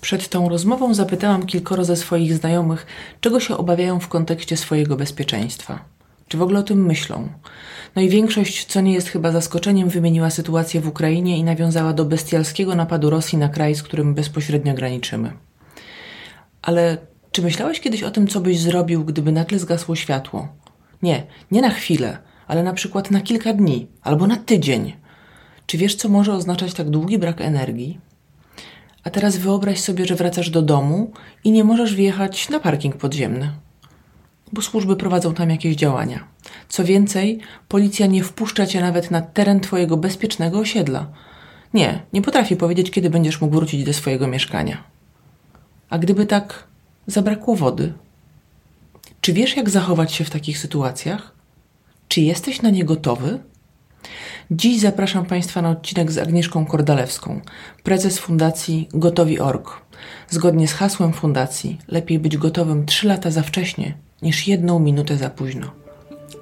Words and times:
Przed 0.00 0.28
tą 0.28 0.48
rozmową 0.48 0.94
zapytałam 0.94 1.46
kilkoro 1.46 1.84
ze 1.84 1.96
swoich 1.96 2.34
znajomych, 2.34 2.86
czego 3.20 3.40
się 3.40 3.56
obawiają 3.56 4.00
w 4.00 4.08
kontekście 4.08 4.56
swojego 4.56 4.96
bezpieczeństwa. 4.96 5.84
Czy 6.28 6.38
w 6.38 6.42
ogóle 6.42 6.60
o 6.60 6.62
tym 6.62 6.86
myślą? 6.86 7.28
No 7.96 8.02
i 8.02 8.08
większość, 8.08 8.64
co 8.64 8.80
nie 8.80 8.92
jest 8.92 9.08
chyba 9.08 9.32
zaskoczeniem, 9.32 9.88
wymieniła 9.88 10.30
sytuację 10.30 10.80
w 10.80 10.88
Ukrainie 10.88 11.38
i 11.38 11.44
nawiązała 11.44 11.92
do 11.92 12.04
bestialskiego 12.04 12.74
napadu 12.74 13.10
Rosji 13.10 13.38
na 13.38 13.48
kraj, 13.48 13.74
z 13.74 13.82
którym 13.82 14.14
bezpośrednio 14.14 14.74
graniczymy. 14.74 15.32
Ale 16.62 16.98
czy 17.32 17.42
myślałeś 17.42 17.80
kiedyś 17.80 18.02
o 18.02 18.10
tym, 18.10 18.26
co 18.26 18.40
byś 18.40 18.58
zrobił, 18.60 19.04
gdyby 19.04 19.32
nagle 19.32 19.58
zgasło 19.58 19.96
światło? 19.96 20.48
Nie, 21.02 21.26
nie 21.50 21.60
na 21.60 21.70
chwilę, 21.70 22.18
ale 22.46 22.62
na 22.62 22.72
przykład 22.72 23.10
na 23.10 23.20
kilka 23.20 23.52
dni 23.52 23.86
albo 24.02 24.26
na 24.26 24.36
tydzień. 24.36 24.92
Czy 25.66 25.78
wiesz, 25.78 25.94
co 25.94 26.08
może 26.08 26.32
oznaczać 26.32 26.74
tak 26.74 26.90
długi 26.90 27.18
brak 27.18 27.40
energii? 27.40 28.09
A 29.04 29.10
teraz 29.10 29.36
wyobraź 29.36 29.80
sobie, 29.80 30.06
że 30.06 30.14
wracasz 30.14 30.50
do 30.50 30.62
domu 30.62 31.12
i 31.44 31.52
nie 31.52 31.64
możesz 31.64 31.94
wjechać 31.94 32.48
na 32.48 32.60
parking 32.60 32.96
podziemny, 32.96 33.52
bo 34.52 34.62
służby 34.62 34.96
prowadzą 34.96 35.34
tam 35.34 35.50
jakieś 35.50 35.76
działania. 35.76 36.24
Co 36.68 36.84
więcej, 36.84 37.40
policja 37.68 38.06
nie 38.06 38.24
wpuszcza 38.24 38.66
cię 38.66 38.80
nawet 38.80 39.10
na 39.10 39.20
teren 39.20 39.60
twojego 39.60 39.96
bezpiecznego 39.96 40.58
osiedla. 40.58 41.06
Nie, 41.74 42.02
nie 42.12 42.22
potrafi 42.22 42.56
powiedzieć, 42.56 42.90
kiedy 42.90 43.10
będziesz 43.10 43.40
mógł 43.40 43.54
wrócić 43.54 43.84
do 43.84 43.92
swojego 43.92 44.26
mieszkania. 44.26 44.84
A 45.90 45.98
gdyby 45.98 46.26
tak 46.26 46.64
zabrakło 47.06 47.56
wody? 47.56 47.92
Czy 49.20 49.32
wiesz, 49.32 49.56
jak 49.56 49.70
zachować 49.70 50.12
się 50.12 50.24
w 50.24 50.30
takich 50.30 50.58
sytuacjach? 50.58 51.34
Czy 52.08 52.20
jesteś 52.20 52.62
na 52.62 52.70
nie 52.70 52.84
gotowy? 52.84 53.38
Dziś 54.52 54.80
zapraszam 54.80 55.26
Państwa 55.26 55.62
na 55.62 55.70
odcinek 55.70 56.12
z 56.12 56.18
Agnieszką 56.18 56.66
Kordalewską, 56.66 57.40
prezes 57.82 58.18
Fundacji 58.18 58.88
Gotowi.org. 58.94 59.80
Zgodnie 60.30 60.68
z 60.68 60.72
hasłem 60.72 61.12
Fundacji, 61.12 61.78
lepiej 61.88 62.18
być 62.18 62.36
gotowym 62.36 62.86
trzy 62.86 63.06
lata 63.06 63.30
za 63.30 63.42
wcześnie 63.42 63.94
niż 64.22 64.48
jedną 64.48 64.78
minutę 64.78 65.16
za 65.16 65.30
późno. 65.30 65.70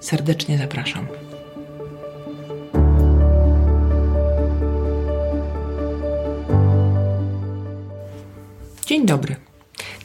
Serdecznie 0.00 0.58
zapraszam. 0.58 1.06
Dzień 8.86 9.06
dobry. 9.06 9.36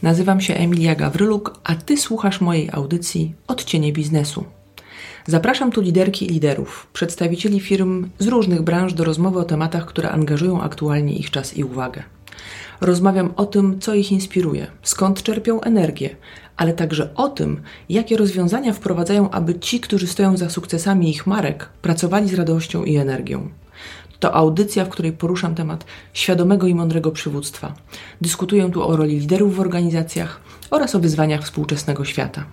Nazywam 0.02 0.42
się 0.42 0.54
Emilia 0.54 0.96
Gawryluk, 0.96 1.60
a 1.64 1.76
Ty 1.76 1.98
słuchasz 1.98 2.42
mojej 2.42 2.70
audycji 2.72 3.36
Odcienie 3.48 3.94
Biznesu. 3.94 4.46
Zapraszam 5.28 5.72
tu 5.72 5.82
liderki 5.82 6.26
i 6.26 6.30
liderów, 6.30 6.88
przedstawicieli 6.94 7.60
firm 7.60 8.10
z 8.20 8.28
różnych 8.28 8.62
branż 8.62 8.94
do 8.94 9.04
rozmowy 9.04 9.40
o 9.40 9.44
tematach, 9.44 9.86
które 9.86 10.12
angażują 10.12 10.62
aktualnie 10.62 11.16
ich 11.16 11.32
czas 11.32 11.58
i 11.58 11.64
uwagę. 11.64 12.04
Rozmawiam 12.82 13.34
o 13.36 13.46
tym, 13.46 13.80
co 13.80 13.94
ich 13.94 14.12
inspiruje, 14.12 14.68
skąd 14.82 15.24
czerpią 15.24 15.62
energię, 15.62 16.16
ale 16.58 16.74
także 16.74 17.16
o 17.16 17.30
tym, 17.30 17.62
jakie 17.90 18.18
rozwiązania 18.18 18.74
wprowadzają, 18.74 19.30
aby 19.30 19.60
ci, 19.60 19.80
którzy 19.80 20.08
stoją 20.08 20.38
za 20.38 20.50
sukcesami 20.50 21.10
ich 21.10 21.28
marek, 21.28 21.70
pracowali 21.82 22.30
z 22.30 22.34
radością 22.34 22.84
i 22.84 22.96
energią. 22.96 23.50
To 24.20 24.36
audycja, 24.36 24.86
w 24.86 24.90
której 24.90 25.12
poruszam 25.12 25.56
temat 25.56 25.86
świadomego 26.14 26.68
i 26.68 26.76
mądrego 26.76 27.12
przywództwa. 27.12 27.74
Dyskutuję 28.22 28.72
tu 28.72 28.88
o 28.88 28.96
roli 28.96 29.20
liderów 29.20 29.56
w 29.56 29.60
organizacjach 29.60 30.42
oraz 30.72 30.96
o 30.96 31.00
wyzwaniach 31.00 31.44
współczesnego 31.44 32.06
świata. 32.06 32.46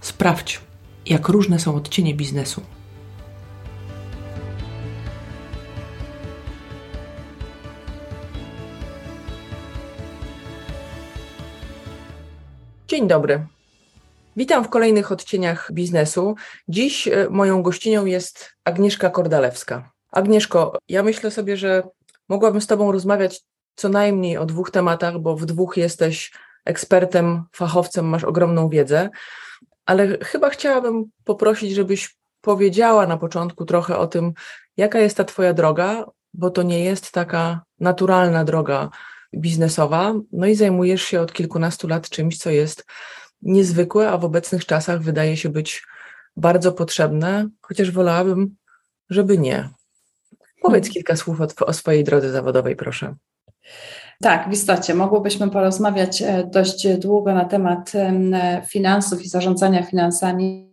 Sprawdź, 0.00 0.60
jak 1.06 1.28
różne 1.28 1.58
są 1.58 1.76
odcienie 1.76 2.14
biznesu. 2.14 2.62
Dzień 12.88 13.08
dobry. 13.08 13.46
Witam 14.36 14.64
w 14.64 14.68
kolejnych 14.68 15.12
odcieniach 15.12 15.72
biznesu. 15.72 16.34
Dziś 16.68 17.08
e, 17.08 17.26
moją 17.30 17.62
gościnią 17.62 18.04
jest 18.04 18.54
Agnieszka 18.64 19.10
Kordalewska. 19.10 19.92
Agnieszko, 20.12 20.78
ja 20.88 21.02
myślę 21.02 21.30
sobie, 21.30 21.56
że 21.56 21.82
mogłabym 22.28 22.60
z 22.60 22.66
Tobą 22.66 22.92
rozmawiać 22.92 23.40
co 23.74 23.88
najmniej 23.88 24.36
o 24.36 24.46
dwóch 24.46 24.70
tematach, 24.70 25.18
bo 25.18 25.36
w 25.36 25.46
dwóch 25.46 25.76
jesteś 25.76 26.32
ekspertem, 26.64 27.44
fachowcem, 27.52 28.06
masz 28.06 28.24
ogromną 28.24 28.68
wiedzę 28.68 29.10
ale 29.86 30.18
chyba 30.18 30.50
chciałabym 30.50 31.04
poprosić, 31.24 31.72
żebyś 31.72 32.16
powiedziała 32.40 33.06
na 33.06 33.16
początku 33.16 33.64
trochę 33.64 33.98
o 33.98 34.06
tym, 34.06 34.32
jaka 34.76 34.98
jest 34.98 35.16
ta 35.16 35.24
Twoja 35.24 35.54
droga, 35.54 36.04
bo 36.34 36.50
to 36.50 36.62
nie 36.62 36.84
jest 36.84 37.12
taka 37.12 37.64
naturalna 37.80 38.44
droga 38.44 38.90
biznesowa. 39.36 40.14
No 40.32 40.46
i 40.46 40.54
zajmujesz 40.54 41.02
się 41.02 41.20
od 41.20 41.32
kilkunastu 41.32 41.88
lat 41.88 42.08
czymś, 42.08 42.38
co 42.38 42.50
jest 42.50 42.84
niezwykłe, 43.42 44.10
a 44.10 44.18
w 44.18 44.24
obecnych 44.24 44.66
czasach 44.66 45.02
wydaje 45.02 45.36
się 45.36 45.48
być 45.48 45.82
bardzo 46.36 46.72
potrzebne, 46.72 47.48
chociaż 47.60 47.90
wolałabym, 47.90 48.56
żeby 49.10 49.38
nie. 49.38 49.68
Powiedz 50.62 50.84
hmm. 50.84 50.92
kilka 50.92 51.16
słów 51.16 51.40
o, 51.40 51.66
o 51.66 51.72
swojej 51.72 52.04
drodze 52.04 52.30
zawodowej, 52.30 52.76
proszę. 52.76 53.14
Tak, 54.20 54.48
w 54.48 54.52
istocie 54.52 54.94
mogłybyśmy 54.94 55.50
porozmawiać 55.50 56.22
e, 56.22 56.48
dość 56.52 56.88
długo 56.98 57.34
na 57.34 57.44
temat 57.44 57.92
finansów 58.68 59.24
i 59.24 59.28
zarządzania 59.28 59.82
finansami, 59.82 60.72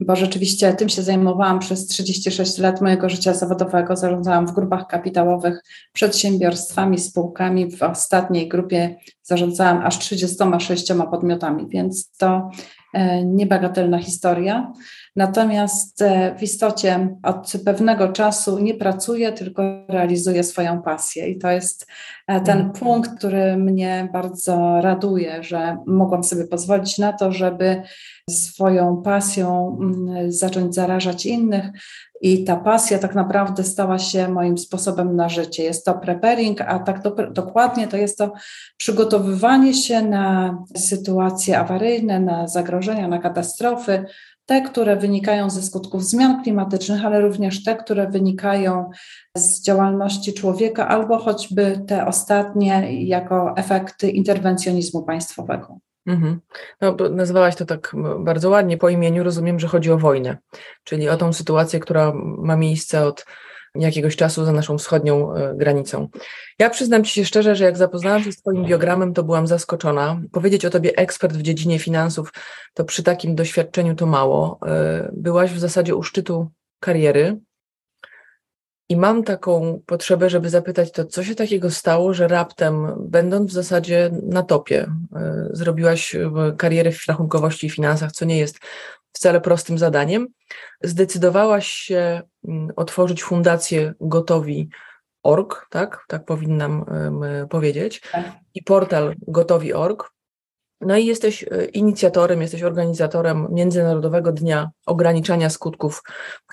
bo 0.00 0.16
rzeczywiście 0.16 0.72
tym 0.72 0.88
się 0.88 1.02
zajmowałam 1.02 1.58
przez 1.58 1.86
36 1.86 2.58
lat 2.58 2.80
mojego 2.80 3.08
życia 3.08 3.34
zawodowego. 3.34 3.96
Zarządzałam 3.96 4.46
w 4.46 4.52
grupach 4.52 4.86
kapitałowych, 4.86 5.62
przedsiębiorstwami, 5.92 6.98
spółkami. 6.98 7.76
W 7.76 7.82
ostatniej 7.82 8.48
grupie 8.48 8.96
zarządzałam 9.22 9.86
aż 9.86 9.98
36 9.98 10.92
podmiotami, 11.10 11.66
więc 11.68 12.16
to 12.16 12.50
e, 12.94 13.24
niebagatelna 13.24 13.98
historia. 13.98 14.72
Natomiast 15.18 16.02
e, 16.02 16.34
w 16.38 16.42
istocie 16.42 17.16
od 17.22 17.52
pewnego 17.64 18.08
czasu 18.08 18.58
nie 18.58 18.74
pracuję, 18.74 19.32
tylko 19.32 19.62
realizuję 19.88 20.44
swoją 20.44 20.82
pasję. 20.82 21.28
I 21.28 21.38
to 21.38 21.50
jest 21.50 21.86
e, 22.26 22.40
ten 22.40 22.58
mhm. 22.58 22.72
punkt, 22.72 23.18
który 23.18 23.56
mnie 23.56 24.08
bardzo 24.12 24.80
raduje, 24.80 25.42
że 25.42 25.76
mogłam 25.86 26.24
sobie 26.24 26.44
pozwolić 26.44 26.98
na 26.98 27.12
to, 27.12 27.32
żeby 27.32 27.82
swoją 28.30 29.02
pasją 29.02 29.78
mm, 29.80 30.32
zacząć 30.32 30.74
zarażać 30.74 31.26
innych. 31.26 31.64
I 32.20 32.44
ta 32.44 32.56
pasja 32.56 32.98
tak 32.98 33.14
naprawdę 33.14 33.64
stała 33.64 33.98
się 33.98 34.28
moim 34.28 34.58
sposobem 34.58 35.16
na 35.16 35.28
życie. 35.28 35.62
Jest 35.62 35.84
to 35.84 35.94
preparing, 35.94 36.60
a 36.60 36.78
tak 36.78 37.02
do, 37.02 37.10
dokładnie 37.30 37.88
to 37.88 37.96
jest 37.96 38.18
to 38.18 38.32
przygotowywanie 38.76 39.74
się 39.74 40.02
na 40.02 40.58
sytuacje 40.76 41.58
awaryjne, 41.58 42.20
na 42.20 42.48
zagrożenia, 42.48 43.08
na 43.08 43.18
katastrofy, 43.18 44.04
te, 44.48 44.62
które 44.62 44.96
wynikają 44.96 45.50
ze 45.50 45.62
skutków 45.62 46.04
zmian 46.04 46.42
klimatycznych, 46.42 47.04
ale 47.04 47.20
również 47.20 47.64
te, 47.64 47.76
które 47.76 48.10
wynikają 48.10 48.90
z 49.36 49.62
działalności 49.62 50.32
człowieka, 50.32 50.88
albo 50.88 51.18
choćby 51.18 51.84
te 51.86 52.06
ostatnie 52.06 53.04
jako 53.06 53.54
efekty 53.56 54.10
interwencjonizmu 54.10 55.02
państwowego. 55.02 55.78
Mhm. 56.06 56.40
No, 56.80 56.96
nazywałaś 57.10 57.56
to 57.56 57.66
tak 57.66 57.96
bardzo 58.18 58.50
ładnie 58.50 58.76
po 58.76 58.88
imieniu. 58.88 59.24
Rozumiem, 59.24 59.60
że 59.60 59.68
chodzi 59.68 59.90
o 59.90 59.98
wojnę, 59.98 60.36
czyli 60.84 61.08
o 61.08 61.16
tą 61.16 61.32
sytuację, 61.32 61.80
która 61.80 62.12
ma 62.38 62.56
miejsce 62.56 63.04
od 63.04 63.24
jakiegoś 63.74 64.16
czasu 64.16 64.44
za 64.44 64.52
naszą 64.52 64.78
wschodnią 64.78 65.34
e, 65.34 65.54
granicą. 65.54 66.08
Ja 66.58 66.70
przyznam 66.70 67.04
Ci 67.04 67.12
się 67.12 67.24
szczerze, 67.24 67.56
że 67.56 67.64
jak 67.64 67.76
zapoznałam 67.76 68.22
się 68.22 68.32
z 68.32 68.36
Twoim 68.36 68.64
biogramem, 68.64 69.14
to 69.14 69.22
byłam 69.22 69.46
zaskoczona. 69.46 70.20
Powiedzieć 70.32 70.64
o 70.64 70.70
Tobie 70.70 70.96
ekspert 70.96 71.36
w 71.36 71.42
dziedzinie 71.42 71.78
finansów, 71.78 72.32
to 72.74 72.84
przy 72.84 73.02
takim 73.02 73.34
doświadczeniu 73.34 73.94
to 73.94 74.06
mało. 74.06 74.58
E, 74.66 75.10
byłaś 75.12 75.50
w 75.50 75.58
zasadzie 75.58 75.96
u 75.96 76.02
szczytu 76.02 76.50
kariery. 76.80 77.38
I 78.90 78.96
mam 78.96 79.24
taką 79.24 79.82
potrzebę, 79.86 80.30
żeby 80.30 80.50
zapytać 80.50 80.92
to, 80.92 81.04
co 81.04 81.24
się 81.24 81.34
takiego 81.34 81.70
stało, 81.70 82.14
że 82.14 82.28
raptem, 82.28 82.94
będąc 82.98 83.50
w 83.50 83.54
zasadzie 83.54 84.10
na 84.22 84.42
topie, 84.42 84.92
e, 85.16 85.48
zrobiłaś 85.52 86.16
karierę 86.58 86.92
w 86.92 87.06
rachunkowości 87.08 87.66
i 87.66 87.70
finansach, 87.70 88.12
co 88.12 88.24
nie 88.24 88.38
jest 88.38 88.58
wcale 89.18 89.40
prostym 89.40 89.78
zadaniem, 89.78 90.26
zdecydowałaś 90.82 91.68
się 91.68 92.22
mm, 92.48 92.68
otworzyć 92.76 93.22
fundację 93.22 93.94
Gotowi.org, 94.00 95.66
tak? 95.70 96.04
Tak 96.08 96.24
powinnam 96.24 96.84
powiedzieć. 97.50 98.00
Tak. 98.12 98.24
I 98.54 98.62
portal 98.62 99.14
Gotowi.org. 99.28 100.10
No 100.80 100.96
i 100.96 101.06
jesteś 101.06 101.42
e, 101.42 101.64
inicjatorem, 101.64 102.42
jesteś 102.42 102.62
organizatorem 102.62 103.46
Międzynarodowego 103.50 104.32
Dnia 104.32 104.70
Ograniczania 104.86 105.50
Skutków 105.50 106.02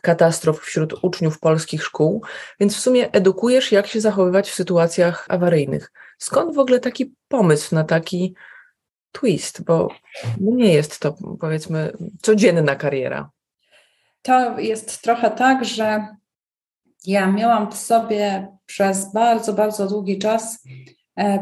Katastrof 0.01 0.59
wśród 0.59 0.93
uczniów 1.01 1.39
polskich 1.39 1.83
szkół, 1.83 2.23
więc 2.59 2.75
w 2.75 2.79
sumie 2.79 3.11
edukujesz, 3.11 3.71
jak 3.71 3.87
się 3.87 4.01
zachowywać 4.01 4.49
w 4.49 4.55
sytuacjach 4.55 5.25
awaryjnych. 5.29 5.91
Skąd 6.17 6.55
w 6.55 6.59
ogóle 6.59 6.79
taki 6.79 7.15
pomysł 7.27 7.75
na 7.75 7.83
taki 7.83 8.35
twist, 9.19 9.63
bo 9.63 9.89
nie 10.41 10.73
jest 10.73 10.99
to 10.99 11.15
powiedzmy 11.39 11.91
codzienna 12.21 12.75
kariera. 12.75 13.29
To 14.21 14.59
jest 14.59 15.01
trochę 15.01 15.31
tak, 15.31 15.65
że 15.65 16.07
ja 17.05 17.31
miałam 17.31 17.71
w 17.71 17.75
sobie 17.75 18.47
przez 18.65 19.13
bardzo, 19.13 19.53
bardzo 19.53 19.87
długi 19.87 20.19
czas 20.19 20.63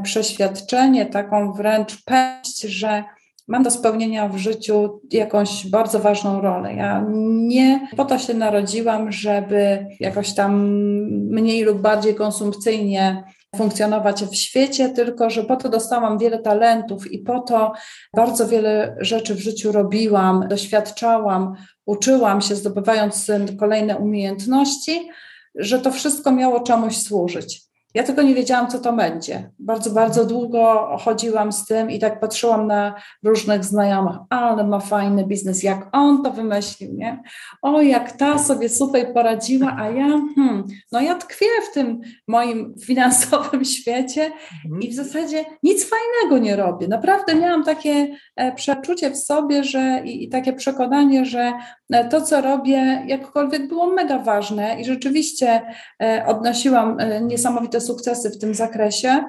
przeświadczenie, 0.04 1.06
taką 1.06 1.54
wręcz 1.54 2.04
pewność, 2.06 2.62
że 2.62 3.04
mam 3.48 3.64
do 3.64 3.72
spełnienia 3.72 4.30
w 4.30 4.38
życiu 4.38 5.02
jakąś 5.12 5.68
bardzo 5.68 6.00
ważną 6.00 6.42
rolę. 6.42 6.74
Ja 6.74 7.06
nie 7.24 7.88
po 7.98 8.06
to 8.06 8.20
się 8.20 8.34
narodziłam, 8.34 9.12
żeby 9.12 9.88
jakoś 10.00 10.34
tam 10.34 10.68
mniej 11.10 11.64
lub 11.64 11.82
bardziej 11.82 12.16
konsumpcyjnie 12.16 13.24
funkcjonować 13.56 14.24
w 14.24 14.36
świecie, 14.36 14.90
tylko 14.90 15.30
że 15.30 15.44
po 15.44 15.56
to 15.56 15.70
dostałam 15.70 16.18
wiele 16.18 16.40
talentów 16.40 17.12
i 17.12 17.20
po 17.20 17.40
to 17.40 17.74
bardzo 18.16 18.48
wiele 18.48 18.96
rzeczy 19.00 19.36
w 19.36 19.40
życiu 19.40 19.72
robiłam, 19.72 20.48
doświadczałam, 20.50 21.54
uczyłam 21.86 22.42
się, 22.42 22.56
zdobywając 22.56 23.32
kolejne 23.60 23.98
umiejętności, 23.98 25.10
że 25.56 25.80
to 25.80 25.92
wszystko 25.92 26.32
miało 26.32 26.60
czemuś 26.60 26.98
służyć. 26.98 27.63
Ja 27.94 28.04
tylko 28.04 28.22
nie 28.22 28.36
wiedziałam, 28.36 28.68
co 28.68 28.80
to 28.80 28.94
będzie. 28.94 29.52
Bardzo, 29.60 29.92
bardzo 29.92 30.26
długo 30.26 30.90
chodziłam 31.00 31.52
z 31.52 31.66
tym 31.66 31.92
i 31.92 32.00
tak 32.00 32.20
patrzyłam 32.20 32.68
na 32.68 32.96
różnych 33.24 33.66
znajomych, 33.66 34.16
ale 34.30 34.68
ma 34.68 34.80
fajny 34.80 35.26
biznes, 35.26 35.64
jak 35.64 35.88
on 35.92 36.24
to 36.24 36.32
wymyślił, 36.32 36.94
nie? 36.94 37.24
O, 37.62 37.82
jak 37.82 38.12
ta 38.12 38.40
sobie 38.40 38.70
super 38.70 39.14
poradziła, 39.14 39.76
a 39.80 39.90
ja, 39.90 40.08
hmm, 40.36 40.64
no 40.92 41.02
ja 41.02 41.16
tkwię 41.16 41.46
w 41.72 41.74
tym 41.74 42.02
moim 42.28 42.74
finansowym 42.88 43.66
świecie 43.66 44.32
mhm. 44.66 44.82
i 44.82 44.90
w 44.90 44.94
zasadzie 44.94 45.46
nic 45.64 45.90
fajnego 45.90 46.46
nie 46.46 46.56
robię. 46.56 46.88
Naprawdę 46.88 47.36
miałam 47.36 47.64
takie 47.64 48.16
e, 48.36 48.52
przeczucie 48.52 49.12
w 49.12 49.18
sobie, 49.18 49.64
że 49.64 50.02
i, 50.06 50.24
i 50.24 50.30
takie 50.30 50.54
przekonanie, 50.54 51.26
że 51.26 51.54
e, 51.94 52.10
to, 52.10 52.22
co 52.22 52.42
robię, 52.42 53.04
jakkolwiek 53.08 53.68
było 53.68 53.88
mega 53.88 54.20
ważne 54.20 54.82
i 54.82 54.86
rzeczywiście 54.86 55.62
e, 56.02 56.26
odnosiłam 56.28 56.98
niesamowite 57.22 57.82
sukcesy 57.84 58.30
w 58.30 58.38
tym 58.38 58.54
zakresie, 58.54 59.24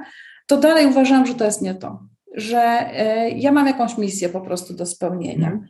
to 0.46 0.56
dalej 0.56 0.86
uważam, 0.86 1.26
że 1.26 1.34
to 1.34 1.44
jest 1.44 1.62
nie 1.62 1.74
to, 1.74 1.98
że 2.34 2.60
e, 2.60 3.30
ja 3.30 3.52
mam 3.52 3.66
jakąś 3.66 3.98
misję 3.98 4.28
po 4.28 4.40
prostu 4.40 4.74
do 4.74 4.86
spełnienia. 4.86 5.46
Mhm. 5.46 5.68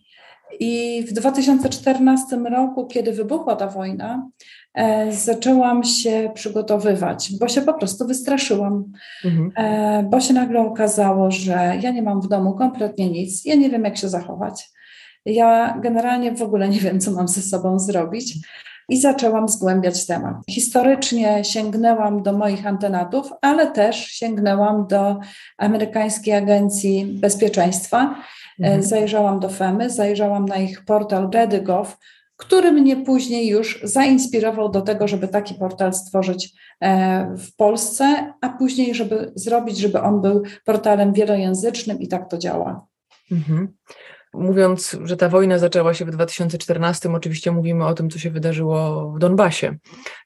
I 0.60 1.04
w 1.08 1.12
2014 1.12 2.36
roku, 2.36 2.86
kiedy 2.86 3.12
wybuchła 3.12 3.56
ta 3.56 3.66
wojna, 3.66 4.28
e, 4.74 5.12
zaczęłam 5.12 5.84
się 5.84 6.30
przygotowywać, 6.34 7.32
bo 7.40 7.48
się 7.48 7.62
po 7.62 7.74
prostu 7.74 8.06
wystraszyłam, 8.06 8.92
mhm. 9.24 9.52
e, 9.56 10.08
bo 10.10 10.20
się 10.20 10.34
nagle 10.34 10.60
okazało, 10.60 11.30
że 11.30 11.78
ja 11.82 11.90
nie 11.90 12.02
mam 12.02 12.20
w 12.20 12.28
domu 12.28 12.54
kompletnie 12.54 13.10
nic, 13.10 13.44
ja 13.44 13.54
nie 13.54 13.70
wiem, 13.70 13.84
jak 13.84 13.96
się 13.96 14.08
zachować. 14.08 14.70
Ja 15.26 15.78
generalnie 15.82 16.32
w 16.32 16.42
ogóle 16.42 16.68
nie 16.68 16.80
wiem, 16.80 17.00
co 17.00 17.10
mam 17.10 17.28
ze 17.28 17.42
sobą 17.42 17.78
zrobić 17.78 18.34
i 18.88 19.00
zaczęłam 19.00 19.48
zgłębiać 19.48 20.06
temat. 20.06 20.36
Historycznie 20.50 21.44
sięgnęłam 21.44 22.22
do 22.22 22.32
moich 22.32 22.66
antenatów, 22.66 23.30
ale 23.40 23.70
też 23.70 24.06
sięgnęłam 24.06 24.86
do 24.86 25.16
Amerykańskiej 25.58 26.34
Agencji 26.34 27.06
Bezpieczeństwa. 27.20 28.14
E, 28.60 28.64
mhm. 28.64 28.82
Zajrzałam 28.82 29.40
do 29.40 29.48
FEMY, 29.48 29.90
zajrzałam 29.90 30.46
na 30.46 30.56
ich 30.56 30.84
portal 30.84 31.30
Ready.gov, 31.30 31.96
który 32.36 32.72
mnie 32.72 32.96
później 32.96 33.48
już 33.48 33.80
zainspirował 33.82 34.68
do 34.68 34.80
tego, 34.80 35.08
żeby 35.08 35.28
taki 35.28 35.54
portal 35.54 35.94
stworzyć 35.94 36.52
e, 36.80 37.34
w 37.36 37.56
Polsce, 37.56 38.32
a 38.40 38.48
później, 38.48 38.94
żeby 38.94 39.32
zrobić, 39.34 39.78
żeby 39.78 40.00
on 40.00 40.20
był 40.20 40.42
portalem 40.64 41.12
wielojęzycznym 41.12 42.00
i 42.00 42.08
tak 42.08 42.30
to 42.30 42.38
działa. 42.38 42.86
Mhm. 43.32 43.68
Mówiąc, 44.34 44.98
że 45.04 45.16
ta 45.16 45.28
wojna 45.28 45.58
zaczęła 45.58 45.94
się 45.94 46.04
w 46.04 46.10
2014, 46.10 47.12
oczywiście 47.12 47.52
mówimy 47.52 47.86
o 47.86 47.94
tym, 47.94 48.10
co 48.10 48.18
się 48.18 48.30
wydarzyło 48.30 49.10
w 49.12 49.18
Donbasie, 49.18 49.76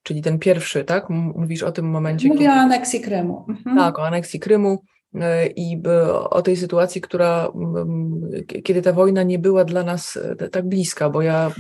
czyli 0.03 0.23
ten 0.23 0.39
pierwszy, 0.39 0.85
tak? 0.85 1.11
Mówisz 1.11 1.63
o 1.63 1.73
tym 1.73 1.91
momencie. 1.91 2.29
Mówię 2.29 2.41
kiedy... 2.41 2.51
o 2.51 2.57
aneksji 2.57 3.01
Krymu. 3.01 3.45
Mhm. 3.49 3.77
Tak, 3.77 3.99
o 3.99 4.07
aneksji 4.07 4.41
Krymu 4.41 4.79
i 5.57 5.83
o 6.31 6.43
tej 6.43 6.57
sytuacji, 6.57 7.01
która, 7.01 7.53
kiedy 8.65 8.83
ta 8.83 8.93
wojna 8.93 9.23
nie 9.23 9.39
była 9.39 9.65
dla 9.65 9.83
nas 9.83 10.17
e, 10.17 10.49
tak 10.49 10.69
bliska, 10.69 11.11
bo 11.11 11.23
ja, 11.23 11.51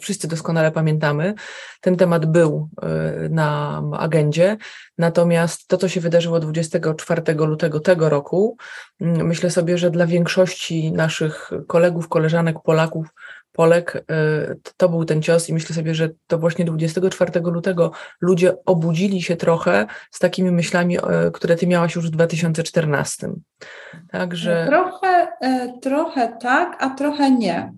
wszyscy 0.00 0.28
doskonale 0.28 0.72
pamiętamy, 0.72 1.34
ten 1.80 1.96
temat 1.96 2.26
był 2.26 2.68
e, 2.82 3.28
na 3.28 3.82
agendzie, 3.98 4.56
natomiast 4.98 5.68
to, 5.68 5.76
co 5.76 5.88
się 5.88 6.00
wydarzyło 6.00 6.40
24 6.40 7.22
lutego 7.34 7.80
tego 7.80 8.08
roku, 8.08 8.56
myślę 9.00 9.50
sobie, 9.50 9.78
że 9.78 9.90
dla 9.90 10.06
większości 10.06 10.92
naszych 10.92 11.50
kolegów, 11.66 12.08
koleżanek, 12.08 12.56
Polaków, 12.64 13.08
Polek, 13.52 13.96
y, 13.96 14.60
to 14.76 14.88
był 14.88 15.04
ten 15.04 15.22
cios 15.22 15.48
i 15.48 15.52
myślę 15.52 15.76
sobie, 15.76 15.94
że 15.94 16.10
to 16.26 16.38
właśnie 16.38 16.64
24 16.64 17.40
lutego 17.44 17.90
ludzie 18.20 18.64
obudzili 18.66 19.22
się 19.22 19.36
trochę 19.36 19.86
z 20.10 20.18
takimi 20.18 20.50
myślami, 20.50 20.98
które 21.32 21.56
ty 21.56 21.66
miałaś 21.66 21.94
już 21.94 22.06
w 22.06 22.10
2014. 22.10 23.28
Także... 24.10 24.66
Trochę, 24.68 25.28
y, 25.44 25.80
trochę 25.80 26.36
tak, 26.40 26.76
a 26.80 26.90
trochę 26.90 27.30
nie. 27.30 27.72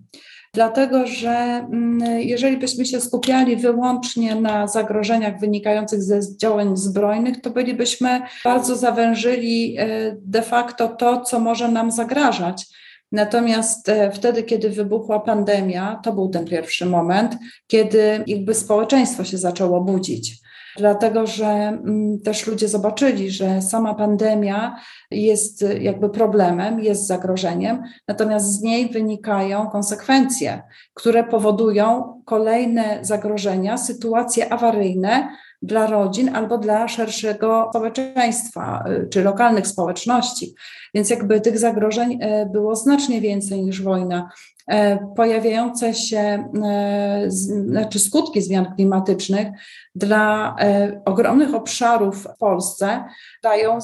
Dlatego, 0.54 1.06
że 1.06 1.30
mm, 1.30 2.20
jeżeli 2.20 2.56
byśmy 2.56 2.86
się 2.86 3.00
skupiali 3.00 3.56
wyłącznie 3.56 4.34
na 4.34 4.66
zagrożeniach 4.66 5.40
wynikających 5.40 6.02
ze 6.02 6.36
działań 6.36 6.76
zbrojnych, 6.76 7.40
to 7.40 7.50
bylibyśmy 7.50 8.22
bardzo 8.44 8.76
zawężyli 8.76 9.76
de 10.16 10.42
facto 10.42 10.88
to, 10.88 11.20
co 11.20 11.40
może 11.40 11.68
nam 11.68 11.90
zagrażać 11.90 12.66
Natomiast 13.14 13.88
e, 13.88 14.11
wtedy, 14.11 14.43
kiedy 14.43 14.70
wybuchła 14.70 15.20
pandemia, 15.20 16.00
to 16.05 16.12
był 16.12 16.28
ten 16.28 16.44
pierwszy 16.44 16.87
moment, 16.87 17.37
kiedy 17.66 18.25
jakby 18.26 18.55
społeczeństwo 18.55 19.25
się 19.25 19.38
zaczęło 19.38 19.81
budzić. 19.81 20.44
Dlatego, 20.76 21.26
że 21.26 21.46
mm, 21.46 22.20
też 22.20 22.46
ludzie 22.46 22.69
zobaczyli, 22.69 23.31
że 23.31 23.62
sama 23.62 23.94
pandemia 23.94 24.76
jest 25.11 25.64
jakby 25.81 26.11
problemem, 26.11 26.81
jest 26.81 27.06
zagrożeniem, 27.06 27.82
natomiast 28.08 28.46
z 28.46 28.62
niej 28.62 28.88
wynikają 28.90 29.67
konsekwencje, 29.67 30.62
które 30.94 31.25
powodują 31.25 32.14
kolejne 32.25 32.99
zagrożenia, 33.02 33.78
sytuacje 33.78 34.52
awaryjne, 34.52 35.28
dla 35.64 35.87
rodzin 35.87 36.34
albo 36.34 36.58
dla 36.58 36.88
szerszego 36.88 37.66
społeczeństwa 37.70 38.84
y, 38.88 39.08
czy 39.08 39.22
lokalnych 39.22 39.66
społeczności. 39.66 40.55
Więc 40.94 41.11
jakby 41.11 41.40
tych 41.40 41.58
zagrożeń 41.58 42.22
y, 42.22 42.46
było 42.52 42.76
znacznie 42.76 43.20
więcej 43.20 43.64
niż 43.64 43.82
wojna. 43.82 44.31
E, 44.69 44.99
pojawiające 45.16 45.94
się, 45.94 46.49
znaczy 47.28 47.99
skutki 47.99 48.43
zmian 48.43 48.75
klimatycznych 48.75 49.49
dla 49.94 50.56
ogromnych 51.05 51.55
obszarów 51.55 52.25
w 52.25 52.38
Polsce 52.38 53.05
dają 53.43 53.78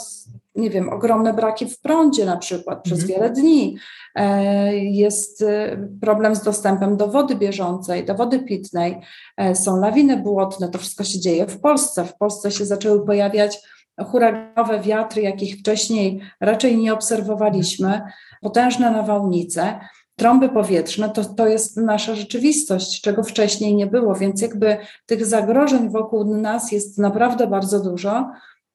nie 0.54 0.70
wiem, 0.70 0.88
ogromne 0.88 1.34
braki 1.34 1.66
w 1.66 1.80
prądzie 1.80 2.26
na 2.26 2.36
przykład 2.36 2.82
przez 2.82 3.00
mhm. 3.00 3.18
wiele 3.18 3.30
dni. 3.30 3.76
E, 4.14 4.76
jest 4.76 5.42
e, 5.42 5.88
problem 6.00 6.34
z 6.34 6.42
dostępem 6.42 6.96
do 6.96 7.08
wody 7.08 7.36
bieżącej, 7.36 8.04
do 8.04 8.14
wody 8.14 8.38
pitnej, 8.38 9.00
e, 9.36 9.54
są 9.54 9.80
lawiny 9.80 10.16
błotne, 10.16 10.68
to 10.68 10.78
wszystko 10.78 11.04
się 11.04 11.20
dzieje 11.20 11.46
w 11.46 11.60
Polsce. 11.60 12.04
W 12.04 12.16
Polsce 12.16 12.50
się 12.50 12.66
zaczęły 12.66 13.06
pojawiać 13.06 13.58
huraganowe 14.06 14.80
wiatry, 14.80 15.22
jakich 15.22 15.58
wcześniej 15.58 16.20
raczej 16.40 16.76
nie 16.78 16.94
obserwowaliśmy, 16.94 18.00
potężne 18.40 18.90
nawałnice. 18.90 19.80
Trąby 20.16 20.48
powietrzne 20.48 21.10
to, 21.10 21.24
to 21.24 21.46
jest 21.46 21.76
nasza 21.76 22.14
rzeczywistość, 22.14 23.00
czego 23.00 23.22
wcześniej 23.22 23.74
nie 23.74 23.86
było, 23.86 24.14
więc 24.14 24.42
jakby 24.42 24.76
tych 25.06 25.26
zagrożeń 25.26 25.90
wokół 25.90 26.24
nas 26.24 26.72
jest 26.72 26.98
naprawdę 26.98 27.46
bardzo 27.46 27.80
dużo 27.80 28.30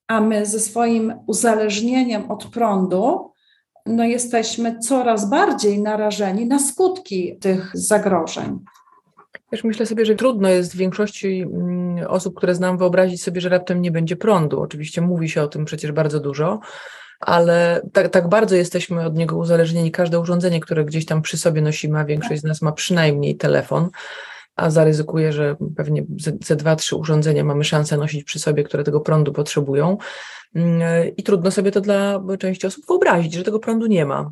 a 0.07 0.21
my 0.21 0.45
ze 0.45 0.59
swoim 0.59 1.13
uzależnieniem 1.27 2.31
od 2.31 2.45
prądu, 2.45 3.31
no 3.85 4.03
jesteśmy 4.03 4.79
coraz 4.79 5.29
bardziej 5.29 5.81
narażeni 5.81 6.45
na 6.45 6.59
skutki 6.59 7.38
tych 7.38 7.71
zagrożeń. 7.74 8.59
Wiesz, 9.51 9.63
myślę 9.63 9.85
sobie, 9.85 10.05
że 10.05 10.15
trudno 10.15 10.50
jest 10.50 10.74
w 10.74 10.77
większości 10.77 11.41
mm, 11.41 12.07
osób, 12.07 12.35
które 12.35 12.55
znam, 12.55 12.77
wyobrazić 12.77 13.24
sobie, 13.24 13.41
że 13.41 13.50
raptem 13.50 13.81
nie 13.81 13.91
będzie 13.91 14.15
prądu. 14.15 14.62
Oczywiście 14.62 15.01
mówi 15.01 15.29
się 15.29 15.41
o 15.41 15.47
tym 15.47 15.65
przecież 15.65 15.91
bardzo 15.91 16.19
dużo, 16.19 16.59
ale 17.19 17.81
tak, 17.93 18.09
tak 18.09 18.29
bardzo 18.29 18.55
jesteśmy 18.55 19.05
od 19.05 19.15
niego 19.15 19.38
uzależnieni. 19.38 19.91
Każde 19.91 20.19
urządzenie, 20.19 20.59
które 20.59 20.85
gdzieś 20.85 21.05
tam 21.05 21.21
przy 21.21 21.38
sobie 21.38 21.62
nosimy, 21.62 22.00
a 22.00 22.05
większość 22.05 22.41
z 22.41 22.43
nas 22.43 22.62
ma 22.62 22.71
przynajmniej 22.71 23.38
telefon, 23.38 23.89
a 24.55 24.69
zaryzykuję, 24.69 25.33
że 25.33 25.55
pewnie 25.75 26.05
ze 26.43 26.55
dwa, 26.55 26.75
trzy 26.75 26.95
urządzenia 26.95 27.43
mamy 27.43 27.63
szansę 27.63 27.97
nosić 27.97 28.24
przy 28.24 28.39
sobie, 28.39 28.63
które 28.63 28.83
tego 28.83 29.01
prądu 29.01 29.33
potrzebują. 29.33 29.97
Mm, 30.55 30.81
I 31.17 31.24
trudno 31.24 31.51
sobie 31.51 31.71
to 31.71 31.81
dla 31.81 32.24
części 32.39 32.67
osób 32.67 32.85
wyobrazić, 32.88 33.33
że 33.33 33.43
tego 33.43 33.59
prądu 33.59 33.85
nie 33.85 34.05
ma. 34.05 34.31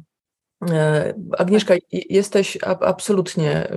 E, 0.72 1.14
Agnieszka, 1.38 1.74
jesteś 1.92 2.58
absolutnie 2.62 3.68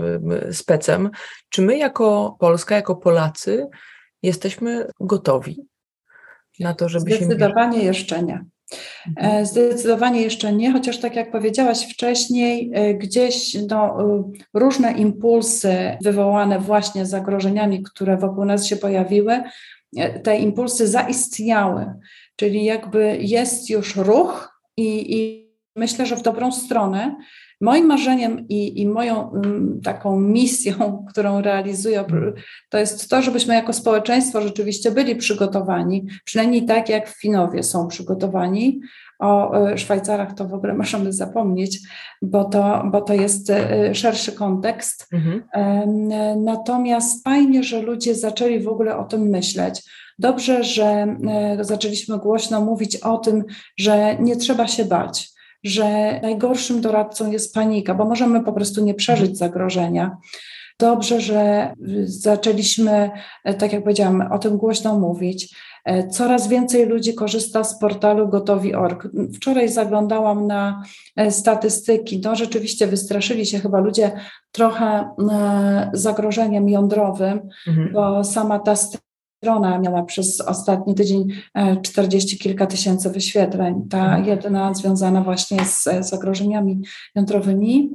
specem. 0.52 1.10
Czy 1.48 1.62
my 1.62 1.78
jako 1.78 2.36
Polska, 2.40 2.74
jako 2.74 2.96
Polacy 2.96 3.66
jesteśmy 4.22 4.88
gotowi 5.00 5.66
na 6.60 6.74
to, 6.74 6.88
żeby 6.88 7.04
Zdecydowanie 7.04 7.28
się... 7.28 7.36
Zdecydowanie 7.36 7.84
jeszcze 7.84 8.22
nie. 8.22 8.44
Mhm. 9.08 9.36
E, 9.36 9.46
zdecydowanie 9.46 10.22
jeszcze 10.22 10.52
nie, 10.52 10.72
chociaż 10.72 10.98
tak 10.98 11.16
jak 11.16 11.30
powiedziałaś 11.30 11.92
wcześniej, 11.92 12.70
e, 12.74 12.94
gdzieś 12.94 13.56
no, 13.70 14.00
e, 14.00 14.22
różne 14.54 14.92
impulsy 14.92 15.96
wywołane 16.02 16.58
właśnie 16.58 17.06
zagrożeniami, 17.06 17.82
które 17.82 18.16
wokół 18.16 18.44
nas 18.44 18.66
się 18.66 18.76
pojawiły, 18.76 19.42
te 20.22 20.38
impulsy 20.38 20.88
zaistniały. 20.88 21.86
czyli 22.36 22.64
jakby 22.64 23.18
jest 23.20 23.70
już 23.70 23.96
ruch 23.96 24.60
i, 24.76 25.16
i 25.16 25.50
myślę, 25.76 26.06
że 26.06 26.16
w 26.16 26.22
dobrą 26.22 26.52
stronę. 26.52 27.16
Moim 27.60 27.86
marzeniem 27.86 28.48
i, 28.48 28.80
i 28.80 28.88
moją 28.88 29.32
m, 29.32 29.80
taką 29.84 30.20
misją, 30.20 30.74
którą 31.10 31.40
realizuję, 31.40 32.04
to 32.70 32.78
jest 32.78 33.10
to, 33.10 33.22
żebyśmy 33.22 33.54
jako 33.54 33.72
społeczeństwo 33.72 34.40
rzeczywiście 34.40 34.90
byli 34.90 35.16
przygotowani, 35.16 36.06
przynajmniej 36.24 36.66
tak 36.66 36.88
jak 36.88 37.08
Finowie 37.08 37.62
są 37.62 37.88
przygotowani. 37.88 38.80
O 39.18 39.54
e, 39.70 39.78
Szwajcarach 39.78 40.34
to 40.34 40.48
w 40.48 40.54
ogóle 40.54 40.74
możemy 40.84 41.12
zapomnieć, 41.12 41.78
bo 42.22 42.44
to, 42.44 42.82
bo 42.92 43.00
to 43.00 43.14
jest 43.14 43.50
e, 43.50 43.94
szerszy 43.94 44.32
kontekst. 44.32 45.08
Mhm. 45.12 45.42
Natomiast 46.44 47.24
fajnie, 47.24 47.64
że 47.64 47.82
ludzie 47.82 48.14
zaczęli 48.14 48.60
w 48.60 48.68
ogóle 48.68 48.96
o 48.96 49.04
tym 49.04 49.22
myśleć. 49.22 49.82
Dobrze, 50.18 50.64
że 50.64 51.16
e, 51.28 51.58
zaczęliśmy 51.60 52.18
głośno 52.18 52.60
mówić 52.60 52.96
o 52.96 53.18
tym, 53.18 53.44
że 53.76 54.16
nie 54.20 54.36
trzeba 54.36 54.66
się 54.66 54.84
bać 54.84 55.35
że 55.66 56.20
najgorszym 56.22 56.80
doradcą 56.80 57.30
jest 57.30 57.54
panika, 57.54 57.94
bo 57.94 58.04
możemy 58.04 58.44
po 58.44 58.52
prostu 58.52 58.84
nie 58.84 58.94
przeżyć 58.94 59.30
mhm. 59.30 59.36
zagrożenia. 59.36 60.16
Dobrze, 60.78 61.20
że 61.20 61.72
zaczęliśmy, 62.04 63.10
e, 63.44 63.54
tak 63.54 63.72
jak 63.72 63.82
powiedziałam, 63.82 64.32
o 64.32 64.38
tym 64.38 64.56
głośno 64.56 64.98
mówić. 64.98 65.56
E, 65.84 66.08
coraz 66.08 66.48
więcej 66.48 66.86
ludzi 66.86 67.14
korzysta 67.14 67.64
z 67.64 67.78
portalu 67.78 68.28
gotowi.org. 68.28 69.08
Wczoraj 69.34 69.68
zaglądałam 69.68 70.46
na 70.46 70.82
e, 71.16 71.30
statystyki. 71.30 72.20
No 72.24 72.36
rzeczywiście 72.36 72.86
wystraszyli 72.86 73.46
się 73.46 73.58
chyba 73.58 73.80
ludzie 73.80 74.12
trochę 74.52 75.10
zagrożeniem 75.92 76.68
jądrowym, 76.68 77.40
mhm. 77.68 77.92
bo 77.92 78.24
sama 78.24 78.58
ta 78.58 78.76
strona 79.36 79.78
miała 79.78 80.02
przez 80.02 80.40
ostatni 80.40 80.94
tydzień 80.94 81.28
40 81.82 82.36
e, 82.36 82.38
kilka 82.38 82.66
tysięcy 82.66 83.10
wyświetleń. 83.10 83.88
Ta 83.90 84.04
mhm. 84.04 84.24
jedna 84.24 84.74
związana 84.74 85.22
właśnie 85.22 85.64
z 85.64 85.88
zagrożeniami 86.00 86.80
jądrowymi. 87.14 87.90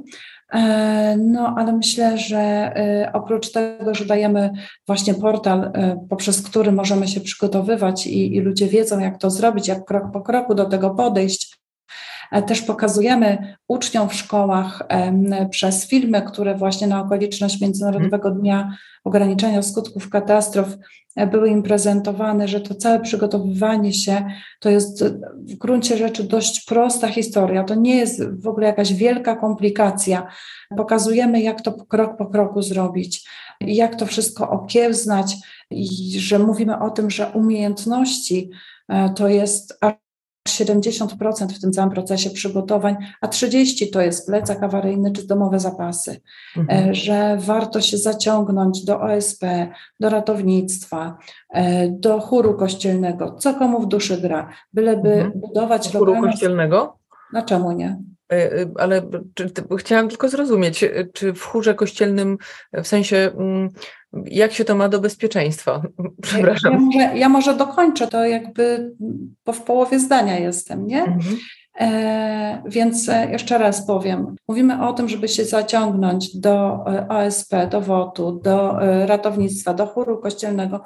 E, 0.52 1.16
no, 1.16 1.54
ale 1.58 1.72
myślę, 1.72 2.18
że 2.18 2.38
e, 2.38 3.10
oprócz 3.12 3.52
tego, 3.52 3.94
że 3.94 4.04
dajemy 4.04 4.50
właśnie 4.86 5.14
portal, 5.14 5.72
poprzez 6.10 6.42
który 6.42 6.72
możemy 6.72 7.08
się 7.08 7.20
przygotowywać 7.20 8.06
i, 8.06 8.36
i 8.36 8.40
ludzie 8.40 8.66
wiedzą, 8.66 8.98
jak 8.98 9.18
to 9.18 9.30
zrobić, 9.30 9.68
jak 9.68 9.84
krok 9.84 10.12
po 10.12 10.20
kroku 10.20 10.54
do 10.54 10.64
tego 10.64 10.90
podejść, 10.90 11.62
też 12.46 12.62
pokazujemy 12.62 13.56
uczniom 13.68 14.08
w 14.08 14.14
szkołach 14.14 14.82
przez 15.50 15.86
filmy, 15.86 16.22
które 16.22 16.54
właśnie 16.54 16.86
na 16.86 17.00
okoliczność 17.00 17.60
Międzynarodowego 17.60 18.28
mhm. 18.28 18.40
Dnia 18.40 18.76
Ograniczenia 19.04 19.62
Skutków 19.62 20.10
Katastrof 20.10 20.68
były 21.16 21.48
im 21.48 21.62
prezentowane, 21.62 22.48
że 22.48 22.60
to 22.60 22.74
całe 22.74 23.00
przygotowywanie 23.00 23.92
się 23.92 24.24
to 24.60 24.70
jest 24.70 25.04
w 25.36 25.54
gruncie 25.54 25.96
rzeczy 25.96 26.24
dość 26.24 26.64
prosta 26.64 27.08
historia. 27.08 27.64
To 27.64 27.74
nie 27.74 27.96
jest 27.96 28.30
w 28.40 28.48
ogóle 28.48 28.66
jakaś 28.66 28.94
wielka 28.94 29.36
komplikacja. 29.36 30.26
Pokazujemy, 30.76 31.42
jak 31.42 31.60
to 31.60 31.72
krok 31.72 32.16
po 32.16 32.26
kroku 32.26 32.62
zrobić, 32.62 33.28
jak 33.60 33.96
to 33.96 34.06
wszystko 34.06 34.50
okiełznać, 34.50 35.36
i 35.70 35.86
że 36.20 36.38
mówimy 36.38 36.78
o 36.78 36.90
tym, 36.90 37.10
że 37.10 37.26
umiejętności 37.26 38.50
e, 38.88 39.10
to 39.10 39.28
jest 39.28 39.78
70% 40.48 41.48
w 41.48 41.60
tym 41.60 41.72
całym 41.72 41.90
procesie 41.90 42.30
przygotowań, 42.30 42.96
a 43.20 43.26
30% 43.26 43.90
to 43.92 44.00
jest 44.00 44.26
plecak 44.26 44.62
awaryjny 44.62 45.12
czy 45.12 45.26
domowe 45.26 45.60
zapasy, 45.60 46.20
mhm. 46.56 46.90
E, 46.90 46.94
że 46.94 47.36
warto 47.40 47.80
się 47.80 47.98
zaciągnąć 47.98 48.84
do 48.84 49.00
OSP, 49.00 49.44
do 50.00 50.08
ratownictwa, 50.08 51.18
e, 51.50 51.88
do 51.88 52.20
chóru 52.20 52.54
kościelnego, 52.54 53.32
co 53.38 53.54
komu 53.54 53.80
w 53.80 53.88
duszy 53.88 54.20
gra, 54.20 54.48
byleby 54.72 55.12
mhm. 55.12 55.40
budować 55.40 55.92
chóru 55.92 56.04
lokalne... 56.04 56.30
kościelnego? 56.30 56.98
No 57.32 57.42
czemu 57.42 57.72
nie? 57.72 58.11
E, 58.32 58.66
ale 58.78 59.02
czy, 59.34 59.50
chciałam 59.78 60.08
tylko 60.08 60.28
zrozumieć, 60.28 60.84
czy 61.12 61.32
w 61.32 61.42
chórze 61.42 61.74
kościelnym, 61.74 62.38
w 62.72 62.86
sensie 62.86 63.16
mm, 63.38 63.70
jak 64.26 64.52
się 64.52 64.64
to 64.64 64.74
ma 64.74 64.88
do 64.88 65.00
bezpieczeństwa? 65.00 65.82
Przepraszam. 66.22 66.72
Ja, 66.72 66.78
może, 66.78 67.18
ja 67.18 67.28
może 67.28 67.56
dokończę 67.56 68.08
to 68.08 68.24
jakby, 68.24 68.92
bo 69.46 69.52
w 69.52 69.62
połowie 69.62 69.98
zdania 69.98 70.38
jestem, 70.38 70.86
nie? 70.86 71.04
Mhm. 71.04 71.36
E, 71.80 72.62
więc 72.66 73.08
e, 73.08 73.30
jeszcze 73.30 73.58
raz 73.58 73.86
powiem. 73.86 74.36
Mówimy 74.48 74.86
o 74.88 74.92
tym, 74.92 75.08
żeby 75.08 75.28
się 75.28 75.44
zaciągnąć 75.44 76.36
do 76.36 76.84
e, 76.86 77.08
OSP, 77.08 77.66
do 77.70 77.80
WOT-u, 77.80 78.32
do 78.32 78.82
e, 78.82 79.06
ratownictwa, 79.06 79.74
do 79.74 79.86
chóru 79.86 80.18
kościelnego, 80.18 80.82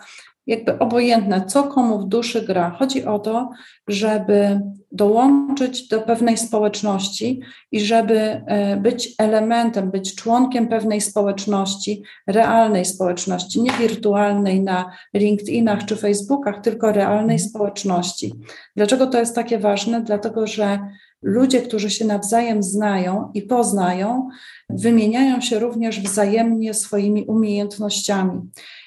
jakby 0.47 0.79
obojętne, 0.79 1.45
co 1.47 1.62
komu 1.62 1.99
w 1.99 2.09
duszy 2.09 2.43
gra. 2.43 2.71
Chodzi 2.79 3.05
o 3.05 3.19
to, 3.19 3.50
żeby 3.88 4.61
dołączyć 4.93 5.88
do 5.88 6.03
pewnej 6.03 6.37
społeczności 6.37 7.41
i 7.73 7.81
żeby 7.81 8.19
e, 8.19 8.76
być 8.76 9.15
elementem, 9.19 9.91
być 9.91 10.15
członkiem 10.15 10.69
pewnej 10.69 11.00
społeczności, 11.00 12.03
realnej 12.26 12.85
społeczności, 12.85 13.62
nie 13.62 13.73
wirtualnej 13.73 14.61
na 14.61 14.91
LinkedInach 15.15 15.85
czy 15.85 15.97
Facebookach, 15.97 16.61
tylko 16.61 16.93
realnej 16.93 17.38
społeczności. 17.38 18.35
Dlaczego 18.76 19.07
to 19.07 19.19
jest 19.19 19.35
takie 19.35 19.59
ważne? 19.59 20.00
Dlatego, 20.00 20.47
że 20.47 20.79
ludzie, 21.23 21.62
którzy 21.62 21.91
się 21.91 22.05
nawzajem 22.05 22.62
znają 22.62 23.31
i 23.35 23.43
poznają, 23.43 24.29
wymieniają 24.71 25.41
się 25.41 25.59
również 25.59 26.00
wzajemnie 26.00 26.75
swoimi 26.75 27.25
umiejętnościami 27.25 28.41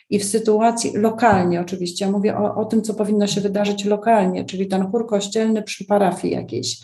i 0.10 0.20
w 0.20 0.26
sytuacji 0.26 0.92
lokalnie 0.94 1.62
oczywiście, 1.62 2.06
ja 2.06 2.12
mówię 2.12 2.38
o, 2.38 2.56
o 2.56 2.66
tym, 2.66 2.82
co 2.82 2.94
powinno 2.94 3.28
się 3.28 3.42
wydarzyć 3.42 3.86
lokalnie, 3.86 4.46
czyli 4.46 4.68
ten 4.68 4.92
chór 4.92 5.08
kościelny 5.08 5.64
przy 5.64 5.86
parafii 5.86 6.34
jakiejś. 6.34 6.82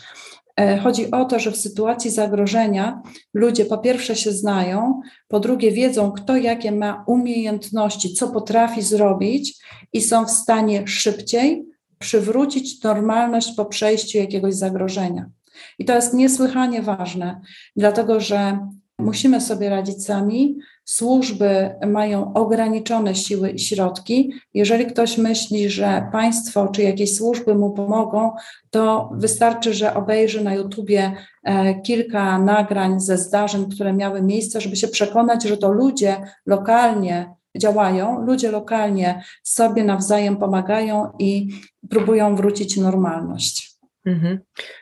E, 0.60 0.78
chodzi 0.78 1.10
o 1.10 1.24
to, 1.24 1.38
że 1.38 1.50
w 1.50 1.56
sytuacji 1.56 2.10
zagrożenia 2.10 3.02
ludzie 3.34 3.64
po 3.64 3.78
pierwsze 3.78 4.16
się 4.16 4.32
znają, 4.32 5.00
po 5.28 5.40
drugie 5.40 5.70
wiedzą, 5.72 6.12
kto 6.12 6.36
jakie 6.36 6.72
ma 6.72 7.04
umiejętności, 7.06 8.14
co 8.14 8.28
potrafi 8.28 8.82
zrobić 8.82 9.62
i 9.92 10.02
są 10.02 10.26
w 10.26 10.30
stanie 10.30 10.86
szybciej 10.86 11.66
przywrócić 11.98 12.82
normalność 12.82 13.54
po 13.56 13.64
przejściu 13.64 14.18
jakiegoś 14.18 14.54
zagrożenia. 14.54 15.30
I 15.78 15.84
to 15.84 15.94
jest 15.94 16.14
niesłychanie 16.14 16.82
ważne, 16.82 17.40
dlatego 17.76 18.20
że 18.20 18.58
musimy 18.98 19.40
sobie 19.40 19.68
radzić 19.68 20.04
sami, 20.04 20.58
służby 20.86 21.74
mają 21.86 22.34
ograniczone 22.34 23.14
siły 23.14 23.50
i 23.50 23.58
środki. 23.58 24.32
Jeżeli 24.54 24.86
ktoś 24.86 25.18
myśli, 25.18 25.70
że 25.70 26.08
państwo 26.12 26.68
czy 26.68 26.82
jakieś 26.82 27.16
służby 27.16 27.54
mu 27.54 27.70
pomogą, 27.70 28.32
to 28.70 29.10
wystarczy, 29.14 29.74
że 29.74 29.94
obejrzy 29.94 30.44
na 30.44 30.54
YouTubie 30.54 31.12
e, 31.44 31.80
kilka 31.80 32.38
nagrań 32.38 33.00
ze 33.00 33.18
zdarzeń, 33.18 33.70
które 33.70 33.92
miały 33.92 34.22
miejsce, 34.22 34.60
żeby 34.60 34.76
się 34.76 34.88
przekonać, 34.88 35.44
że 35.44 35.56
to 35.56 35.72
ludzie 35.72 36.16
lokalnie 36.46 37.34
działają, 37.58 38.20
ludzie 38.24 38.50
lokalnie 38.50 39.22
sobie 39.42 39.84
nawzajem 39.84 40.36
pomagają 40.36 41.12
i 41.18 41.48
próbują 41.90 42.36
wrócić 42.36 42.76
normalność. 42.76 43.75
Mhm. 44.06 44.38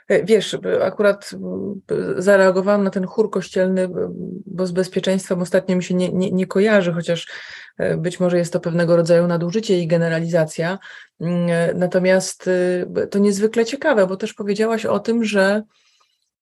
E, 0.08 0.24
wiesz, 0.24 0.58
akurat 0.82 1.30
zareagowałam 2.16 2.84
na 2.84 2.90
ten 2.90 3.06
chór 3.06 3.30
kościelny, 3.30 3.88
bo 4.46 4.66
z 4.66 4.72
bezpieczeństwem 4.72 5.42
ostatnio 5.42 5.76
mi 5.76 5.84
się 5.84 5.94
nie, 5.94 6.12
nie, 6.12 6.30
nie 6.30 6.46
kojarzy, 6.46 6.92
chociaż 6.92 7.28
e, 7.78 7.96
być 7.96 8.20
może 8.20 8.38
jest 8.38 8.52
to 8.52 8.60
pewnego 8.60 8.96
rodzaju 8.96 9.26
nadużycie 9.26 9.78
i 9.78 9.86
generalizacja. 9.86 10.78
Mm, 11.20 11.48
e, 11.48 11.74
natomiast 11.74 12.50
to 13.10 13.18
niezwykle 13.18 13.64
ciekawe, 13.64 14.06
bo 14.06 14.16
też 14.16 14.34
powiedziałaś 14.34 14.86
o 14.86 14.98
tym, 14.98 15.24
że 15.24 15.62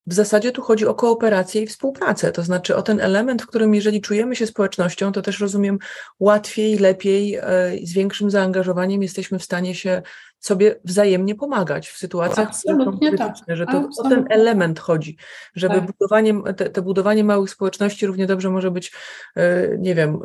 w 0.07 0.15
zasadzie 0.15 0.53
tu 0.53 0.63
chodzi 0.63 0.87
o 0.87 0.95
kooperację 0.95 1.63
i 1.63 1.67
współpracę, 1.67 2.33
to 2.33 2.43
znaczy 2.43 2.77
o 2.77 2.83
ten 2.83 3.01
element, 3.01 3.43
w 3.43 3.47
którym 3.47 3.75
jeżeli 3.75 4.01
czujemy 4.01 4.37
się 4.37 4.47
społecznością, 4.47 5.13
to 5.13 5.23
też 5.23 5.41
rozumiem 5.41 5.79
łatwiej, 6.21 6.79
lepiej, 6.79 7.39
z 7.83 7.93
większym 7.93 8.31
zaangażowaniem 8.31 9.03
jesteśmy 9.03 9.39
w 9.39 9.45
stanie 9.45 9.75
się 9.75 10.03
sobie 10.43 10.81
wzajemnie 10.85 11.35
pomagać 11.35 11.89
w 11.89 11.97
sytuacjach 11.97 12.49
Absolutnie 12.49 13.17
tak. 13.17 13.35
że 13.49 13.67
to 13.67 13.89
o 13.99 14.09
ten 14.09 14.27
element 14.31 14.79
chodzi, 14.79 15.17
żeby 15.55 15.75
tak. 15.75 15.87
budowanie, 15.87 16.43
te, 16.57 16.71
te, 16.71 16.83
budowanie 16.83 17.25
małych 17.25 17.51
społeczności 17.51 18.07
równie 18.07 18.27
dobrze 18.27 18.51
może 18.51 18.71
być, 18.71 18.93
e, 19.37 19.79
nie 19.79 19.95
wiem, 19.95 20.15
e, 20.15 20.21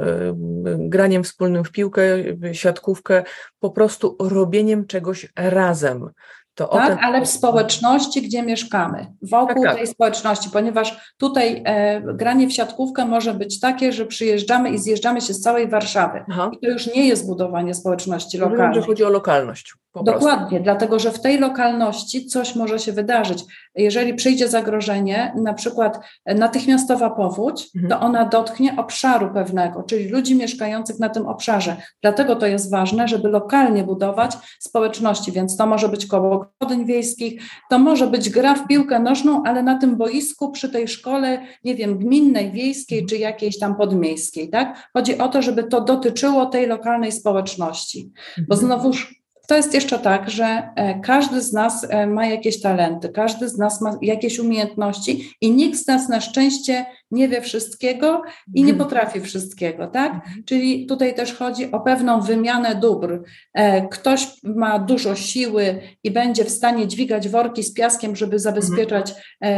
graniem 0.78 1.24
wspólnym 1.24 1.64
w 1.64 1.72
piłkę, 1.72 2.04
siatkówkę, 2.52 3.24
po 3.60 3.70
prostu 3.70 4.16
robieniem 4.20 4.88
czegoś 4.88 5.28
razem. 5.36 6.10
To 6.58 6.68
tak, 6.68 6.88
ten... 6.88 6.98
ale 7.02 7.22
w 7.22 7.28
społeczności, 7.28 8.22
gdzie 8.22 8.44
mieszkamy, 8.44 9.14
wokół 9.22 9.64
tak, 9.64 9.72
tak. 9.72 9.78
tej 9.78 9.88
społeczności, 9.88 10.50
ponieważ 10.50 11.14
tutaj 11.18 11.62
e, 11.66 12.02
granie 12.02 12.48
w 12.48 12.54
siatkówkę 12.54 13.06
może 13.06 13.34
być 13.34 13.60
takie, 13.60 13.92
że 13.92 14.06
przyjeżdżamy 14.06 14.70
i 14.70 14.78
zjeżdżamy 14.78 15.22
się 15.22 15.34
z 15.34 15.42
całej 15.42 15.68
Warszawy. 15.68 16.26
Aha. 16.30 16.52
I 16.54 16.60
to 16.60 16.72
już 16.72 16.88
nie 16.88 17.08
jest 17.08 17.28
budowanie 17.28 17.74
społeczności 17.74 18.38
lokalnej. 18.38 18.68
Rozumiem, 18.68 18.82
że 18.82 18.88
chodzi 18.88 19.04
o 19.04 19.10
lokalność. 19.10 19.74
Dokładnie, 20.04 20.48
prostu. 20.50 20.64
dlatego 20.64 21.00
że 21.00 21.12
w 21.12 21.22
tej 21.22 21.40
lokalności 21.40 22.26
coś 22.26 22.56
może 22.56 22.80
się 22.80 22.92
wydarzyć. 22.92 23.44
Jeżeli 23.76 24.14
przyjdzie 24.14 24.48
zagrożenie, 24.48 25.34
na 25.36 25.54
przykład 25.54 26.00
natychmiastowa 26.26 27.10
powódź, 27.10 27.70
mhm. 27.76 27.90
to 27.90 28.06
ona 28.06 28.26
dotknie 28.26 28.76
obszaru 28.78 29.30
pewnego, 29.34 29.84
czyli 29.84 30.08
ludzi 30.08 30.36
mieszkających 30.36 31.00
na 31.00 31.10
tym 31.10 31.28
obszarze. 31.28 31.76
Dlatego 32.02 32.36
to 32.36 32.46
jest 32.46 32.72
ważne, 32.72 33.08
żeby 33.08 33.30
lokalnie 33.30 33.84
budować 33.84 34.38
społeczności, 34.60 35.32
więc 35.32 35.58
to 35.58 35.68
może 35.68 35.90
być 35.90 36.06
koło 36.06 36.47
gospodyń 36.48 36.86
wiejskich, 36.86 37.42
to 37.70 37.80
może 37.80 38.08
być 38.08 38.30
gra 38.30 38.56
w 38.56 38.68
piłkę 38.68 39.00
nożną, 39.00 39.44
ale 39.44 39.64
na 39.64 39.78
tym 39.78 39.98
boisku 39.98 40.52
przy 40.52 40.70
tej 40.70 40.88
szkole, 40.88 41.46
nie 41.64 41.76
wiem, 41.76 41.98
gminnej, 41.98 42.52
wiejskiej 42.52 43.06
czy 43.06 43.18
jakiejś 43.18 43.60
tam 43.60 43.76
podmiejskiej, 43.76 44.50
tak? 44.50 44.90
Chodzi 44.94 45.18
o 45.18 45.28
to, 45.28 45.42
żeby 45.42 45.64
to 45.64 45.82
dotyczyło 45.82 46.46
tej 46.46 46.68
lokalnej 46.68 47.12
społeczności, 47.12 48.12
bo 48.48 48.56
mhm. 48.56 48.60
znowuż 48.60 49.17
to 49.48 49.56
jest 49.56 49.74
jeszcze 49.74 50.00
tak, 50.00 50.30
że 50.30 50.70
e, 50.76 51.00
każdy 51.00 51.42
z 51.42 51.54
nas 51.54 51.88
e, 51.90 52.08
ma 52.08 52.26
jakieś 52.26 52.62
talenty, 52.62 53.10
każdy 53.10 53.50
z 53.50 53.58
nas 53.58 53.82
ma 53.82 53.98
jakieś 54.02 54.40
umiejętności 54.40 55.30
i 55.42 55.52
nikt 55.52 55.80
z 55.80 55.88
nas 55.88 56.10
na 56.10 56.22
szczęście 56.22 56.86
nie 57.12 57.28
wie 57.28 57.42
wszystkiego 57.42 58.22
i 58.54 58.64
nie 58.64 58.72
mhm. 58.72 58.90
potrafi 58.90 59.22
wszystkiego, 59.22 59.88
tak? 59.88 60.14
Mhm. 60.14 60.44
Czyli 60.46 60.86
tutaj 60.86 61.16
też 61.16 61.34
chodzi 61.34 61.72
o 61.72 61.80
pewną 61.80 62.22
wymianę 62.22 62.76
dóbr. 62.76 63.24
E, 63.54 63.88
ktoś 63.88 64.28
ma 64.44 64.80
dużo 64.80 65.16
siły 65.16 65.82
i 66.04 66.12
będzie 66.12 66.46
w 66.46 66.50
stanie 66.50 66.88
dźwigać 66.88 67.30
worki 67.30 67.64
z 67.64 67.74
piaskiem, 67.74 68.16
żeby 68.16 68.40
zabezpieczać 68.40 69.14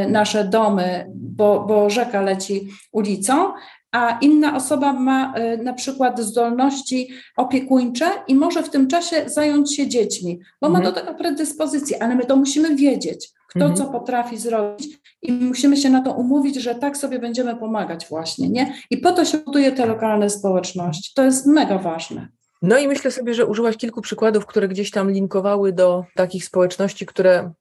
nasze 0.08 0.44
domy, 0.44 1.06
bo, 1.16 1.66
bo 1.68 1.90
rzeka 1.90 2.22
leci 2.22 2.68
ulicą, 2.92 3.54
a 3.92 4.18
inna 4.22 4.56
osoba 4.56 4.94
ma 4.94 5.34
e, 5.34 5.58
na 5.58 5.74
przykład 5.74 6.20
zdolności 6.20 7.10
opiekuńcze 7.38 8.06
i 8.28 8.36
może 8.36 8.64
w 8.64 8.70
tym 8.70 8.88
czasie 8.88 9.24
zająć 9.26 9.76
się 9.76 9.88
dziećmi, 9.88 10.40
bo 10.62 10.68
mhm. 10.68 10.84
ma 10.84 10.92
do 10.92 11.02
tego 11.02 11.14
predyspozycję, 11.18 12.04
ale 12.04 12.16
my 12.16 12.26
to 12.26 12.36
musimy 12.36 12.76
wiedzieć, 12.76 13.30
kto 13.48 13.66
mhm. 13.66 13.76
co 13.76 13.86
potrafi 13.86 14.38
zrobić 14.38 15.00
i 15.22 15.32
musimy 15.32 15.78
się 15.78 15.90
na 15.90 16.02
to 16.02 16.14
umówić, 16.14 16.56
że 16.56 16.76
tak 16.76 16.98
sobie 16.98 17.20
będziemy 17.20 17.56
pomagać 17.56 18.08
właśnie, 18.10 18.50
nie? 18.50 18.74
I 18.90 18.98
po 18.98 19.12
to 19.12 19.26
się 19.26 19.38
buduje 19.38 19.72
te 19.72 19.86
lokalne 19.86 20.30
społeczności. 20.30 21.12
To 21.16 21.24
jest 21.24 21.46
mega 21.46 21.78
ważne. 21.78 22.28
No 22.62 22.78
i 22.78 22.88
myślę 22.88 23.12
sobie, 23.12 23.34
że 23.34 23.46
użyłaś 23.46 23.78
kilku 23.78 24.02
przykładów, 24.02 24.46
które 24.46 24.68
gdzieś 24.68 24.92
tam 24.92 25.12
linkowały 25.12 25.74
do 25.74 26.06
takich 26.16 26.46
społeczności, 26.46 27.06
które 27.06 27.52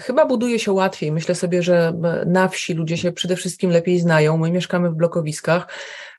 Chyba 0.00 0.26
buduje 0.26 0.58
się 0.58 0.72
łatwiej. 0.72 1.12
Myślę 1.12 1.34
sobie, 1.34 1.62
że 1.62 1.92
na 2.26 2.48
wsi 2.48 2.74
ludzie 2.74 2.96
się 2.96 3.12
przede 3.12 3.36
wszystkim 3.36 3.70
lepiej 3.70 4.00
znają. 4.00 4.36
My 4.36 4.50
mieszkamy 4.50 4.90
w 4.90 4.94
blokowiskach. 4.94 5.68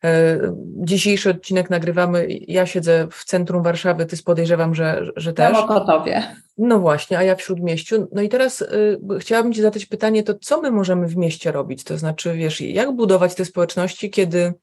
E, 0.03 0.39
dzisiejszy 0.65 1.29
odcinek 1.29 1.69
nagrywamy. 1.69 2.27
Ja 2.29 2.65
siedzę 2.65 3.07
w 3.11 3.25
centrum 3.25 3.63
Warszawy, 3.63 4.05
ty 4.05 4.23
podejrzewam, 4.23 4.75
że, 4.75 5.01
że 5.15 5.33
też. 5.33 5.53
Na 5.53 5.61
Mokotowie. 5.61 6.23
No 6.57 6.79
właśnie, 6.79 7.17
a 7.17 7.23
ja 7.23 7.35
w 7.35 7.41
śródmieściu. 7.41 8.07
No 8.11 8.21
i 8.21 8.29
teraz 8.29 8.61
y, 8.61 8.99
chciałabym 9.19 9.53
Ci 9.53 9.61
zadać 9.61 9.85
pytanie, 9.85 10.23
to 10.23 10.33
co 10.33 10.61
my 10.61 10.71
możemy 10.71 11.07
w 11.07 11.17
mieście 11.17 11.51
robić? 11.51 11.83
To 11.83 11.97
znaczy, 11.97 12.33
wiesz, 12.33 12.61
jak 12.61 12.91
budować 12.91 13.35
te 13.35 13.45
społeczności, 13.45 14.09
kiedy 14.09 14.53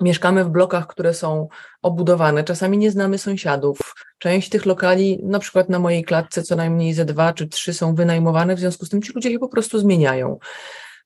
Mieszkamy 0.00 0.44
w 0.44 0.50
blokach, 0.50 0.86
które 0.86 1.14
są 1.14 1.48
obudowane, 1.82 2.44
czasami 2.44 2.78
nie 2.78 2.90
znamy 2.90 3.18
sąsiadów. 3.18 3.94
Część 4.18 4.48
tych 4.48 4.66
lokali, 4.66 5.20
na 5.22 5.38
przykład 5.38 5.68
na 5.68 5.78
mojej 5.78 6.04
klatce, 6.04 6.42
co 6.42 6.56
najmniej 6.56 6.94
ze 6.94 7.04
dwa 7.04 7.32
czy 7.32 7.48
trzy 7.48 7.74
są 7.74 7.94
wynajmowane, 7.94 8.54
w 8.54 8.58
związku 8.58 8.86
z 8.86 8.88
tym 8.88 9.02
ci 9.02 9.12
ludzie 9.12 9.30
się 9.30 9.38
po 9.38 9.48
prostu 9.48 9.78
zmieniają. 9.78 10.38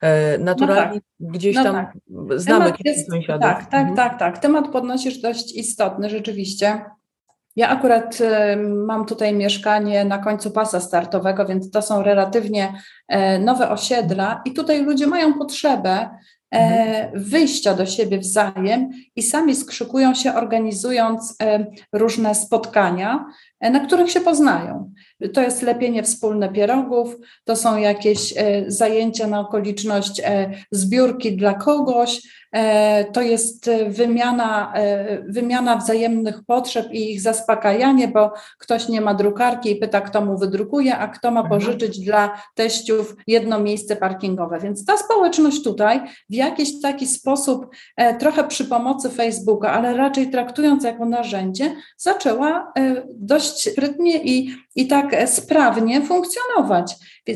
E, 0.01 0.39
naturalnie 0.39 1.01
no 1.21 1.27
tak. 1.27 1.39
gdzieś 1.39 1.57
no 1.57 1.65
tam 1.65 1.75
tak. 1.75 1.93
znamy 2.37 2.73
kilku 2.73 3.11
sąsiadów. 3.11 3.43
Tak, 3.43 3.71
tak, 3.71 3.89
mhm. 3.89 3.97
tak, 3.97 4.19
tak. 4.19 4.39
Temat 4.39 4.69
podnosisz 4.69 5.19
dość 5.19 5.57
istotny 5.57 6.11
rzeczywiście. 6.11 6.85
Ja 7.57 7.69
akurat 7.69 8.19
y, 8.21 8.57
mam 8.87 9.07
tutaj 9.07 9.35
mieszkanie 9.35 10.05
na 10.05 10.19
końcu 10.19 10.51
pasa 10.51 10.81
startowego, 10.81 11.47
więc 11.47 11.71
to 11.71 11.83
są 11.83 12.03
relatywnie 12.03 12.75
e, 13.09 13.39
nowe 13.39 13.71
osiedla 13.71 14.43
i 14.45 14.53
tutaj 14.53 14.85
ludzie 14.85 15.07
mają 15.07 15.35
potrzebę 15.35 16.11
wyjścia 17.15 17.75
do 17.75 17.87
siebie 17.87 18.19
wzajem 18.19 18.91
i 19.17 19.23
sami 19.23 19.57
skrzykują 19.57 20.15
się, 20.15 20.35
organizując 20.35 21.37
e, 21.43 21.67
różne 21.93 22.35
spotkania, 22.35 23.25
e, 23.61 23.71
na 23.71 23.81
których 23.81 24.11
się 24.11 24.21
poznają. 24.21 24.93
To 25.33 25.43
jest 25.43 25.63
lepienie 25.63 26.03
wspólne 26.03 26.49
pierogów, 26.49 27.17
to 27.45 27.57
są 27.57 27.77
jakieś 27.77 28.35
zajęcia 28.67 29.27
na 29.27 29.41
okoliczność 29.41 30.23
zbiórki 30.73 31.37
dla 31.37 31.55
kogoś, 31.55 32.21
E, 32.21 32.40
to 33.13 33.23
jest 33.23 33.71
wymiana, 33.89 34.73
e, 34.75 35.23
wymiana 35.23 35.77
wzajemnych 35.77 36.45
potrzeb 36.47 36.93
i 36.93 37.13
ich 37.13 37.21
zaspokajanie, 37.21 38.09
bo 38.09 38.33
ktoś 38.59 38.89
nie 38.89 39.01
ma 39.01 39.15
drukarki 39.15 39.71
i 39.71 39.77
pyta, 39.77 40.01
kto 40.01 40.21
mu 40.21 40.39
wydrukuje, 40.39 40.99
a 40.99 41.09
kto 41.09 41.31
ma 41.31 41.41
mhm. 41.41 41.61
pożyczyć 41.61 42.01
dla 42.01 42.43
teściów 42.55 43.17
jedno 43.27 43.61
miejsce 43.61 43.97
parkingowe. 43.97 44.59
Więc 44.59 44.85
ta 44.85 44.97
społeczność 44.97 45.65
tutaj 45.65 46.01
w 46.31 46.35
jakiś 46.35 46.81
taki 46.81 47.07
sposób, 47.07 47.67
e, 47.97 48.15
trochę 48.15 48.45
przy 48.45 48.65
pomocy 48.65 49.11
Facebooka, 49.11 49.73
ale 49.73 49.97
raczej 49.97 50.31
traktując 50.31 50.85
jako 50.85 51.05
narzędzie, 51.07 51.75
zaczęła 51.97 52.73
dość 53.09 53.73
sprytnie 53.73 54.25
i, 54.25 54.55
i 54.81 54.87
tak 54.87 55.29
sprawnie 55.29 56.03
funkcjonować. 56.03 56.95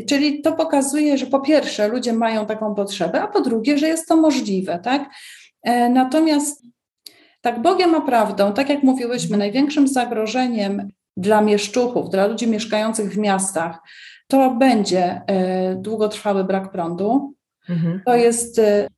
Czyli 0.08 0.42
to 0.42 0.52
pokazuje, 0.52 1.18
że 1.18 1.26
po 1.26 1.40
pierwsze 1.40 1.88
ludzie 1.88 2.12
mają 2.12 2.46
taką 2.46 2.74
potrzebę, 2.74 3.22
a 3.22 3.26
po 3.26 3.40
drugie, 3.40 3.78
że 3.78 3.88
jest 3.88 4.08
to 4.08 4.16
możliwe, 4.16 4.78
tak? 4.78 5.10
E, 5.62 5.88
natomiast 5.88 6.62
tak 7.40 7.62
Bogiem 7.62 7.94
a 7.94 8.00
prawdą, 8.00 8.52
tak 8.52 8.68
jak 8.68 8.82
mówiłyśmy, 8.82 9.36
największym 9.36 9.88
zagrożeniem 9.88 10.88
dla 11.16 11.40
mieszczuchów, 11.40 12.10
dla 12.10 12.26
ludzi 12.26 12.46
mieszkających 12.46 13.12
w 13.12 13.18
miastach, 13.18 13.78
to 14.28 14.50
będzie 14.50 15.22
e, 15.26 15.74
długotrwały 15.74 16.44
brak 16.44 16.72
prądu. 16.72 17.34
Mhm. 17.68 18.02
To 18.06 18.16
jest, 18.16 18.58
e, 18.58 18.88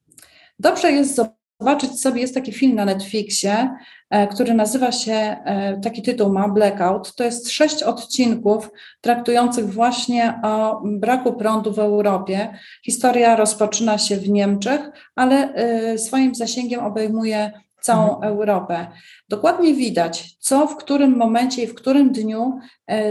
dobrze 0.58 0.92
jest 0.92 1.20
zobaczyć 1.60 2.00
sobie, 2.00 2.20
jest 2.20 2.34
taki 2.34 2.52
film 2.52 2.74
na 2.74 2.84
Netflixie, 2.84 3.70
e, 4.10 4.26
który 4.26 4.54
nazywa 4.54 4.92
się, 4.92 5.12
e, 5.12 5.80
taki 5.80 6.02
tytuł 6.02 6.32
ma, 6.32 6.48
Blackout. 6.48 7.14
To 7.14 7.24
jest 7.24 7.50
sześć 7.50 7.82
odcinków 7.82 8.70
traktujących 9.00 9.72
właśnie 9.72 10.40
o 10.42 10.82
braku 10.84 11.32
prądu 11.32 11.72
w 11.72 11.78
Europie. 11.78 12.58
Historia 12.84 13.36
rozpoczyna 13.36 13.98
się 13.98 14.16
w 14.16 14.28
Niemczech, 14.28 14.90
ale 15.14 15.54
e, 15.54 15.98
swoim 15.98 16.34
zasięgiem 16.34 16.80
obejmuje 16.84 17.52
całą 17.80 18.14
mhm. 18.14 18.32
Europę. 18.32 18.86
Dokładnie 19.28 19.74
widać, 19.74 20.36
co 20.38 20.66
w 20.66 20.76
którym 20.76 21.16
momencie 21.16 21.62
i 21.62 21.66
w 21.66 21.74
którym 21.74 22.12
dniu 22.12 22.58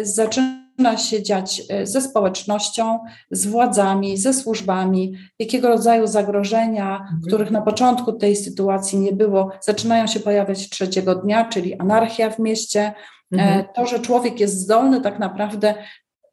zaczyna 0.01 0.64
zaczyna 0.77 0.97
się 0.97 1.23
dziać 1.23 1.61
e, 1.69 1.87
ze 1.87 2.01
społecznością, 2.01 2.99
z 3.31 3.45
władzami, 3.47 4.17
ze 4.17 4.33
służbami, 4.33 5.13
jakiego 5.39 5.67
rodzaju 5.67 6.07
zagrożenia, 6.07 6.99
mhm. 6.99 7.21
których 7.27 7.51
na 7.51 7.61
początku 7.61 8.13
tej 8.13 8.35
sytuacji 8.35 8.99
nie 8.99 9.11
było, 9.11 9.51
zaczynają 9.61 10.07
się 10.07 10.19
pojawiać 10.19 10.69
trzeciego 10.69 11.15
dnia, 11.15 11.45
czyli 11.45 11.79
anarchia 11.79 12.29
w 12.29 12.39
mieście. 12.39 12.81
E, 12.81 12.93
mhm. 13.31 13.65
To, 13.75 13.85
że 13.85 13.99
człowiek 13.99 14.39
jest 14.39 14.59
zdolny 14.59 15.01
tak 15.01 15.19
naprawdę 15.19 15.75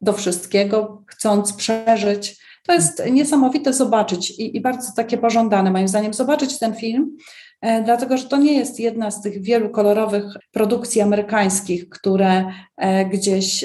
do 0.01 0.13
wszystkiego, 0.13 1.03
chcąc 1.07 1.53
przeżyć. 1.53 2.43
To 2.67 2.73
jest 2.73 3.03
niesamowite 3.11 3.73
zobaczyć 3.73 4.31
i, 4.31 4.57
i 4.57 4.61
bardzo 4.61 4.91
takie 4.95 5.17
pożądane, 5.17 5.71
moim 5.71 5.87
zdaniem, 5.87 6.13
zobaczyć 6.13 6.59
ten 6.59 6.75
film, 6.75 7.17
e, 7.61 7.83
dlatego 7.83 8.17
że 8.17 8.23
to 8.23 8.37
nie 8.37 8.53
jest 8.53 8.79
jedna 8.79 9.11
z 9.11 9.21
tych 9.21 9.41
wielu 9.41 9.69
kolorowych 9.69 10.23
produkcji 10.51 11.01
amerykańskich, 11.01 11.89
które 11.89 12.45
gdzieś 13.11 13.63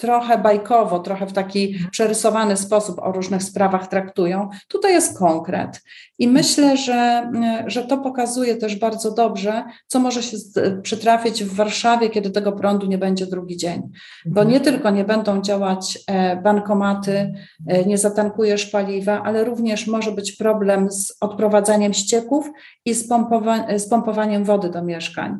trochę 0.00 0.38
bajkowo, 0.38 0.98
trochę 0.98 1.26
w 1.26 1.32
taki 1.32 1.72
mhm. 1.72 1.90
przerysowany 1.90 2.56
sposób 2.56 2.98
o 2.98 3.12
różnych 3.12 3.42
sprawach 3.42 3.86
traktują. 3.86 4.48
Tutaj 4.68 4.92
jest 4.92 5.18
konkret. 5.18 5.82
I 6.18 6.28
myślę, 6.28 6.76
że, 6.76 7.30
że 7.66 7.82
to 7.82 7.98
pokazuje 7.98 8.56
też 8.56 8.76
bardzo 8.76 9.14
dobrze, 9.14 9.64
co 9.86 10.00
może 10.00 10.22
się 10.22 10.36
przytrafić 10.82 11.44
w 11.44 11.54
Warszawie, 11.54 12.10
kiedy 12.10 12.30
tego 12.30 12.52
prądu 12.52 12.86
nie 12.86 12.98
będzie 12.98 13.26
drugi 13.26 13.56
dzień. 13.56 13.82
Bo 14.26 14.40
mhm. 14.40 14.48
nie 14.48 14.60
tylko 14.60 14.90
nie 14.90 15.04
będą 15.04 15.42
działać 15.42 15.98
e, 16.06 16.36
bankomaty, 16.36 17.34
e, 17.66 17.84
nie 17.84 17.98
zatankujesz 17.98 18.66
paliwa, 18.66 19.22
ale 19.22 19.44
również 19.44 19.86
może 19.86 20.12
być 20.12 20.32
problem 20.32 20.90
z 20.90 21.16
odprowadzaniem 21.20 21.92
ścieków 21.92 22.50
i 22.84 22.94
z, 22.94 23.08
pompowa- 23.08 23.78
z 23.78 23.88
pompowaniem 23.88 24.44
wody 24.44 24.70
do 24.70 24.82
mieszkań. 24.82 25.36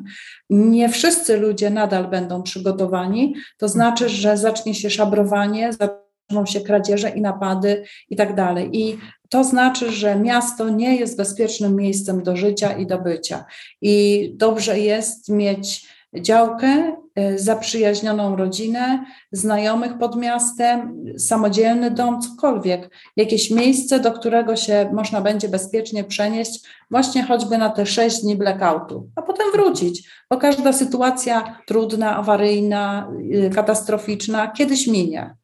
Nie 0.51 0.89
wszyscy 0.89 1.37
ludzie 1.37 1.69
nadal 1.69 2.07
będą 2.07 2.43
przygotowani, 2.43 3.35
to 3.57 3.67
znaczy, 3.67 4.09
że 4.09 4.37
zacznie 4.37 4.75
się 4.75 4.89
szabrowanie, 4.89 5.69
zaczną 5.73 6.45
się 6.45 6.61
kradzieże 6.61 7.09
i 7.09 7.21
napady 7.21 7.83
i 8.09 8.15
tak 8.15 8.35
dalej. 8.35 8.69
I 8.73 8.97
to 9.29 9.43
znaczy, 9.43 9.91
że 9.91 10.15
miasto 10.15 10.69
nie 10.69 10.95
jest 10.95 11.17
bezpiecznym 11.17 11.75
miejscem 11.75 12.23
do 12.23 12.35
życia 12.35 12.77
i 12.77 12.87
do 12.87 12.99
bycia. 12.99 13.45
I 13.81 14.33
dobrze 14.35 14.79
jest 14.79 15.29
mieć 15.29 15.87
działkę 16.21 16.95
zaprzyjaźnioną 17.35 18.35
rodzinę, 18.35 19.05
znajomych 19.31 19.97
pod 19.97 20.15
miastem, 20.15 21.05
samodzielny 21.17 21.91
dom, 21.91 22.21
cokolwiek, 22.21 22.89
jakieś 23.17 23.51
miejsce, 23.51 23.99
do 23.99 24.11
którego 24.11 24.55
się 24.55 24.89
można 24.93 25.21
będzie 25.21 25.49
bezpiecznie 25.49 26.03
przenieść, 26.03 26.67
właśnie 26.91 27.23
choćby 27.23 27.57
na 27.57 27.69
te 27.69 27.85
sześć 27.85 28.21
dni 28.21 28.35
blackoutu, 28.35 29.09
a 29.15 29.21
potem 29.21 29.51
wrócić, 29.51 30.09
bo 30.29 30.37
każda 30.37 30.73
sytuacja 30.73 31.61
trudna, 31.67 32.17
awaryjna, 32.17 33.11
y, 33.33 33.49
katastroficzna 33.55 34.47
kiedyś 34.47 34.87
minie. 34.87 35.40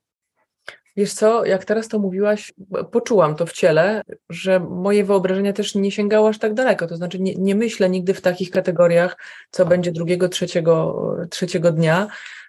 Wiesz 0.97 1.13
co, 1.13 1.45
jak 1.45 1.65
teraz 1.65 1.87
to 1.87 1.99
mówiłaś, 1.99 2.53
poczułam 2.91 3.35
to 3.35 3.45
w 3.45 3.51
ciele, 3.51 4.01
że 4.29 4.59
moje 4.59 5.03
wyobrażenia 5.03 5.53
też 5.53 5.75
nie 5.75 5.91
sięgało 5.91 6.29
aż 6.29 6.39
tak 6.39 6.53
daleko. 6.53 6.87
To 6.87 6.95
znaczy, 6.95 7.19
nie, 7.19 7.35
nie 7.35 7.55
myślę 7.55 7.89
nigdy 7.89 8.13
w 8.13 8.21
takich 8.21 8.51
kategoriach, 8.51 9.17
co 9.51 9.65
będzie 9.65 9.91
drugiego, 9.91 10.29
trzeciego, 10.29 11.01
trzeciego 11.29 11.71
dnia, 11.71 12.07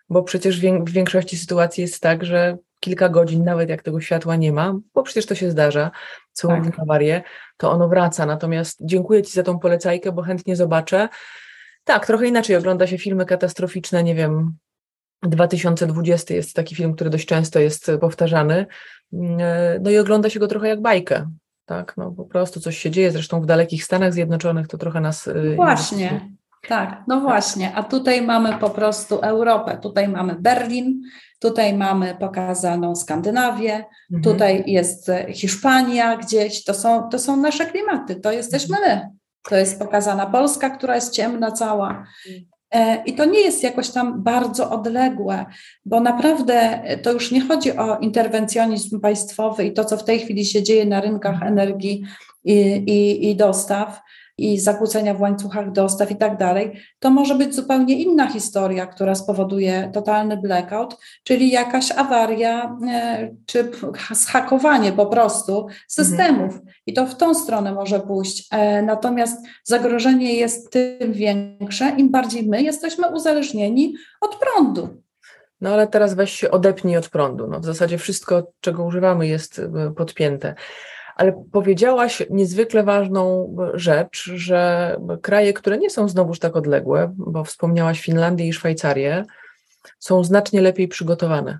bo 0.08 0.22
przecież 0.22 0.60
w 0.60 0.90
większości 0.90 1.36
sytuacji 1.36 1.82
jest 1.82 2.02
tak, 2.02 2.24
że 2.24 2.58
kilka 2.80 3.08
godzin, 3.08 3.44
nawet 3.44 3.68
jak 3.68 3.82
tego 3.82 4.00
światła 4.00 4.36
nie 4.36 4.52
ma, 4.52 4.74
bo 4.94 5.02
przecież 5.02 5.26
to 5.26 5.34
się 5.34 5.50
zdarza, 5.50 5.90
są 6.32 6.48
tak. 6.48 6.78
awarię, 6.78 7.22
to 7.56 7.70
ono 7.70 7.88
wraca. 7.88 8.26
Natomiast 8.26 8.78
dziękuję 8.80 9.22
Ci 9.22 9.32
za 9.32 9.42
tą 9.42 9.58
polecajkę, 9.58 10.12
bo 10.12 10.22
chętnie 10.22 10.56
zobaczę. 10.56 11.08
Tak, 11.84 12.06
trochę 12.06 12.26
inaczej 12.26 12.56
ogląda 12.56 12.86
się 12.86 12.98
filmy 12.98 13.26
katastroficzne, 13.26 14.04
nie 14.04 14.14
wiem, 14.14 14.56
2020 15.22 16.34
jest 16.34 16.54
taki 16.54 16.74
film, 16.74 16.94
który 16.94 17.10
dość 17.10 17.26
często 17.26 17.58
jest 17.58 17.90
powtarzany. 18.00 18.66
Mm, 19.12 19.38
e, 19.40 19.78
no 19.82 19.90
i 19.90 19.98
ogląda 19.98 20.30
się 20.30 20.40
go 20.40 20.46
trochę 20.46 20.68
jak 20.68 20.80
bajkę. 20.80 21.30
Tak, 21.64 21.96
no 21.96 22.10
po 22.10 22.24
prostu 22.24 22.60
coś 22.60 22.78
się 22.78 22.90
dzieje, 22.90 23.12
zresztą 23.12 23.40
w 23.40 23.46
dalekich 23.46 23.84
Stanach 23.84 24.12
Zjednoczonych 24.12 24.68
to 24.68 24.78
trochę 24.78 25.00
nas. 25.00 25.28
E, 25.28 25.34
no 25.34 25.56
właśnie, 25.56 26.28
tak, 26.68 27.02
no 27.08 27.20
właśnie. 27.20 27.74
A 27.74 27.82
tutaj 27.82 28.22
mamy 28.22 28.58
po 28.58 28.70
prostu 28.70 29.18
Europę, 29.18 29.78
tutaj 29.82 30.08
mamy 30.08 30.36
Berlin, 30.40 31.02
tutaj 31.38 31.76
mamy 31.76 32.16
pokazaną 32.20 32.96
Skandynawię, 32.96 33.84
mhm. 34.12 34.22
tutaj 34.22 34.64
jest 34.66 35.10
Hiszpania 35.32 36.16
gdzieś. 36.16 36.64
To 36.64 36.74
są, 36.74 37.08
to 37.08 37.18
są 37.18 37.36
nasze 37.36 37.66
klimaty, 37.66 38.16
to 38.16 38.32
jesteśmy 38.32 38.76
my. 38.80 39.08
To 39.42 39.56
jest 39.56 39.78
pokazana 39.78 40.26
Polska, 40.26 40.70
która 40.70 40.94
jest 40.94 41.12
ciemna 41.12 41.52
cała. 41.52 42.04
E, 42.74 43.02
I 43.06 43.12
to 43.12 43.24
nie 43.24 43.40
jest 43.40 43.62
jakoś 43.62 43.90
tam 43.90 44.22
bardzo 44.22 44.70
odległe, 44.70 45.46
bo 45.84 46.00
naprawdę 46.00 46.82
to 47.02 47.12
już 47.12 47.30
nie 47.30 47.40
chodzi 47.40 47.76
o 47.76 47.98
interwencjonizm 47.98 49.00
państwowy 49.00 49.64
i 49.64 49.72
to, 49.72 49.84
co 49.84 49.96
w 49.96 50.04
tej 50.04 50.20
chwili 50.20 50.44
się 50.44 50.62
dzieje 50.62 50.86
na 50.86 51.00
rynkach 51.00 51.42
energii 51.42 52.04
i, 52.44 52.54
i, 52.86 53.30
i 53.30 53.36
dostaw, 53.36 54.00
i 54.38 54.58
zakłócenia 54.58 55.14
w 55.14 55.20
łańcuchach 55.20 55.72
dostaw 55.72 56.10
i 56.10 56.16
tak 56.16 56.36
dalej, 56.36 56.80
to 56.98 57.10
może 57.10 57.34
być 57.34 57.54
zupełnie 57.54 58.02
inna 58.02 58.30
historia, 58.30 58.86
która 58.86 59.14
spowoduje 59.14 59.90
totalny 59.94 60.36
blackout, 60.36 60.96
czyli 61.24 61.50
jakaś 61.50 61.92
awaria 61.92 62.78
e, 62.88 63.30
czy 63.46 63.70
zhakowanie 64.10 64.92
po 64.92 65.06
prostu 65.06 65.66
systemów. 65.88 66.54
Mhm. 66.54 66.62
I 66.86 66.92
to 66.92 67.06
w 67.06 67.16
tą 67.16 67.34
stronę 67.34 67.72
może 67.72 68.00
pójść. 68.00 68.48
E, 68.52 68.82
natomiast 68.82 69.46
zagrożenie 69.64 70.34
jest 70.34 70.70
tym 70.70 71.12
większe, 71.12 71.92
im 71.96 72.10
bardziej 72.10 72.48
my 72.48 72.62
jesteśmy 72.62 73.08
uzależnieni 73.08 73.94
od 74.20 74.36
prądu. 74.36 74.88
No 75.60 75.70
ale 75.70 75.86
teraz 75.86 76.14
weź 76.14 76.32
się 76.32 76.50
odepnij 76.50 76.96
od 76.96 77.08
prądu. 77.08 77.46
No, 77.46 77.60
w 77.60 77.64
zasadzie 77.64 77.98
wszystko, 77.98 78.52
czego 78.60 78.84
używamy, 78.84 79.26
jest 79.26 79.58
e, 79.58 79.92
podpięte. 79.96 80.54
Ale 81.18 81.44
powiedziałaś 81.52 82.22
niezwykle 82.30 82.82
ważną 82.82 83.56
rzecz, 83.74 84.30
że 84.34 84.96
kraje, 85.22 85.52
które 85.52 85.78
nie 85.78 85.90
są 85.90 86.08
znowuż 86.08 86.38
tak 86.38 86.56
odległe, 86.56 87.14
bo 87.16 87.44
wspomniałaś 87.44 88.00
Finlandię 88.00 88.48
i 88.48 88.52
Szwajcarię, 88.52 89.24
są 89.98 90.24
znacznie 90.24 90.60
lepiej 90.60 90.88
przygotowane. 90.88 91.58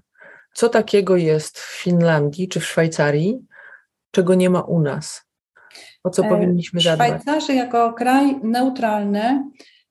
Co 0.52 0.68
takiego 0.68 1.16
jest 1.16 1.58
w 1.58 1.82
Finlandii 1.82 2.48
czy 2.48 2.60
w 2.60 2.66
Szwajcarii, 2.66 3.38
czego 4.10 4.34
nie 4.34 4.50
ma 4.50 4.60
u 4.60 4.80
nas? 4.80 5.24
O 6.04 6.10
co 6.10 6.24
e, 6.24 6.28
powinniśmy 6.28 6.80
zadbać? 6.80 7.08
Szwajcarzy 7.08 7.54
jako 7.54 7.92
kraj 7.92 8.40
neutralny 8.42 9.44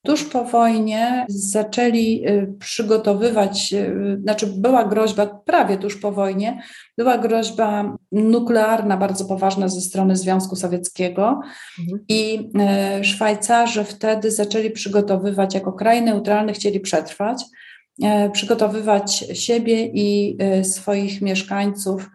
Tuż 0.07 0.23
po 0.23 0.43
wojnie 0.43 1.25
zaczęli 1.29 2.23
y, 2.27 2.53
przygotowywać, 2.59 3.73
y, 3.73 4.19
znaczy 4.21 4.47
była 4.47 4.85
groźba, 4.85 5.25
prawie 5.25 5.77
tuż 5.77 5.95
po 5.95 6.11
wojnie, 6.11 6.61
była 6.97 7.17
groźba 7.17 7.97
nuklearna 8.11 8.97
bardzo 8.97 9.25
poważna 9.25 9.67
ze 9.67 9.81
strony 9.81 10.15
Związku 10.15 10.55
Sowieckiego 10.55 11.39
mhm. 11.79 12.05
i 12.09 12.49
y, 12.99 13.03
Szwajcarzy 13.03 13.83
wtedy 13.83 14.31
zaczęli 14.31 14.71
przygotowywać, 14.71 15.55
jako 15.55 15.73
kraj 15.73 16.01
neutralny 16.01 16.53
chcieli 16.53 16.79
przetrwać, 16.79 17.43
przygotowywać 18.33 19.25
siebie 19.33 19.85
i 19.85 20.37
swoich 20.63 21.21
mieszkańców 21.21 22.09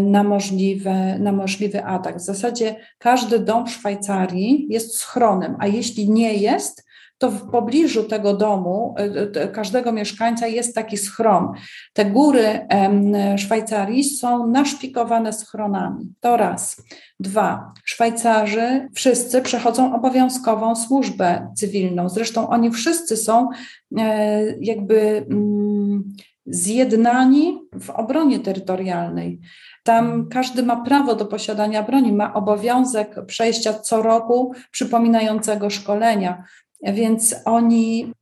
na, 0.00 0.22
możliwe, 0.22 1.18
na 1.18 1.32
możliwy 1.32 1.84
atak. 1.84 2.16
W 2.16 2.20
zasadzie 2.20 2.76
każdy 2.98 3.38
dom 3.38 3.66
w 3.66 3.70
Szwajcarii 3.70 4.66
jest 4.70 4.98
schronem, 4.98 5.56
a 5.58 5.66
jeśli 5.66 6.10
nie 6.10 6.34
jest, 6.34 6.85
to 7.18 7.30
w 7.30 7.50
pobliżu 7.50 8.04
tego 8.04 8.34
domu, 8.34 8.94
e, 8.98 9.48
każdego 9.48 9.92
mieszkańca 9.92 10.46
jest 10.46 10.74
taki 10.74 10.96
schron. 10.96 11.52
Te 11.92 12.04
góry 12.04 12.66
Szwajcarii 13.36 14.04
są 14.04 14.46
naszpikowane 14.46 15.32
schronami. 15.32 16.14
To 16.20 16.36
raz. 16.36 16.82
Dwa, 17.20 17.72
Szwajcarzy 17.84 18.88
wszyscy 18.94 19.42
przechodzą 19.42 19.94
obowiązkową 19.94 20.76
służbę 20.76 21.52
cywilną. 21.56 22.08
Zresztą 22.08 22.48
oni 22.48 22.70
wszyscy 22.70 23.16
są 23.16 23.48
e, 23.98 24.42
jakby 24.60 25.26
mm, 25.30 26.12
zjednani 26.46 27.58
w 27.80 27.90
obronie 27.90 28.40
terytorialnej. 28.40 29.40
Tam 29.82 30.28
każdy 30.28 30.62
ma 30.62 30.84
prawo 30.84 31.14
do 31.14 31.26
posiadania 31.26 31.82
broni, 31.82 32.12
ma 32.12 32.34
obowiązek 32.34 33.26
przejścia 33.26 33.72
co 33.72 34.02
roku 34.02 34.52
przypominającego 34.70 35.70
szkolenia. 35.70 36.44
Więc 36.82 37.34
oni 37.44 38.12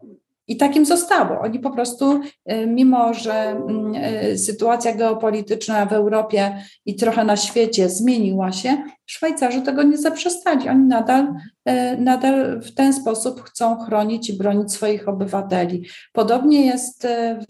i 0.49 0.57
takim 0.57 0.87
zostało. 0.87 1.41
Oni 1.41 1.59
po 1.59 1.71
prostu, 1.71 2.21
y, 2.53 2.67
mimo 2.67 3.15
że 3.15 3.33
mm, 3.33 3.95
y, 3.95 4.39
sytuacja 4.39 4.95
geopolityczna 4.95 5.87
w 5.87 5.93
Europie 5.93 6.65
i 6.87 6.97
trochę 6.97 7.25
na 7.25 7.37
świecie 7.37 7.89
zmieniła 7.89 8.53
się, 8.53 8.77
Szwajcarzy 9.07 9.63
tego 9.63 9.83
nie 9.83 9.99
zaprzestali. 9.99 10.69
Oni 10.69 10.85
nadal, 10.85 11.35
y, 11.69 11.73
nadal 11.99 12.61
w 12.61 12.75
ten 12.75 12.93
sposób 12.93 13.43
chcą 13.43 13.79
chronić 13.79 14.31
i 14.31 14.39
bronić 14.39 14.73
swoich 14.73 15.09
obywateli. 15.09 15.87
Podobnie 16.13 16.67
jest 16.67 17.07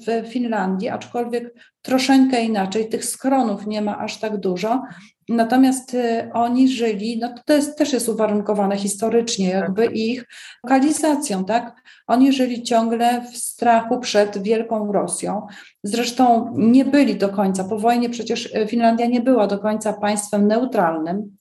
w 0.06 0.28
Finlandii, 0.28 0.88
aczkolwiek 0.88 1.54
troszeczkę 1.82 2.44
inaczej. 2.44 2.88
Tych 2.88 3.04
skronów 3.04 3.66
nie 3.66 3.82
ma 3.82 3.98
aż 3.98 4.20
tak 4.20 4.36
dużo. 4.36 4.82
Natomiast 5.28 5.94
y, 5.94 6.30
oni 6.32 6.68
żyli, 6.68 7.18
no 7.18 7.34
to 7.46 7.52
jest, 7.52 7.78
też 7.78 7.92
jest 7.92 8.08
uwarunkowane 8.08 8.76
historycznie, 8.76 9.52
tak. 9.52 9.60
jakby 9.60 9.87
ich 9.87 10.24
lokalizacją, 10.64 11.44
tak? 11.44 11.82
Oni 12.06 12.32
żyli 12.32 12.62
ciągle 12.62 13.20
w 13.32 13.37
strachu 13.37 14.00
przed 14.00 14.42
Wielką 14.42 14.92
Rosją. 14.92 15.46
Zresztą 15.82 16.52
nie 16.56 16.84
byli 16.84 17.16
do 17.16 17.28
końca, 17.28 17.64
po 17.64 17.78
wojnie 17.78 18.10
przecież 18.10 18.54
y, 18.54 18.66
Finlandia 18.66 19.06
nie 19.06 19.20
była 19.20 19.46
do 19.46 19.58
końca 19.58 19.92
państwem 19.92 20.46
neutralnym, 20.46 21.37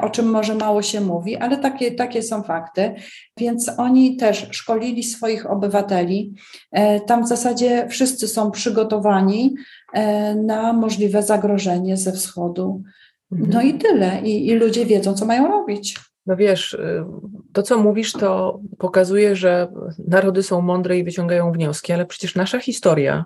o 0.00 0.10
czym 0.10 0.30
może 0.30 0.54
mało 0.54 0.82
się 0.82 1.00
mówi, 1.00 1.36
ale 1.36 1.56
takie, 1.56 1.92
takie 1.92 2.22
są 2.22 2.42
fakty. 2.42 2.94
Więc 3.36 3.70
oni 3.78 4.16
też 4.16 4.48
szkolili 4.50 5.02
swoich 5.02 5.50
obywateli. 5.50 6.34
E, 6.72 7.00
tam 7.00 7.24
w 7.24 7.28
zasadzie 7.28 7.86
wszyscy 7.88 8.28
są 8.28 8.50
przygotowani 8.50 9.54
E, 9.94 10.34
na 10.34 10.72
możliwe 10.72 11.22
zagrożenie 11.22 11.96
ze 11.96 12.12
wschodu. 12.12 12.82
No 13.30 13.62
i 13.62 13.74
tyle. 13.74 14.20
I, 14.22 14.48
I 14.48 14.54
ludzie 14.54 14.86
wiedzą, 14.86 15.14
co 15.14 15.26
mają 15.26 15.48
robić. 15.48 15.98
No 16.26 16.36
wiesz, 16.36 16.72
y, 16.72 17.04
to 17.52 17.62
co 17.62 17.78
mówisz, 17.78 18.12
to 18.12 18.60
pokazuje, 18.78 19.36
że 19.36 19.68
narody 20.08 20.42
są 20.42 20.60
mądre 20.60 20.98
i 20.98 21.04
wyciągają 21.04 21.52
wnioski, 21.52 21.92
ale 21.92 22.06
przecież 22.06 22.34
nasza 22.34 22.58
historia, 22.58 23.24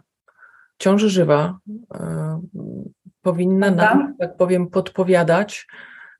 ciąży 0.79 1.11
żywa, 1.11 1.59
y, 1.69 1.99
powinna 3.23 3.71
nam, 3.71 4.15
tak 4.19 4.37
powiem, 4.37 4.67
podpowiadać, 4.67 5.67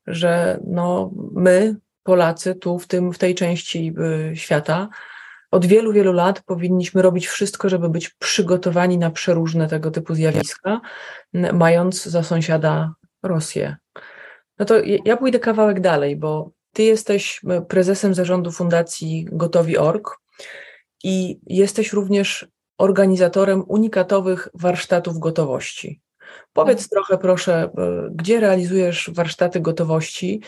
że 0.09 0.59
no, 0.67 1.11
my, 1.33 1.75
Polacy, 2.03 2.55
tu 2.55 2.79
w, 2.79 2.87
tym, 2.87 3.13
w 3.13 3.17
tej 3.17 3.35
części 3.35 3.93
y, 4.31 4.35
świata, 4.35 4.89
od 5.51 5.65
wielu, 5.65 5.93
wielu 5.93 6.13
lat 6.13 6.41
powinniśmy 6.41 7.01
robić 7.01 7.27
wszystko, 7.27 7.69
żeby 7.69 7.89
być 7.89 8.09
przygotowani 8.09 8.97
na 8.97 9.11
przeróżne 9.11 9.67
tego 9.67 9.91
typu 9.91 10.15
zjawiska, 10.15 10.81
mając 11.53 12.03
za 12.05 12.23
sąsiada 12.23 12.93
Rosję. 13.23 13.75
No 14.59 14.65
to 14.65 14.75
ja 15.05 15.17
pójdę 15.17 15.39
kawałek 15.39 15.79
dalej, 15.79 16.15
bo 16.15 16.51
ty 16.73 16.83
jesteś 16.83 17.41
prezesem 17.67 18.13
zarządu 18.13 18.51
Fundacji 18.51 19.27
Gotowi.org 19.31 20.17
i 21.03 21.39
jesteś 21.47 21.93
również 21.93 22.47
organizatorem 22.77 23.63
unikatowych 23.67 24.47
warsztatów 24.53 25.19
gotowości. 25.19 26.01
Powiedz 26.53 26.81
tak. 26.81 26.89
trochę 26.89 27.17
proszę, 27.17 27.69
gdzie 28.11 28.39
realizujesz 28.39 29.09
warsztaty 29.13 29.59
gotowości 29.59 30.41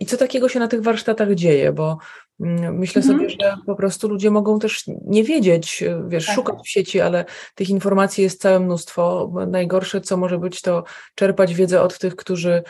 i 0.00 0.06
co 0.06 0.16
takiego 0.16 0.48
się 0.48 0.58
na 0.58 0.68
tych 0.68 0.82
warsztatach 0.82 1.34
dzieje, 1.34 1.72
bo 1.72 1.98
mm, 2.40 2.78
myślę 2.78 3.02
mhm. 3.02 3.18
sobie, 3.18 3.30
że 3.30 3.56
po 3.66 3.74
prostu 3.74 4.08
ludzie 4.08 4.30
mogą 4.30 4.58
też 4.58 4.84
nie 5.06 5.24
wiedzieć, 5.24 5.84
wiesz, 6.08 6.26
tak. 6.26 6.34
szukać 6.34 6.58
w 6.64 6.68
sieci, 6.68 7.00
ale 7.00 7.24
tych 7.54 7.70
informacji 7.70 8.24
jest 8.24 8.40
całe 8.40 8.60
mnóstwo. 8.60 9.32
Najgorsze, 9.46 10.00
co 10.00 10.16
może 10.16 10.38
być, 10.38 10.62
to 10.62 10.84
czerpać 11.14 11.54
wiedzę 11.54 11.82
od 11.82 11.98
tych, 11.98 12.16
którzy 12.16 12.62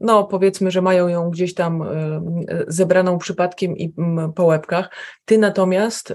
no 0.00 0.24
powiedzmy, 0.24 0.70
że 0.70 0.82
mają 0.82 1.08
ją 1.08 1.30
gdzieś 1.30 1.54
tam 1.54 1.82
y, 1.82 2.64
zebraną 2.68 3.18
przypadkiem 3.18 3.76
i 3.76 3.94
mm, 3.98 4.32
po 4.32 4.44
łebkach. 4.44 4.90
Ty 5.24 5.38
natomiast 5.38 6.10
y, 6.10 6.14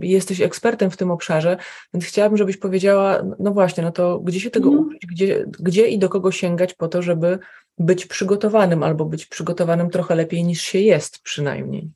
jesteś 0.00 0.40
ekspertem 0.40 0.90
w 0.90 0.96
tym 0.96 1.10
obszarze, 1.10 1.56
więc 1.94 2.04
chciałabym, 2.04 2.38
żebyś 2.38 2.56
powiedziała, 2.56 3.22
no 3.38 3.50
właśnie, 3.50 3.82
no 3.82 3.92
to 3.92 4.20
gdzie 4.20 4.40
się 4.40 4.50
tego 4.50 4.68
mm. 4.68 4.80
uczyć, 4.80 5.06
gdzie, 5.06 5.44
gdzie 5.60 5.88
i 5.88 5.98
do 5.98 6.08
kogo 6.08 6.32
sięgać 6.32 6.74
po 6.74 6.88
to, 6.88 7.02
żeby 7.02 7.38
być 7.78 8.06
przygotowanym 8.06 8.82
albo 8.82 9.04
być 9.04 9.26
przygotowanym 9.26 9.90
trochę 9.90 10.14
lepiej 10.14 10.44
niż 10.44 10.62
się 10.62 10.78
jest 10.78 11.22
przynajmniej. 11.22 11.90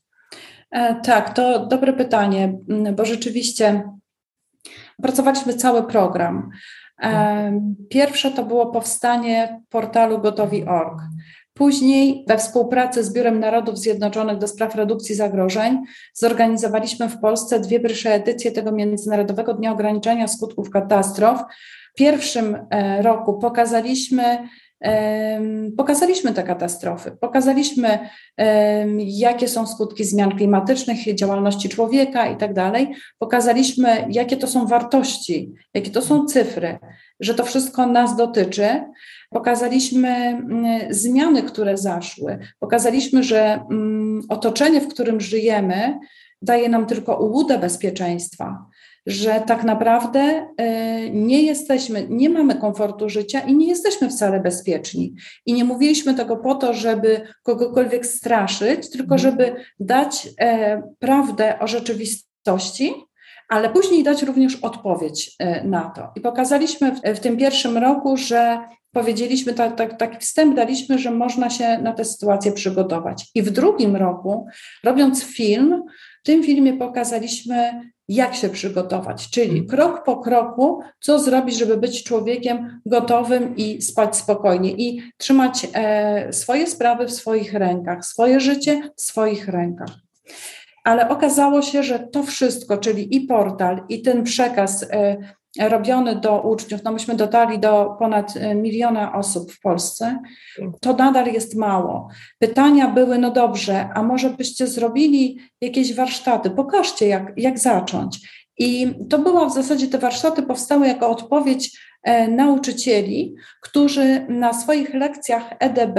E, 0.70 1.00
tak, 1.04 1.34
to 1.34 1.66
dobre 1.66 1.92
pytanie, 1.92 2.58
bo 2.96 3.04
rzeczywiście 3.04 3.90
pracowaliśmy 5.02 5.54
cały 5.54 5.82
program. 5.82 6.50
Pierwsze 7.88 8.30
to 8.30 8.42
było 8.42 8.66
powstanie 8.66 9.60
portalu 9.68 10.18
gotowi.org. 10.18 10.98
Później 11.54 12.24
we 12.28 12.38
współpracy 12.38 13.04
z 13.04 13.12
Biurem 13.12 13.40
Narodów 13.40 13.78
Zjednoczonych 13.78 14.38
do 14.38 14.48
spraw 14.48 14.74
redukcji 14.74 15.14
zagrożeń 15.14 15.82
zorganizowaliśmy 16.14 17.08
w 17.08 17.20
Polsce 17.20 17.60
dwie 17.60 17.80
pierwsze 17.80 18.14
edycje 18.14 18.52
tego 18.52 18.72
Międzynarodowego 18.72 19.54
Dnia 19.54 19.72
Ograniczenia 19.72 20.28
Skutków 20.28 20.70
Katastrof. 20.70 21.40
W 21.94 21.98
pierwszym 21.98 22.66
e, 22.70 23.02
roku 23.02 23.38
pokazaliśmy 23.38 24.48
Pokazaliśmy 25.76 26.32
te 26.32 26.42
katastrofy, 26.42 27.10
pokazaliśmy, 27.20 27.98
jakie 28.98 29.48
są 29.48 29.66
skutki 29.66 30.04
zmian 30.04 30.36
klimatycznych, 30.36 31.14
działalności 31.14 31.68
człowieka 31.68 32.26
i 32.26 32.36
tak 32.36 32.54
dalej. 32.54 32.94
Pokazaliśmy, 33.18 34.06
jakie 34.10 34.36
to 34.36 34.46
są 34.46 34.66
wartości, 34.66 35.52
jakie 35.74 35.90
to 35.90 36.02
są 36.02 36.26
cyfry, 36.26 36.78
że 37.20 37.34
to 37.34 37.44
wszystko 37.44 37.86
nas 37.86 38.16
dotyczy. 38.16 38.84
Pokazaliśmy 39.30 40.08
mm, 40.08 40.94
zmiany, 40.94 41.42
które 41.42 41.76
zaszły. 41.76 42.38
Pokazaliśmy, 42.58 43.22
że 43.22 43.64
mm, 43.70 44.20
otoczenie, 44.28 44.80
w 44.80 44.88
którym 44.88 45.20
żyjemy, 45.20 45.98
daje 46.42 46.68
nam 46.68 46.86
tylko 46.86 47.16
ułudę 47.16 47.58
bezpieczeństwa 47.58 48.66
że 49.06 49.42
tak 49.46 49.64
naprawdę 49.64 50.46
e, 50.56 51.10
nie 51.10 51.42
jesteśmy, 51.42 52.06
nie 52.08 52.30
mamy 52.30 52.54
komfortu 52.54 53.08
życia 53.08 53.40
i 53.40 53.56
nie 53.56 53.66
jesteśmy 53.66 54.08
wcale 54.08 54.40
bezpieczni. 54.40 55.14
I 55.46 55.52
nie 55.52 55.64
mówiliśmy 55.64 56.14
tego 56.14 56.36
po 56.36 56.54
to, 56.54 56.74
żeby 56.74 57.20
kogokolwiek 57.42 58.06
straszyć, 58.06 58.90
tylko 58.90 59.14
mhm. 59.14 59.18
żeby 59.18 59.54
dać 59.80 60.28
e, 60.40 60.82
prawdę 60.98 61.58
o 61.58 61.66
rzeczywistości, 61.66 62.94
ale 63.48 63.70
później 63.70 64.02
dać 64.02 64.22
również 64.22 64.56
odpowiedź 64.56 65.36
e, 65.38 65.64
na 65.64 65.90
to. 65.90 66.12
I 66.16 66.20
pokazaliśmy 66.20 66.92
w, 66.92 67.00
w 67.16 67.20
tym 67.20 67.36
pierwszym 67.36 67.78
roku, 67.78 68.16
że 68.16 68.58
powiedzieliśmy, 68.92 69.54
tak, 69.54 69.76
tak, 69.76 69.98
taki 69.98 70.18
wstęp 70.18 70.56
daliśmy, 70.56 70.98
że 70.98 71.10
można 71.10 71.50
się 71.50 71.78
na 71.78 71.92
tę 71.92 72.04
sytuację 72.04 72.52
przygotować. 72.52 73.30
I 73.34 73.42
w 73.42 73.50
drugim 73.50 73.96
roku, 73.96 74.46
robiąc 74.84 75.24
film, 75.24 75.82
w 76.22 76.26
tym 76.26 76.42
filmie 76.42 76.72
pokazaliśmy, 76.72 77.90
jak 78.14 78.34
się 78.34 78.48
przygotować, 78.48 79.30
czyli 79.30 79.58
mhm. 79.58 79.66
krok 79.66 80.04
po 80.04 80.16
kroku, 80.16 80.80
co 81.00 81.18
zrobić, 81.18 81.58
żeby 81.58 81.76
być 81.76 82.04
człowiekiem 82.04 82.80
gotowym 82.86 83.56
i 83.56 83.82
spać 83.82 84.16
spokojnie 84.16 84.70
i 84.70 85.02
trzymać 85.16 85.66
e, 85.72 86.32
swoje 86.32 86.66
sprawy 86.66 87.06
w 87.06 87.12
swoich 87.12 87.54
rękach, 87.54 88.04
swoje 88.04 88.40
życie 88.40 88.90
w 88.96 89.02
swoich 89.02 89.48
rękach. 89.48 89.90
Ale 90.84 91.08
okazało 91.08 91.62
się, 91.62 91.82
że 91.82 91.98
to 91.98 92.22
wszystko, 92.22 92.78
czyli 92.78 93.16
i 93.16 93.20
portal, 93.20 93.84
i 93.88 94.02
ten 94.02 94.22
przekaz, 94.22 94.86
e, 94.90 95.16
robiony 95.58 96.16
do 96.16 96.40
uczniów, 96.40 96.82
no 96.84 96.92
myśmy 96.92 97.14
dotarli 97.14 97.58
do 97.58 97.96
ponad 97.98 98.36
e, 98.36 98.54
miliona 98.54 99.14
osób 99.14 99.52
w 99.52 99.60
Polsce, 99.60 100.18
to 100.80 100.92
nadal 100.92 101.26
jest 101.26 101.56
mało. 101.56 102.08
Pytania 102.38 102.88
były, 102.88 103.18
no 103.18 103.30
dobrze, 103.30 103.88
a 103.94 104.02
może 104.02 104.30
byście 104.30 104.66
zrobili 104.66 105.38
jakieś 105.60 105.94
warsztaty, 105.94 106.50
pokażcie 106.50 107.08
jak, 107.08 107.32
jak 107.36 107.58
zacząć. 107.58 108.18
I 108.58 108.94
to 109.10 109.18
było 109.18 109.46
w 109.46 109.54
zasadzie, 109.54 109.88
te 109.88 109.98
warsztaty 109.98 110.42
powstały 110.42 110.88
jako 110.88 111.10
odpowiedź 111.10 111.78
e, 112.02 112.28
nauczycieli, 112.28 113.34
którzy 113.62 114.26
na 114.28 114.52
swoich 114.52 114.94
lekcjach 114.94 115.44
EDB 115.58 115.98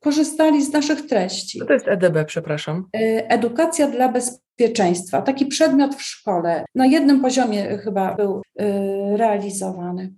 korzystali 0.00 0.64
z 0.64 0.72
naszych 0.72 1.06
treści. 1.06 1.58
Co 1.58 1.66
to 1.66 1.72
jest 1.72 1.88
EDB, 1.88 2.24
przepraszam? 2.26 2.88
E, 2.96 3.30
edukacja 3.30 3.86
dla 3.88 4.08
bezpieczeństwa. 4.08 4.49
Taki 5.22 5.46
przedmiot 5.46 5.94
w 5.94 6.02
szkole. 6.02 6.64
Na 6.74 6.86
jednym 6.86 7.20
poziomie 7.20 7.78
chyba 7.78 8.14
był 8.14 8.42
e, 8.58 9.16
realizowany. 9.16 10.12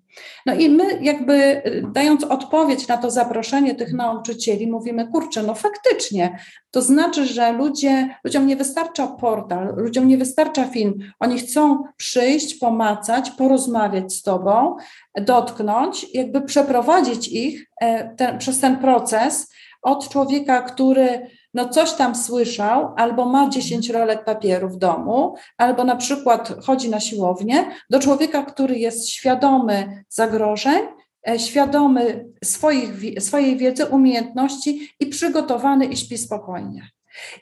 No 0.46 0.54
i 0.54 0.68
my 0.68 0.98
jakby 1.02 1.34
e, 1.34 1.62
dając 1.92 2.24
odpowiedź 2.24 2.88
na 2.88 2.96
to 2.96 3.10
zaproszenie 3.10 3.74
tych 3.74 3.92
nauczycieli, 3.92 4.70
mówimy, 4.70 5.08
kurczę, 5.08 5.42
no 5.42 5.54
faktycznie, 5.54 6.38
to 6.70 6.82
znaczy, 6.82 7.26
że 7.26 7.52
ludzie, 7.52 8.16
ludziom 8.24 8.46
nie 8.46 8.56
wystarcza 8.56 9.06
portal, 9.06 9.74
ludziom 9.76 10.08
nie 10.08 10.18
wystarcza 10.18 10.64
film. 10.64 10.98
Oni 11.20 11.38
chcą 11.38 11.84
przyjść, 11.96 12.54
pomacać, 12.54 13.30
porozmawiać 13.30 14.14
z 14.14 14.22
tobą, 14.22 14.76
dotknąć, 15.20 16.14
jakby 16.14 16.40
przeprowadzić 16.40 17.28
ich 17.28 17.66
ten, 18.16 18.38
przez 18.38 18.60
ten 18.60 18.76
proces, 18.76 19.52
od 19.82 20.08
człowieka, 20.08 20.62
który 20.62 21.26
no 21.54 21.68
coś 21.68 21.92
tam 21.92 22.14
słyszał, 22.14 22.94
albo 22.96 23.24
ma 23.24 23.48
10 23.48 23.90
rolek 23.90 24.24
papieru 24.24 24.68
w 24.68 24.76
domu, 24.76 25.34
albo 25.58 25.84
na 25.84 25.96
przykład 25.96 26.54
chodzi 26.64 26.90
na 26.90 27.00
siłownię, 27.00 27.66
do 27.90 28.00
człowieka, 28.00 28.42
który 28.42 28.78
jest 28.78 29.08
świadomy 29.08 30.04
zagrożeń, 30.08 30.82
e, 31.28 31.38
świadomy 31.38 32.26
swoich, 32.44 32.90
swojej 33.18 33.56
wiedzy, 33.56 33.86
umiejętności 33.86 34.88
i 35.00 35.06
przygotowany 35.06 35.86
i 35.86 35.96
śpi 35.96 36.18
spokojnie. 36.18 36.90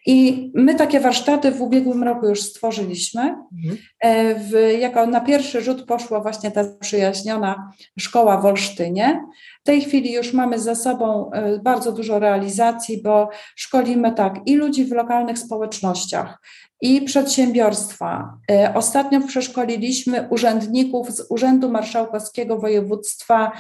I 0.07 0.51
my 0.55 0.75
takie 0.75 1.01
warsztaty 1.01 1.51
w 1.51 1.63
ubiegłym 1.63 2.03
roku 2.03 2.29
już 2.29 2.43
stworzyliśmy. 2.43 3.23
Mhm. 3.23 3.79
E, 4.01 4.35
w, 4.35 4.79
jako 4.81 5.07
na 5.07 5.21
pierwszy 5.21 5.61
rzut 5.61 5.87
poszła 5.87 6.21
właśnie 6.21 6.51
ta 6.51 6.65
przyjaźniona 6.81 7.73
szkoła 7.99 8.41
w 8.41 8.47
Olsztynie. 8.47 9.25
W 9.61 9.63
tej 9.65 9.81
chwili 9.81 10.13
już 10.13 10.33
mamy 10.33 10.59
za 10.59 10.75
sobą 10.75 11.31
e, 11.33 11.59
bardzo 11.59 11.93
dużo 11.93 12.19
realizacji, 12.19 13.03
bo 13.03 13.29
szkolimy 13.57 14.13
tak 14.13 14.35
i 14.47 14.57
ludzi 14.57 14.85
w 14.85 14.93
lokalnych 14.93 15.39
społecznościach, 15.39 16.41
i 16.81 17.03
przedsiębiorstwa. 17.03 18.39
E, 18.51 18.75
ostatnio 18.75 19.21
przeszkoliliśmy 19.21 20.29
urzędników 20.31 21.11
z 21.11 21.27
Urzędu 21.31 21.71
Marszałkowskiego 21.71 22.59
Województwa 22.59 23.53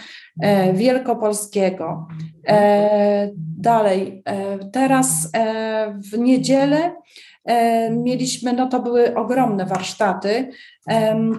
e, 0.42 0.72
Wielkopolskiego. 0.72 2.06
Dalej, 3.58 4.22
teraz 4.72 5.30
w 6.12 6.18
niedzielę 6.18 6.92
mieliśmy, 7.90 8.52
no 8.52 8.66
to 8.66 8.80
były 8.80 9.14
ogromne 9.14 9.66
warsztaty, 9.66 10.50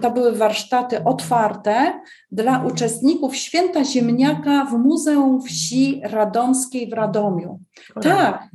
to 0.02 0.10
były 0.10 0.32
warsztaty 0.32 1.04
otwarte 1.04 2.00
dla 2.32 2.64
uczestników 2.64 3.36
Święta 3.36 3.84
Ziemniaka 3.84 4.64
w 4.64 4.72
Muzeum 4.72 5.42
Wsi 5.42 6.00
Radomskiej 6.04 6.90
w 6.90 6.92
Radomiu. 6.92 7.60
Tak, 8.02 8.48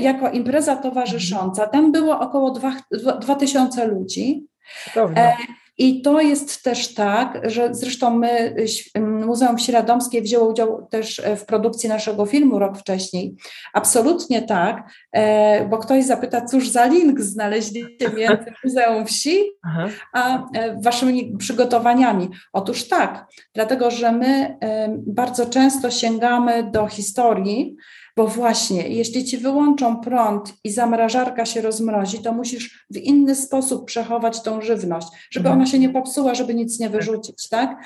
jako 0.00 0.30
impreza 0.30 0.76
towarzysząca. 0.76 1.66
Tam 1.66 1.92
było 1.92 2.20
około 2.20 2.60
2000 3.20 3.86
ludzi. 3.86 4.44
Dobrze. 4.94 5.32
I 5.78 6.02
to 6.02 6.20
jest 6.20 6.62
też 6.62 6.94
tak, 6.94 7.40
że 7.50 7.74
zresztą 7.74 8.18
my, 8.18 8.56
Muzeum 9.00 9.56
Wsi 9.56 9.72
Radomskiej 9.72 10.22
wzięło 10.22 10.48
udział 10.48 10.86
też 10.90 11.18
e, 11.18 11.36
w 11.36 11.46
produkcji 11.46 11.88
naszego 11.88 12.26
filmu 12.26 12.58
rok 12.58 12.78
wcześniej. 12.78 13.34
Absolutnie 13.72 14.42
tak, 14.42 14.90
e, 15.12 15.68
bo 15.68 15.78
ktoś 15.78 16.04
zapyta, 16.04 16.44
cóż 16.44 16.68
za 16.68 16.86
link 16.86 17.20
znaleźliście 17.20 18.10
między 18.16 18.52
Muzeum 18.64 19.06
Wsi 19.06 19.44
a 20.12 20.50
e, 20.52 20.80
waszymi 20.80 21.36
przygotowaniami. 21.38 22.28
Otóż 22.52 22.88
tak, 22.88 23.26
dlatego 23.54 23.90
że 23.90 24.12
my 24.12 24.58
bardzo 25.06 25.46
często 25.46 25.90
sięgamy 25.90 26.70
do 26.70 26.86
historii, 26.86 27.76
bo 28.16 28.26
właśnie, 28.26 28.88
jeśli 28.88 29.24
ci 29.24 29.38
wyłączą 29.38 29.96
prąd 29.96 30.54
i 30.64 30.70
zamrażarka 30.70 31.46
się 31.46 31.60
rozmrozi, 31.60 32.18
to 32.18 32.32
musisz 32.32 32.86
w 32.90 32.96
inny 32.96 33.34
sposób 33.34 33.86
przechować 33.86 34.42
tą 34.42 34.60
żywność, 34.60 35.08
żeby 35.30 35.48
mhm. 35.48 35.60
ona 35.60 35.70
się 35.70 35.78
nie 35.78 35.88
popsuła, 35.88 36.34
żeby 36.34 36.54
nic 36.54 36.78
nie 36.80 36.90
wyrzucić, 36.90 37.48
tak? 37.48 37.76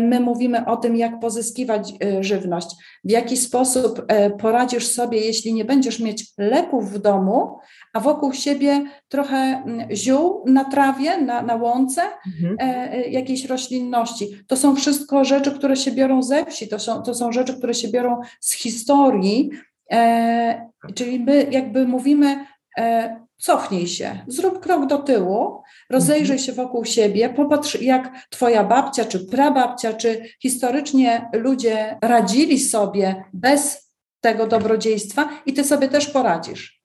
My 0.00 0.20
mówimy 0.20 0.66
o 0.66 0.76
tym, 0.76 0.96
jak 0.96 1.20
pozyskiwać 1.20 1.92
żywność, 2.20 2.68
w 3.04 3.10
jaki 3.10 3.36
sposób 3.36 4.06
poradzisz 4.38 4.86
sobie, 4.86 5.20
jeśli 5.20 5.54
nie 5.54 5.64
będziesz 5.64 6.00
mieć 6.00 6.24
leków 6.38 6.92
w 6.92 6.98
domu, 6.98 7.58
a 7.94 8.00
wokół 8.00 8.32
siebie 8.32 8.84
trochę 9.08 9.36
mm, 9.36 9.88
ziół 9.96 10.44
na 10.46 10.64
trawie, 10.64 11.22
na, 11.22 11.42
na 11.42 11.56
łące, 11.56 12.02
mhm. 12.26 12.90
jakiejś 13.10 13.44
roślinności. 13.44 14.28
To 14.46 14.56
są 14.56 14.76
wszystko 14.76 15.24
rzeczy, 15.24 15.52
które 15.52 15.76
się 15.76 15.90
biorą 15.90 16.22
ze 16.22 16.46
wsi, 16.46 16.68
to 16.68 16.78
są, 16.78 17.02
to 17.02 17.14
są 17.14 17.32
rzeczy, 17.32 17.58
które 17.58 17.74
się 17.74 17.88
biorą 17.88 18.20
z 18.40 18.52
historii, 18.52 19.50
E, 19.92 20.70
czyli 20.94 21.20
my 21.20 21.46
jakby 21.50 21.86
mówimy, 21.86 22.46
e, 22.78 23.27
cofnij 23.38 23.86
się, 23.86 24.24
zrób 24.26 24.60
krok 24.60 24.86
do 24.86 24.98
tyłu, 24.98 25.62
rozejrzyj 25.90 26.36
mhm. 26.36 26.38
się 26.38 26.52
wokół 26.52 26.84
siebie, 26.84 27.28
popatrz, 27.28 27.80
jak 27.80 28.26
Twoja 28.30 28.64
babcia, 28.64 29.04
czy 29.04 29.26
prababcia, 29.26 29.92
czy 29.92 30.22
historycznie 30.42 31.30
ludzie 31.32 31.98
radzili 32.02 32.60
sobie 32.60 33.24
bez 33.32 33.88
tego 34.20 34.46
dobrodziejstwa 34.46 35.28
i 35.46 35.52
Ty 35.52 35.64
sobie 35.64 35.88
też 35.88 36.06
poradzisz. 36.06 36.82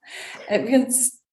E, 0.48 0.64
więc 0.64 1.24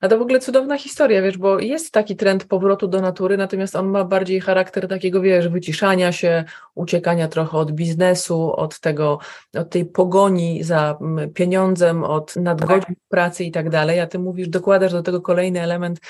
a 0.00 0.08
to 0.08 0.18
w 0.18 0.22
ogóle 0.22 0.40
cudowna 0.40 0.78
historia, 0.78 1.22
wiesz, 1.22 1.38
bo 1.38 1.58
jest 1.58 1.92
taki 1.92 2.16
trend 2.16 2.44
powrotu 2.44 2.88
do 2.88 3.00
natury, 3.00 3.36
natomiast 3.36 3.76
on 3.76 3.88
ma 3.88 4.04
bardziej 4.04 4.40
charakter 4.40 4.88
takiego, 4.88 5.20
wiesz, 5.20 5.48
wyciszania 5.48 6.12
się, 6.12 6.44
uciekania 6.74 7.28
trochę 7.28 7.58
od 7.58 7.72
biznesu, 7.72 8.52
od 8.56 8.80
tego, 8.80 9.18
od 9.54 9.70
tej 9.70 9.84
pogoni 9.84 10.64
za 10.64 10.98
mm, 11.00 11.32
pieniądzem, 11.32 12.04
od 12.04 12.36
nadgodzin 12.36 12.94
pracy 13.08 13.44
i 13.44 13.50
tak 13.50 13.70
dalej, 13.70 14.00
a 14.00 14.06
ty 14.06 14.18
mówisz, 14.18 14.48
dokładasz 14.48 14.92
do 14.92 15.02
tego 15.02 15.20
kolejny 15.20 15.62
element 15.62 16.00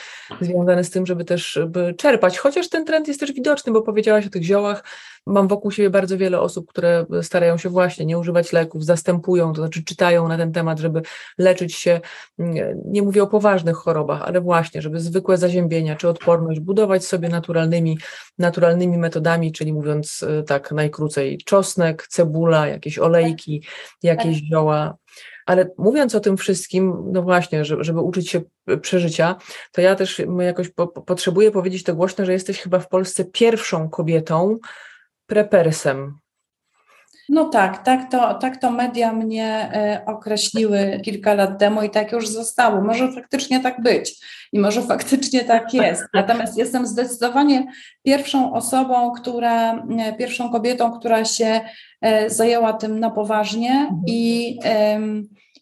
związany 0.41 0.85
z 0.85 0.91
tym, 0.91 1.07
żeby 1.07 1.25
też 1.25 1.59
by 1.67 1.95
czerpać, 1.95 2.39
chociaż 2.39 2.69
ten 2.69 2.85
trend 2.85 3.09
jest 3.09 3.21
też 3.21 3.33
widoczny, 3.33 3.73
bo 3.73 3.83
powiedziałaś 3.83 4.27
o 4.27 4.31
tych 4.31 4.43
ziołach, 4.43 4.85
mam 5.27 5.49
wokół 5.49 5.71
siebie 5.71 5.91
bardzo 5.91 6.19
wiele 6.19 6.41
osób, 6.41 6.69
które 6.69 7.07
starają 7.23 7.59
się 7.59 7.69
właśnie 7.69 8.07
nie 8.07 8.19
używać 8.19 8.53
leków, 8.53 8.85
zastępują, 8.85 9.53
to 9.53 9.61
znaczy 9.61 9.85
czytają 9.85 10.29
na 10.29 10.37
ten 10.37 10.53
temat, 10.53 10.79
żeby 10.79 11.03
leczyć 11.39 11.75
się, 11.75 12.01
nie 12.85 13.03
mówię 13.03 13.23
o 13.23 13.27
poważnych 13.27 13.78
chorobach, 13.79 14.23
ale 14.23 14.41
właśnie, 14.41 14.83
żeby 14.83 15.01
zwykłe 15.01 15.39
zaziębienia 15.39 15.97
czy 15.97 16.09
odporność 16.09 16.61
budować 16.61 17.05
sobie 17.05 17.29
naturalnymi, 17.29 17.99
naturalnymi 18.39 18.99
metodami, 18.99 19.53
czyli 19.53 19.73
mówiąc 19.73 20.23
y, 20.23 20.43
tak 20.43 20.73
najkrócej, 20.73 21.39
czosnek, 21.39 22.07
cebula, 22.09 22.67
jakieś 22.67 22.99
olejki, 22.99 23.63
jakieś 24.03 24.37
zioła. 24.37 24.97
Ale 25.47 25.71
mówiąc 25.79 26.15
o 26.15 26.21
tym 26.21 26.37
wszystkim, 26.37 26.95
no 27.13 27.23
właśnie, 27.23 27.65
żeby, 27.65 27.85
żeby 27.85 28.01
uczyć 28.01 28.31
się 28.31 28.41
przeżycia, 28.83 29.37
to 29.73 29.81
ja 29.81 29.95
też 29.95 30.23
jakoś 30.39 30.69
po, 30.69 30.89
potrzebuję 30.89 31.51
powiedzieć 31.51 31.83
to 31.83 31.95
głośno, 31.95 32.25
że 32.25 32.33
jesteś 32.33 32.61
chyba 32.61 32.79
w 32.79 32.89
Polsce 32.89 33.25
pierwszą 33.25 33.89
kobietą 33.89 34.59
prepersem. 35.27 36.19
No 37.29 37.45
tak, 37.45 37.85
tak 37.85 38.11
to, 38.11 38.35
tak 38.35 38.57
to 38.57 38.71
media 38.71 39.13
mnie 39.13 39.71
e, 39.73 40.03
określiły 40.07 41.01
kilka 41.05 41.35
lat 41.35 41.59
temu 41.59 41.83
i 41.83 41.91
tak 41.91 42.13
już 42.13 42.29
zostało. 42.29 42.81
Może 42.81 43.13
faktycznie 43.13 43.61
tak 43.61 43.83
być 43.83 44.27
i 44.53 44.59
może 44.59 44.83
faktycznie 44.83 45.45
tak 45.45 45.75
jest. 45.75 46.05
Natomiast 46.15 46.59
jestem 46.59 46.87
zdecydowanie 46.87 47.67
pierwszą 48.03 48.53
osobą, 48.53 49.13
która, 49.13 49.75
e, 49.75 50.13
pierwszą 50.19 50.51
kobietą, 50.51 50.99
która 50.99 51.25
się 51.25 51.61
e, 52.01 52.31
zajęła 52.31 52.73
tym 52.73 53.01
na 53.01 53.11
poważnie 53.11 53.71
mhm. 53.71 54.03
i 54.07 54.59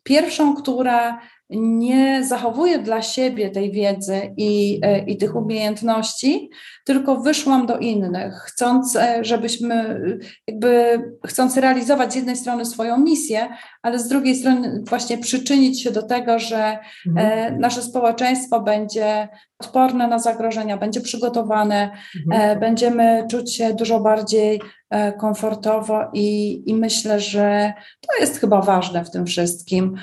pierwszą, 0.02 0.57
która 0.57 1.20
nie 1.50 2.24
zachowuję 2.24 2.78
dla 2.78 3.02
siebie 3.02 3.50
tej 3.50 3.72
wiedzy 3.72 4.35
i, 4.37 4.80
e, 4.82 4.98
i 4.98 5.16
tych 5.16 5.37
umiejętności, 5.37 6.50
tylko 6.85 7.16
wyszłam 7.16 7.66
do 7.66 7.78
innych, 7.78 8.35
chcąc, 8.35 8.96
e, 8.96 9.24
żebyśmy, 9.24 10.00
jakby 10.46 10.98
chcąc 11.26 11.56
realizować 11.56 12.12
z 12.12 12.16
jednej 12.16 12.37
strony 12.37 12.64
swoją 12.64 12.98
misję, 12.98 13.48
ale 13.82 13.98
z 13.98 14.09
drugiej 14.09 14.37
strony 14.37 14.82
właśnie 14.88 15.18
przyczynić 15.18 15.82
się 15.82 15.90
do 15.90 16.02
tego, 16.02 16.38
że 16.38 16.59
e, 16.59 16.80
mhm. 17.06 17.61
nasze 17.61 17.82
społeczeństwo 17.82 18.61
będzie 18.61 19.28
odporne 19.59 20.09
na 20.09 20.18
zagrożenia, 20.18 20.76
będzie 20.76 21.00
przygotowane, 21.00 21.90
mhm. 22.26 22.61
będziemy 22.61 23.26
czuć 23.30 23.56
się 23.56 23.74
dużo 23.74 24.00
bardziej 24.00 24.61
komfortowo 25.20 26.00
i, 26.12 26.62
i 26.70 26.74
myślę, 26.74 27.20
że 27.20 27.72
to 28.00 28.20
jest 28.20 28.40
chyba 28.40 28.61
ważne 28.61 29.04
w 29.04 29.11
tym 29.11 29.26
wszystkim. 29.26 29.96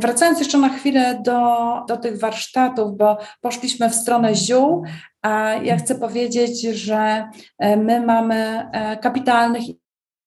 Wracając 0.00 0.38
jeszcze 0.38 0.58
na 0.58 0.68
chwilę 0.68 1.22
do, 1.24 1.56
do 1.88 1.96
tych 1.96 2.20
warsztatów, 2.20 2.96
bo 2.96 3.18
poszliśmy 3.40 3.90
w 3.90 3.94
stronę 3.94 4.34
ziół, 4.34 4.84
a 5.22 5.54
ja 5.62 5.76
chcę 5.76 5.94
powiedzieć, 5.94 6.62
że 6.62 7.28
e, 7.58 7.76
my 7.76 8.06
mamy 8.06 8.68
e, 8.72 8.96
kapitalnych 8.96 9.62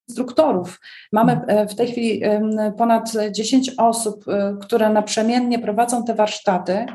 instruktorów. 0.09 0.79
Mamy 1.11 1.41
e, 1.47 1.67
w 1.67 1.75
tej 1.75 1.91
chwili 1.91 2.21
ponad 2.77 3.11
10 3.31 3.71
osób, 3.77 4.25
które 4.61 4.89
naprzemiennie 4.89 5.59
prowadzą 5.59 6.03
te 6.03 6.15
warsztaty 6.15 6.85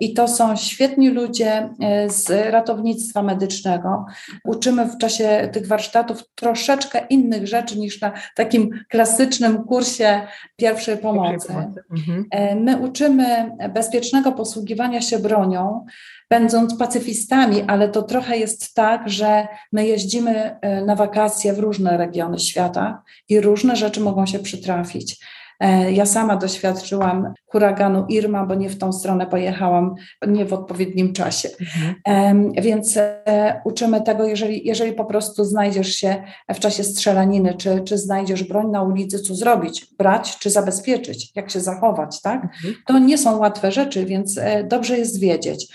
i 0.00 0.14
to 0.14 0.28
są 0.28 0.56
świetni 0.56 1.10
ludzie 1.10 1.70
e, 1.80 2.10
z 2.10 2.30
ratownictwa 2.50 3.22
medycznego. 3.22 4.04
Uczymy 4.44 4.86
w 4.86 4.98
czasie 4.98 5.48
tych 5.52 5.66
warsztatów 5.66 6.22
troszeczkę 6.34 7.06
innych 7.10 7.46
rzeczy 7.46 7.78
niż 7.78 8.00
na 8.00 8.12
takim 8.34 8.70
klasycznym 8.88 9.64
kursie 9.64 10.20
pierwszej 10.56 10.98
pomocy. 10.98 11.52
Mhm. 11.90 12.24
E, 12.30 12.56
my 12.56 12.78
uczymy 12.78 13.50
bezpiecznego 13.74 14.32
posługiwania 14.32 15.00
się 15.00 15.18
bronią, 15.18 15.86
będąc 16.30 16.78
pacyfistami, 16.78 17.62
ale 17.62 17.88
to 17.88 18.02
trochę 18.02 18.38
jest 18.38 18.74
tak, 18.74 19.08
że 19.08 19.48
my 19.72 19.86
jeździmy 19.86 20.60
e, 20.60 20.84
na 20.84 20.96
wakacje 20.96 21.52
w 21.52 21.58
różne 21.58 21.96
regiony 21.96 22.38
świata 22.38 23.02
i 23.28 23.40
różne 23.40 23.76
rzeczy 23.76 24.00
mogą 24.00 24.26
się 24.26 24.38
przytrafić. 24.38 25.24
E, 25.60 25.92
ja 25.92 26.06
sama 26.06 26.36
doświadczyłam 26.36 27.34
huraganu 27.46 28.06
Irma, 28.08 28.46
bo 28.46 28.54
nie 28.54 28.70
w 28.70 28.78
tą 28.78 28.92
stronę 28.92 29.26
pojechałam, 29.26 29.94
nie 30.26 30.44
w 30.46 30.52
odpowiednim 30.52 31.12
czasie. 31.12 31.48
Mhm. 32.06 32.52
Więc 32.52 32.96
e, 32.96 33.60
uczymy 33.64 34.00
tego, 34.02 34.24
jeżeli, 34.24 34.66
jeżeli 34.66 34.92
po 34.92 35.04
prostu 35.04 35.44
znajdziesz 35.44 35.94
się 35.96 36.22
w 36.54 36.58
czasie 36.58 36.84
strzelaniny, 36.84 37.54
czy, 37.54 37.80
czy 37.80 37.98
znajdziesz 37.98 38.44
broń 38.44 38.70
na 38.70 38.82
ulicy, 38.82 39.18
co 39.18 39.34
zrobić? 39.34 39.86
Brać 39.98 40.38
czy 40.38 40.50
zabezpieczyć? 40.50 41.32
Jak 41.34 41.50
się 41.50 41.60
zachować, 41.60 42.22
tak? 42.22 42.44
Mhm. 42.44 42.74
To 42.86 42.98
nie 42.98 43.18
są 43.18 43.38
łatwe 43.38 43.72
rzeczy, 43.72 44.04
więc 44.04 44.40
dobrze 44.68 44.98
jest 44.98 45.20
wiedzieć. 45.20 45.68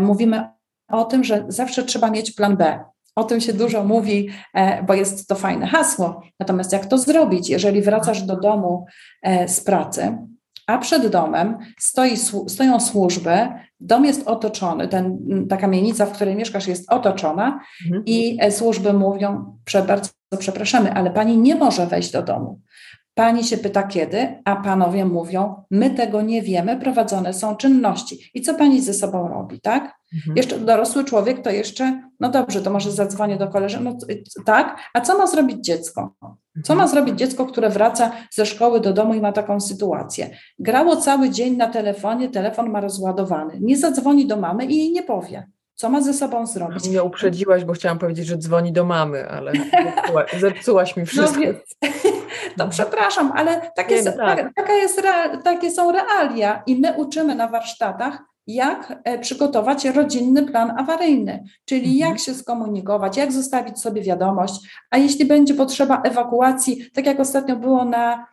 Mówimy 0.00 0.48
o 0.88 1.04
tym, 1.04 1.24
że 1.24 1.44
zawsze 1.48 1.82
trzeba 1.82 2.10
mieć 2.10 2.32
plan 2.32 2.56
B. 2.56 2.84
O 3.16 3.24
tym 3.24 3.40
się 3.40 3.52
dużo 3.52 3.84
mówi, 3.84 4.28
e, 4.54 4.82
bo 4.82 4.94
jest 4.94 5.28
to 5.28 5.34
fajne 5.34 5.66
hasło. 5.66 6.22
Natomiast 6.40 6.72
jak 6.72 6.86
to 6.86 6.98
zrobić, 6.98 7.48
jeżeli 7.48 7.82
wracasz 7.82 8.22
do 8.22 8.36
domu 8.36 8.86
e, 9.22 9.48
z 9.48 9.60
pracy, 9.60 10.18
a 10.66 10.78
przed 10.78 11.06
domem 11.06 11.58
stoi, 11.78 12.16
stoją 12.46 12.80
służby, 12.80 13.48
dom 13.80 14.04
jest 14.04 14.28
otoczony, 14.28 14.88
ten, 14.88 15.18
ta 15.48 15.56
kamienica, 15.56 16.06
w 16.06 16.12
której 16.12 16.36
mieszkasz, 16.36 16.66
jest 16.66 16.92
otoczona 16.92 17.60
mhm. 17.86 18.02
i 18.06 18.38
e, 18.40 18.52
służby 18.52 18.92
mówią, 18.92 19.58
bardzo 19.86 20.10
przepraszamy, 20.38 20.92
ale 20.92 21.10
pani 21.10 21.38
nie 21.38 21.54
może 21.54 21.86
wejść 21.86 22.10
do 22.10 22.22
domu. 22.22 22.60
Pani 23.18 23.44
się 23.44 23.56
pyta 23.56 23.82
kiedy, 23.82 24.42
a 24.44 24.56
panowie 24.56 25.04
mówią, 25.04 25.64
my 25.70 25.90
tego 25.90 26.22
nie 26.22 26.42
wiemy, 26.42 26.76
prowadzone 26.76 27.34
są 27.34 27.56
czynności. 27.56 28.30
I 28.34 28.42
co 28.42 28.54
pani 28.54 28.80
ze 28.80 28.94
sobą 28.94 29.28
robi, 29.28 29.60
tak? 29.60 29.98
Mhm. 30.14 30.36
Jeszcze 30.36 30.58
dorosły 30.58 31.04
człowiek 31.04 31.42
to 31.42 31.50
jeszcze, 31.50 32.02
no 32.20 32.28
dobrze, 32.28 32.62
to 32.62 32.70
może 32.70 32.92
zadzwonię 32.92 33.36
do 33.36 33.48
koleżanki, 33.48 33.84
no 33.84 34.44
tak, 34.44 34.80
a 34.94 35.00
co 35.00 35.18
ma 35.18 35.26
zrobić 35.26 35.64
dziecko? 35.64 36.14
Co 36.64 36.74
ma 36.74 36.82
mhm. 36.82 36.88
zrobić 36.88 37.18
dziecko, 37.18 37.46
które 37.46 37.70
wraca 37.70 38.12
ze 38.30 38.46
szkoły 38.46 38.80
do 38.80 38.92
domu 38.92 39.14
i 39.14 39.20
ma 39.20 39.32
taką 39.32 39.60
sytuację? 39.60 40.30
Grało 40.58 40.96
cały 40.96 41.30
dzień 41.30 41.56
na 41.56 41.68
telefonie, 41.68 42.28
telefon 42.28 42.70
ma 42.70 42.80
rozładowany, 42.80 43.58
nie 43.60 43.76
zadzwoni 43.76 44.26
do 44.26 44.36
mamy 44.36 44.66
i 44.66 44.76
jej 44.76 44.92
nie 44.92 45.02
powie. 45.02 45.46
Co 45.78 45.90
ma 45.90 46.00
ze 46.00 46.14
sobą 46.14 46.46
zrobić? 46.46 46.88
Mnie 46.88 47.02
uprzedziłaś, 47.02 47.64
bo 47.64 47.72
chciałam 47.72 47.98
powiedzieć, 47.98 48.26
że 48.26 48.38
dzwoni 48.38 48.72
do 48.72 48.84
mamy, 48.84 49.28
ale 49.28 49.52
zepsuła, 49.52 50.24
zepsułaś 50.40 50.96
mi 50.96 51.02
no 51.02 51.06
wszystko. 51.06 51.40
No, 51.42 51.88
to 52.64 52.70
przepraszam, 52.70 53.32
ale 53.36 53.70
takie, 53.76 54.02
nie, 54.02 54.12
tak. 54.12 54.54
taka 54.56 54.72
jest, 54.72 55.02
takie 55.44 55.70
są 55.70 55.92
realia 55.92 56.62
i 56.66 56.80
my 56.80 56.92
uczymy 56.96 57.34
na 57.34 57.48
warsztatach, 57.48 58.18
jak 58.46 59.00
e, 59.04 59.18
przygotować 59.18 59.84
rodzinny 59.84 60.46
plan 60.46 60.74
awaryjny, 60.78 61.44
czyli 61.64 61.92
mhm. 61.92 62.10
jak 62.10 62.18
się 62.18 62.34
skomunikować, 62.34 63.16
jak 63.16 63.32
zostawić 63.32 63.80
sobie 63.80 64.02
wiadomość, 64.02 64.54
a 64.90 64.98
jeśli 64.98 65.24
będzie 65.24 65.54
potrzeba 65.54 66.02
ewakuacji, 66.02 66.90
tak 66.94 67.06
jak 67.06 67.20
ostatnio 67.20 67.56
było 67.56 67.84
na, 67.84 68.26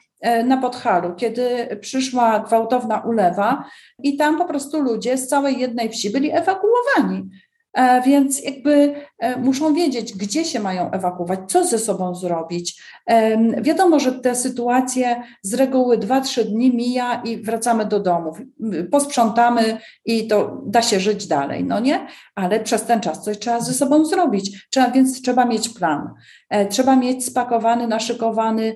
na 0.45 0.57
Podhalu, 0.57 1.15
kiedy 1.15 1.77
przyszła 1.81 2.39
gwałtowna 2.39 2.99
ulewa 2.99 3.65
i 4.03 4.17
tam 4.17 4.37
po 4.37 4.45
prostu 4.45 4.81
ludzie 4.81 5.17
z 5.17 5.27
całej 5.27 5.59
jednej 5.59 5.89
wsi 5.89 6.09
byli 6.09 6.31
ewakuowani. 6.31 7.29
E, 7.75 8.01
więc 8.01 8.43
jakby 8.43 8.95
e, 9.19 9.39
muszą 9.39 9.73
wiedzieć, 9.73 10.13
gdzie 10.13 10.45
się 10.45 10.59
mają 10.59 10.91
ewakuować, 10.91 11.39
co 11.47 11.65
ze 11.65 11.79
sobą 11.79 12.15
zrobić. 12.15 12.81
Wiadomo, 13.61 13.99
że 13.99 14.11
te 14.11 14.35
sytuacje 14.35 15.23
z 15.41 15.53
reguły 15.53 15.97
2-3 15.97 16.43
dni 16.43 16.75
mija 16.75 17.21
i 17.25 17.37
wracamy 17.37 17.85
do 17.85 17.99
domów. 17.99 18.37
Posprzątamy 18.91 19.77
i 20.05 20.27
to 20.27 20.61
da 20.65 20.81
się 20.81 20.99
żyć 20.99 21.27
dalej, 21.27 21.63
no 21.63 21.79
nie? 21.79 22.07
Ale 22.35 22.59
przez 22.59 22.83
ten 22.83 22.99
czas 22.99 23.23
coś 23.23 23.39
trzeba 23.39 23.59
ze 23.59 23.73
sobą 23.73 24.05
zrobić. 24.05 24.67
Trzeba, 24.71 24.91
więc 24.91 25.21
trzeba 25.21 25.45
mieć 25.45 25.69
plan. 25.69 26.09
E, 26.49 26.65
trzeba 26.65 26.95
mieć 26.95 27.25
spakowany, 27.25 27.87
naszykowany 27.87 28.75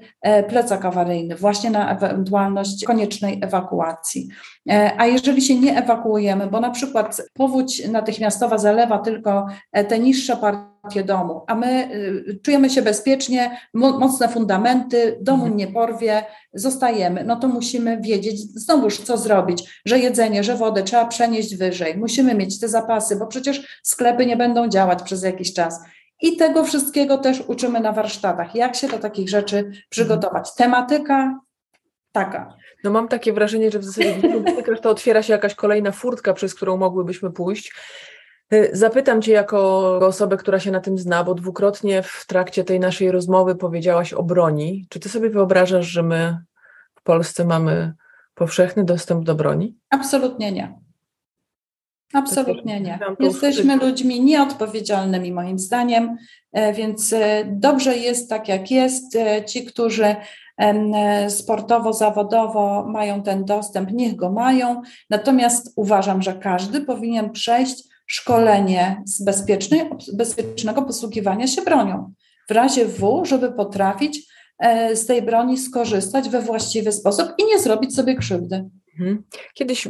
plecak 0.49 0.85
awaryjny 0.85 1.35
właśnie 1.35 1.69
na 1.69 1.95
ewentualność 1.95 2.85
koniecznej 2.85 3.39
ewakuacji. 3.41 4.27
A 4.97 5.05
jeżeli 5.05 5.41
się 5.41 5.59
nie 5.59 5.77
ewakuujemy, 5.77 6.47
bo 6.47 6.59
na 6.59 6.69
przykład 6.69 7.21
powódź 7.33 7.87
natychmiastowa 7.87 8.57
zalewa 8.57 8.88
tylko 8.97 9.47
e, 9.71 9.83
te 9.83 9.99
niższe 9.99 10.37
partie 10.37 11.03
domu, 11.03 11.43
a 11.47 11.55
my 11.55 11.89
y, 11.93 12.39
czujemy 12.43 12.69
się 12.69 12.81
bezpiecznie, 12.81 13.57
mocne 13.73 14.29
fundamenty, 14.29 15.17
domu 15.21 15.43
mhm. 15.43 15.57
nie 15.57 15.67
porwie, 15.67 16.23
zostajemy, 16.53 17.23
no 17.23 17.35
to 17.35 17.47
musimy 17.47 18.01
wiedzieć 18.01 18.39
znowuż, 18.39 18.97
co 18.97 19.17
zrobić, 19.17 19.81
że 19.85 19.99
jedzenie, 19.99 20.43
że 20.43 20.55
wodę 20.55 20.83
trzeba 20.83 21.05
przenieść 21.05 21.55
wyżej, 21.55 21.97
musimy 21.97 22.35
mieć 22.35 22.59
te 22.59 22.67
zapasy, 22.67 23.15
bo 23.15 23.27
przecież 23.27 23.79
sklepy 23.83 24.25
nie 24.25 24.37
będą 24.37 24.67
działać 24.67 25.03
przez 25.03 25.23
jakiś 25.23 25.53
czas. 25.53 25.79
I 26.21 26.37
tego 26.37 26.63
wszystkiego 26.63 27.17
też 27.17 27.43
uczymy 27.47 27.79
na 27.79 27.91
warsztatach, 27.91 28.55
jak 28.55 28.75
się 28.75 28.87
do 28.87 28.97
takich 28.97 29.29
rzeczy 29.29 29.71
przygotować. 29.89 30.55
Tematyka 30.55 31.39
taka. 32.11 32.53
No 32.83 32.91
mam 32.91 33.07
takie 33.07 33.33
wrażenie, 33.33 33.71
że 33.71 33.79
w 33.79 33.83
zasadzie 33.83 34.21
to 34.81 34.89
otwiera 34.89 35.23
się 35.23 35.33
jakaś 35.33 35.55
kolejna 35.55 35.91
furtka, 35.91 36.33
przez 36.33 36.55
którą 36.55 36.77
mogłybyśmy 36.77 37.31
pójść. 37.31 37.73
Y, 38.53 38.69
zapytam 38.73 39.21
Cię 39.21 39.31
jako 39.31 39.87
osobę, 39.97 40.37
która 40.37 40.59
się 40.59 40.71
na 40.71 40.79
tym 40.79 40.97
zna, 40.97 41.23
bo 41.23 41.35
dwukrotnie 41.35 42.03
w 42.03 42.25
trakcie 42.27 42.63
tej 42.63 42.79
naszej 42.79 43.11
rozmowy 43.11 43.55
powiedziałaś 43.55 44.13
o 44.13 44.23
broni. 44.23 44.85
Czy 44.89 44.99
Ty 44.99 45.09
sobie 45.09 45.29
wyobrażasz, 45.29 45.87
że 45.87 46.03
my 46.03 46.37
w 46.95 47.03
Polsce 47.03 47.45
mamy 47.45 47.93
powszechny 48.35 48.83
dostęp 48.83 49.23
do 49.23 49.35
broni? 49.35 49.75
Absolutnie 49.89 50.51
nie. 50.51 50.79
Absolutnie 52.13 52.81
nie. 52.81 52.99
Jesteśmy 53.19 53.75
ludźmi 53.75 54.21
nieodpowiedzialnymi, 54.21 55.31
moim 55.31 55.59
zdaniem, 55.59 56.17
e, 56.51 56.73
więc 56.73 57.13
e, 57.13 57.45
dobrze 57.47 57.97
jest 57.97 58.29
tak, 58.29 58.47
jak 58.47 58.71
jest. 58.71 59.15
E, 59.15 59.45
ci, 59.45 59.65
którzy 59.65 60.15
sportowo, 61.29 61.93
zawodowo 61.93 62.85
mają 62.87 63.23
ten 63.23 63.45
dostęp, 63.45 63.91
niech 63.91 64.15
go 64.15 64.31
mają. 64.31 64.81
Natomiast 65.09 65.73
uważam, 65.75 66.21
że 66.21 66.33
każdy 66.33 66.81
powinien 66.81 67.29
przejść 67.29 67.88
szkolenie 68.09 69.01
z 69.05 69.23
bezpiecznej, 69.23 69.89
bezpiecznego 70.13 70.81
posługiwania 70.81 71.47
się 71.47 71.61
bronią. 71.61 72.13
W 72.49 72.51
razie 72.51 72.85
W, 72.85 73.25
żeby 73.25 73.51
potrafić 73.51 74.27
e, 74.59 74.95
z 74.95 75.05
tej 75.05 75.21
broni 75.21 75.57
skorzystać 75.57 76.29
we 76.29 76.41
właściwy 76.41 76.91
sposób 76.91 77.27
i 77.37 77.45
nie 77.45 77.59
zrobić 77.59 77.95
sobie 77.95 78.15
krzywdy. 78.15 78.69
Mhm. 78.99 79.23
Kiedyś, 79.53 79.87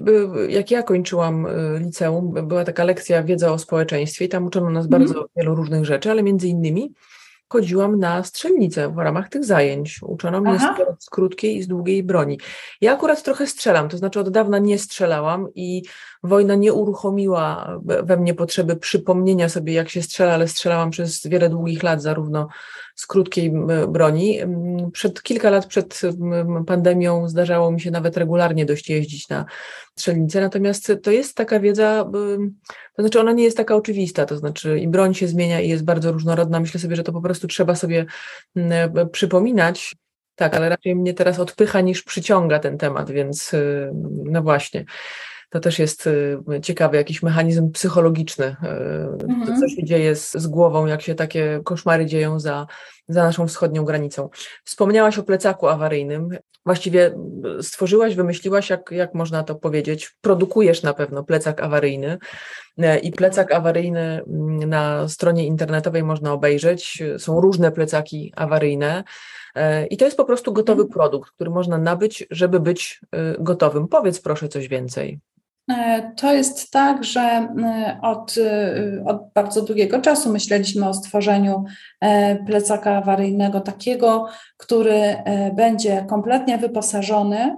jak 0.50 0.72
ja 0.72 0.84
kończyłam 0.84 1.46
e, 1.46 1.80
liceum, 1.80 2.48
była 2.48 2.66
taka 2.66 2.84
lekcja 2.84 3.24
wiedza 3.24 3.54
o 3.54 3.60
społeczeństwie 3.60 4.26
i 4.26 4.30
tam 4.30 4.46
uczono 4.46 4.70
nas 4.70 4.86
mhm. 4.86 5.04
bardzo 5.04 5.26
wielu 5.38 5.56
różnych 5.56 5.86
rzeczy, 5.86 6.12
ale 6.12 6.24
między 6.24 6.48
innymi 6.48 6.94
chodziłam 7.50 8.00
na 8.00 8.24
strzelnicę 8.24 8.90
w 8.90 8.98
ramach 8.98 9.30
tych 9.30 9.46
zajęć. 9.46 10.00
Uczono 10.04 10.42
mnie 10.42 10.60
z, 10.60 11.04
z 11.04 11.10
krótkiej 11.10 11.58
i 11.58 11.64
z 11.64 11.68
długiej 11.68 12.04
broni. 12.04 12.40
Ja 12.82 12.94
akurat 12.94 13.24
trochę 13.24 13.48
strzelam, 13.48 13.90
to 13.90 13.98
znaczy 13.98 14.20
od 14.20 14.30
dawna 14.30 14.60
nie 14.60 14.80
strzelałam 14.80 15.48
i 15.56 15.84
wojna 16.24 16.56
nie 16.56 16.74
uruchomiła 16.74 17.78
we 18.04 18.18
mnie 18.18 18.34
potrzeby 18.34 18.76
przypomnienia 18.76 19.50
sobie, 19.50 19.74
jak 19.74 19.90
się 19.90 20.02
strzela, 20.02 20.34
ale 20.34 20.48
strzelałam 20.48 20.90
przez 20.90 21.28
wiele 21.28 21.50
długich 21.50 21.84
lat, 21.84 22.02
zarówno 22.02 22.48
z 23.00 23.08
krótkiej 23.08 23.54
broni. 23.90 24.40
Przed 24.94 25.24
kilka 25.24 25.50
lat 25.50 25.66
przed 25.66 26.02
pandemią 26.68 27.30
zdarzało 27.30 27.72
mi 27.72 27.82
się 27.82 27.92
nawet 27.92 28.18
regularnie 28.18 28.66
dość 28.66 28.90
jeździć 28.90 29.30
na 29.30 29.46
strzelnicę, 29.96 30.42
natomiast 30.42 30.92
to 31.04 31.12
jest 31.12 31.36
taka 31.36 31.60
wiedza, 31.60 32.12
to 32.96 33.02
znaczy 33.02 33.20
ona 33.20 33.32
nie 33.32 33.44
jest 33.44 33.58
taka 33.58 33.76
oczywista, 33.76 34.26
to 34.26 34.38
znaczy 34.38 34.80
i 34.80 34.88
broń 34.88 35.14
się 35.14 35.28
zmienia 35.28 35.62
i 35.62 35.70
jest 35.70 35.86
bardzo 35.86 36.12
różnorodna. 36.12 36.60
Myślę 36.60 36.80
sobie, 36.80 36.96
że 36.96 37.04
to 37.04 37.12
po 37.12 37.22
prostu 37.22 37.48
trzeba 37.48 37.76
sobie 37.76 38.06
przypominać. 39.12 39.96
Tak, 40.36 40.56
ale 40.56 40.70
raczej 40.70 40.96
mnie 40.96 41.14
teraz 41.14 41.40
odpycha 41.40 41.82
niż 41.82 42.04
przyciąga 42.04 42.60
ten 42.60 42.78
temat, 42.78 43.12
więc 43.12 43.52
no 44.24 44.42
właśnie 44.42 44.86
to 45.50 45.60
też 45.60 45.80
jest 45.80 46.08
y, 46.08 46.40
ciekawy 46.62 46.98
jakiś 46.98 47.24
mechanizm 47.24 47.72
psychologiczny, 47.72 48.46
y, 48.46 48.68
mhm. 49.26 49.48
to, 49.48 49.60
co 49.60 49.68
się 49.68 49.84
dzieje 49.84 50.16
z, 50.16 50.32
z, 50.32 50.48
głową, 50.48 50.86
jak 50.86 51.02
się 51.02 51.16
takie 51.16 51.62
koszmary 51.64 52.06
dzieją 52.06 52.40
za, 52.40 52.68
za 53.08 53.24
naszą 53.24 53.48
wschodnią 53.48 53.86
granicą. 53.86 54.30
Wspomniałaś 54.64 55.18
o 55.18 55.24
plecaku 55.24 55.68
awaryjnym. 55.68 56.30
Właściwie 56.66 57.16
y, 57.60 57.64
stworzyłaś, 57.64 58.16
wymyśliłaś, 58.16 58.70
jak, 58.70 58.92
jak 58.92 59.14
można 59.14 59.44
to 59.44 59.56
powiedzieć, 59.56 60.16
produkujesz 60.22 60.84
na 60.84 60.94
pewno 60.94 61.24
plecak 61.24 61.62
awaryjny 61.62 62.18
i 63.02 63.12
plecak 63.12 63.52
awaryjny 63.52 64.22
mm, 64.28 64.70
na 64.70 65.08
stronie 65.08 65.46
internetowej 65.46 66.04
można 66.04 66.34
obejrzeć. 66.34 67.04
Są 67.18 67.42
różne 67.42 67.72
plecaki 67.72 68.34
awaryjne. 68.36 69.04
I 69.90 69.98
to 69.98 70.06
jest 70.06 70.18
po 70.18 70.26
prostu 70.26 70.54
gotowy 70.54 70.82
mhm. 70.82 70.94
produkt, 70.94 71.32
który 71.32 71.50
można 71.50 71.78
nabyć, 71.78 72.28
żeby 72.32 72.60
być 72.60 73.02
gotowym. 73.40 73.88
Powiedz 73.88 74.22
proszę 74.22 74.48
coś 74.48 74.68
więcej. 74.68 75.20
E, 75.70 76.12
to 76.16 76.34
jest 76.34 76.72
tak, 76.72 77.04
że 77.04 77.22
e, 77.22 78.00
od, 78.02 78.36
e, 78.38 79.04
od, 79.06 79.34
bardzo 79.34 79.62
długiego 79.62 80.02
czasu 80.02 80.32
myśleliśmy 80.32 80.90
o 80.90 80.94
stworzeniu 80.94 81.64
plecaka 82.48 82.98
awaryjnego 82.98 83.62
takiego, 83.62 84.28
który 84.58 85.16
będzie 85.56 86.06
kompletnie 86.10 86.58
wyposażony 86.58 87.56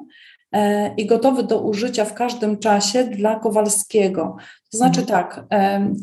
i 0.98 1.06
gotowy 1.06 1.44
do 1.44 1.62
użycia 1.62 2.06
w 2.06 2.14
każdym 2.14 2.58
czasie 2.58 3.04
dla 3.04 3.40
Kowalskiego. 3.40 4.36
To 4.72 4.78
znaczy 4.78 5.02
mhm. 5.02 5.24
tak, 5.24 5.46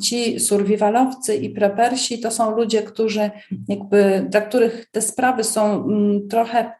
ci 0.02 0.40
survivalowcy 0.40 1.34
i 1.34 1.50
prepersi 1.50 2.20
to 2.20 2.30
są 2.30 2.56
ludzie, 2.56 2.82
którzy 2.82 3.30
jakby, 3.68 4.26
dla 4.28 4.40
których 4.40 4.86
te 4.90 5.00
sprawy 5.00 5.44
są 5.44 5.84
mm, 5.84 6.28
trochę 6.28 6.72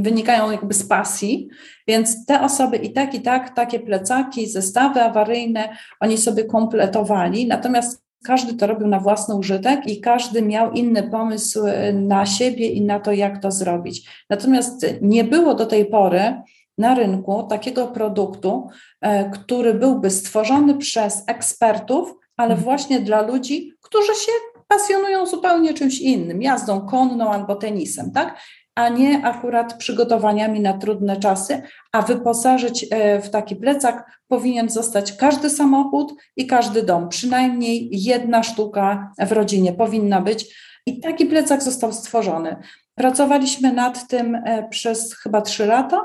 wynikają 0.00 0.50
jakby 0.50 0.74
z 0.74 0.88
pasji, 0.88 1.48
więc 1.88 2.26
te 2.26 2.40
osoby 2.40 2.76
i 2.76 2.92
tak, 2.92 3.14
i 3.14 3.20
tak 3.20 3.54
takie 3.54 3.80
plecaki, 3.80 4.46
zestawy 4.46 5.02
awaryjne 5.02 5.76
oni 6.00 6.18
sobie 6.18 6.44
kompletowali, 6.44 7.46
natomiast 7.46 8.06
każdy 8.24 8.54
to 8.54 8.66
robił 8.66 8.86
na 8.86 9.00
własny 9.00 9.34
użytek 9.34 9.86
i 9.86 10.00
każdy 10.00 10.42
miał 10.42 10.72
inny 10.72 11.02
pomysł 11.10 11.66
e, 11.66 11.92
na 11.92 12.26
siebie 12.26 12.68
i 12.68 12.82
na 12.82 13.00
to, 13.00 13.12
jak 13.12 13.42
to 13.42 13.50
zrobić. 13.50 14.24
Natomiast 14.30 14.86
nie 15.02 15.24
było 15.24 15.54
do 15.54 15.66
tej 15.66 15.86
pory 15.86 16.42
na 16.78 16.94
rynku 16.94 17.46
takiego 17.50 17.86
produktu, 17.86 18.68
e, 19.00 19.30
który 19.30 19.74
byłby 19.74 20.10
stworzony 20.10 20.74
przez 20.74 21.24
ekspertów, 21.26 22.14
ale 22.36 22.54
mhm. 22.54 22.64
właśnie 22.64 23.00
dla 23.00 23.22
ludzi, 23.22 23.72
którzy 23.82 24.14
się 24.14 24.32
pasjonują 24.68 25.26
zupełnie 25.26 25.74
czymś 25.74 26.00
innym, 26.00 26.42
jazdą 26.42 26.80
konną 26.80 27.32
albo 27.32 27.56
tenisem, 27.56 28.10
tak? 28.10 28.40
A 28.76 28.88
nie 28.88 29.24
akurat 29.24 29.74
przygotowaniami 29.74 30.60
na 30.60 30.78
trudne 30.78 31.16
czasy, 31.16 31.62
a 31.92 32.02
wyposażyć 32.02 32.86
e, 32.90 33.22
w 33.22 33.30
taki 33.30 33.56
plecak 33.56 34.20
powinien 34.28 34.68
zostać 34.68 35.12
każdy 35.12 35.50
samochód 35.50 36.14
i 36.36 36.46
każdy 36.46 36.82
dom. 36.82 37.08
Przynajmniej 37.08 37.88
jedna 37.92 38.42
sztuka 38.42 39.12
w 39.18 39.32
rodzinie 39.32 39.72
powinna 39.72 40.20
być. 40.20 40.56
I 40.86 41.00
taki 41.00 41.26
plecak 41.26 41.62
został 41.62 41.92
stworzony. 41.92 42.56
Pracowaliśmy 42.94 43.72
nad 43.72 44.08
tym 44.08 44.34
e, 44.34 44.68
przez 44.68 45.14
chyba 45.14 45.42
trzy 45.42 45.66
lata. 45.66 46.00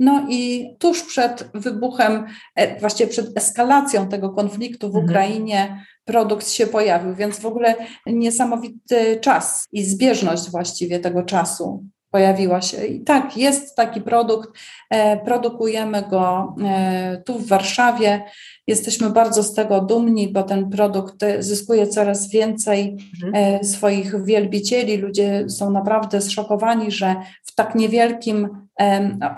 No 0.00 0.26
i 0.28 0.74
tuż 0.78 1.02
przed 1.02 1.50
wybuchem, 1.54 2.26
e, 2.56 2.80
właściwie 2.80 3.10
przed 3.10 3.38
eskalacją 3.38 4.08
tego 4.08 4.30
konfliktu 4.30 4.86
w 4.86 4.96
mhm. 4.96 5.04
Ukrainie, 5.04 5.84
produkt 6.04 6.48
się 6.48 6.66
pojawił, 6.66 7.14
więc 7.14 7.40
w 7.40 7.46
ogóle 7.46 7.74
niesamowity 8.06 9.18
czas 9.20 9.68
i 9.72 9.84
zbieżność 9.84 10.50
właściwie 10.50 10.98
tego 10.98 11.22
czasu 11.22 11.84
pojawiła 12.12 12.62
się. 12.62 12.86
I 12.86 13.00
tak, 13.00 13.36
jest 13.36 13.76
taki 13.76 14.00
produkt, 14.00 14.50
e, 14.90 15.16
produkujemy 15.16 16.02
go 16.02 16.54
e, 16.64 17.22
tu 17.26 17.38
w 17.38 17.48
Warszawie. 17.48 18.24
Jesteśmy 18.66 19.10
bardzo 19.10 19.42
z 19.42 19.54
tego 19.54 19.80
dumni, 19.80 20.28
bo 20.28 20.42
ten 20.42 20.70
produkt 20.70 21.24
zyskuje 21.38 21.86
coraz 21.86 22.30
więcej 22.30 22.96
mhm. 23.24 23.60
E, 23.60 23.64
swoich 23.64 24.24
wielbicieli. 24.24 24.96
Ludzie 24.96 25.48
są 25.48 25.70
naprawdę 25.70 26.20
zszokowani, 26.20 26.90
że 26.90 27.16
w 27.42 27.54
tak 27.54 27.74
niewielkim 27.74 28.48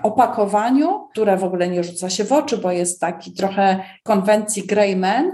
opakowaniu, 0.03 1.07
które 1.11 1.37
w 1.37 1.43
ogóle 1.43 1.67
nie 1.67 1.83
rzuca 1.83 2.09
się 2.09 2.23
w 2.23 2.31
oczy, 2.31 2.57
bo 2.57 2.71
jest 2.71 3.01
taki 3.01 3.33
trochę 3.33 3.79
konwencji 4.03 4.63
Greyman, 4.67 5.31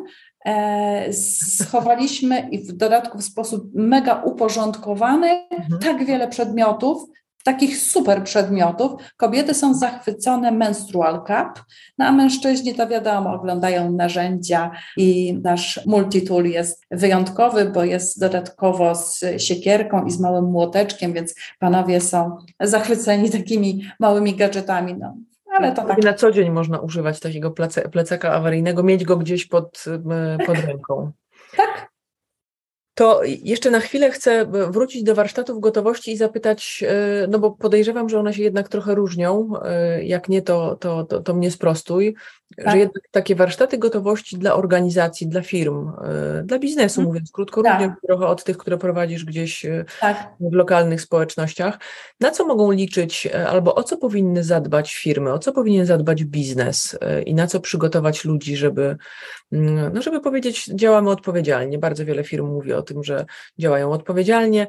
schowaliśmy 1.12 2.50
i 2.52 2.60
w 2.60 2.72
dodatku 2.72 3.18
w 3.18 3.24
sposób 3.24 3.64
mega 3.74 4.24
uporządkowany 4.24 5.48
mhm. 5.52 5.82
tak 5.82 6.06
wiele 6.06 6.28
przedmiotów, 6.28 7.12
takich 7.44 7.78
super 7.78 8.24
przedmiotów. 8.24 8.92
Kobiety 9.18 9.54
są 9.54 9.74
zachwycone 9.74 10.52
menstrual 10.52 11.18
cup, 11.20 11.64
no 11.98 12.06
a 12.06 12.12
mężczyźni 12.12 12.76
to 12.76 12.88
wiadomo, 12.88 13.34
oglądają 13.34 13.92
narzędzia 13.92 14.72
i 14.98 15.40
nasz 15.44 15.80
multitool 15.86 16.46
jest 16.46 16.86
wyjątkowy, 16.92 17.66
bo 17.66 17.84
jest 17.84 18.20
dodatkowo 18.20 18.96
z 18.96 19.24
siekierką 19.38 20.06
i 20.06 20.12
z 20.12 20.20
małym 20.20 20.46
młoteczkiem, 20.46 21.14
więc 21.14 21.36
panowie 21.60 22.02
są 22.02 22.38
zachwyceni 22.60 23.30
takimi 23.30 23.92
małymi 24.00 24.36
gadżetami. 24.36 24.96
No, 24.98 25.16
ale 25.58 25.72
to 25.72 25.86
tak. 25.86 26.04
Na 26.04 26.14
co 26.14 26.32
dzień 26.32 26.50
można 26.50 26.80
używać 26.80 27.20
takiego 27.20 27.52
plecaka 27.92 28.34
awaryjnego, 28.34 28.84
mieć 28.84 29.04
go 29.04 29.18
gdzieś 29.18 29.46
pod, 29.46 29.86
pod 30.46 30.58
ręką. 30.58 31.12
Tak, 31.58 31.91
to 32.94 33.22
jeszcze 33.24 33.72
na 33.72 33.80
chwilę 33.80 34.12
chcę 34.12 34.46
wrócić 34.46 35.04
do 35.04 35.16
warsztatów 35.16 35.60
gotowości 35.60 36.12
i 36.12 36.18
zapytać, 36.18 36.84
e, 36.88 37.28
no 37.28 37.40
bo 37.40 37.52
podejrzewam, 37.52 38.10
że 38.10 38.20
one 38.20 38.34
się 38.34 38.44
jednak 38.44 38.70
trochę 38.70 38.96
różnią. 38.96 39.50
E, 39.64 40.04
jak 40.04 40.30
nie, 40.30 40.42
to, 40.42 40.76
to, 40.76 41.04
to, 41.04 41.22
to 41.22 41.34
mnie 41.34 41.52
sprostuj 41.52 42.16
tak. 42.58 42.72
że 42.72 42.78
jednak 42.78 43.04
takie 43.12 43.36
warsztaty 43.36 43.78
gotowości 43.78 44.38
dla 44.38 44.54
organizacji, 44.54 45.28
dla 45.28 45.42
firm, 45.42 45.92
e, 46.04 46.44
dla 46.44 46.60
biznesu, 46.60 46.96
hmm. 46.96 47.08
mówiąc 47.08 47.32
krótko, 47.32 47.64
tak. 47.64 47.82
również 47.82 47.98
trochę 48.08 48.28
od 48.28 48.44
tych, 48.44 48.58
które 48.58 48.78
prowadzisz 48.78 49.26
gdzieś 49.26 49.66
tak. 50.00 50.30
w 50.40 50.54
lokalnych 50.54 51.02
społecznościach. 51.02 51.80
Na 52.20 52.32
co 52.32 52.46
mogą 52.46 52.72
liczyć 52.72 53.28
albo 53.48 53.76
o 53.76 53.84
co 53.84 53.98
powinny 53.98 54.44
zadbać 54.44 54.96
firmy, 54.96 55.34
o 55.34 55.40
co 55.40 55.52
powinien 55.52 55.86
zadbać 55.86 56.24
biznes 56.24 56.98
i 57.26 57.36
na 57.36 57.48
co 57.48 57.60
przygotować 57.60 58.26
ludzi, 58.26 58.58
żeby, 58.58 58.98
no 59.94 60.02
żeby 60.02 60.20
powiedzieć, 60.20 60.66
działamy 60.66 61.10
odpowiedzialnie. 61.10 61.78
Bardzo 61.78 62.06
wiele 62.06 62.24
firm 62.24 62.48
mówi 62.48 62.74
o 62.74 62.82
tym, 62.82 63.04
że 63.04 63.26
działają 63.60 63.92
odpowiedzialnie. 63.92 64.68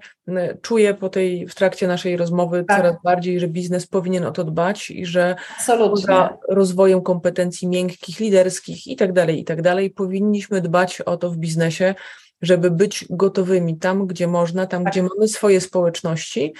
Czuję 0.62 0.94
po 0.94 1.08
tej, 1.08 1.48
w 1.48 1.54
trakcie 1.54 1.86
naszej 1.86 2.16
rozmowy 2.16 2.64
tak. 2.68 2.76
coraz 2.76 2.96
bardziej, 3.04 3.40
że 3.40 3.48
biznes 3.48 3.86
powinien 3.86 4.24
o 4.24 4.30
to 4.30 4.44
dbać 4.44 4.90
i 4.90 5.06
że 5.06 5.36
Absolutnie. 5.56 5.90
poza 5.90 6.38
rozwojem 6.48 7.02
kompetencji 7.02 7.68
miękkich, 7.68 8.20
liderskich 8.20 8.86
i 8.86 8.96
tak 8.96 9.12
dalej, 9.12 9.40
i 9.40 9.44
tak 9.44 9.62
dalej. 9.62 9.90
Powinniśmy 9.90 10.60
dbać 10.60 11.00
o 11.00 11.16
to 11.16 11.30
w 11.30 11.36
biznesie, 11.36 11.94
żeby 12.42 12.70
być 12.70 13.06
gotowymi 13.10 13.78
tam, 13.78 14.06
gdzie 14.06 14.26
można, 14.26 14.66
tam, 14.66 14.84
tak. 14.84 14.92
gdzie 14.92 15.02
mamy 15.02 15.28
swoje 15.28 15.60
społeczności, 15.60 16.54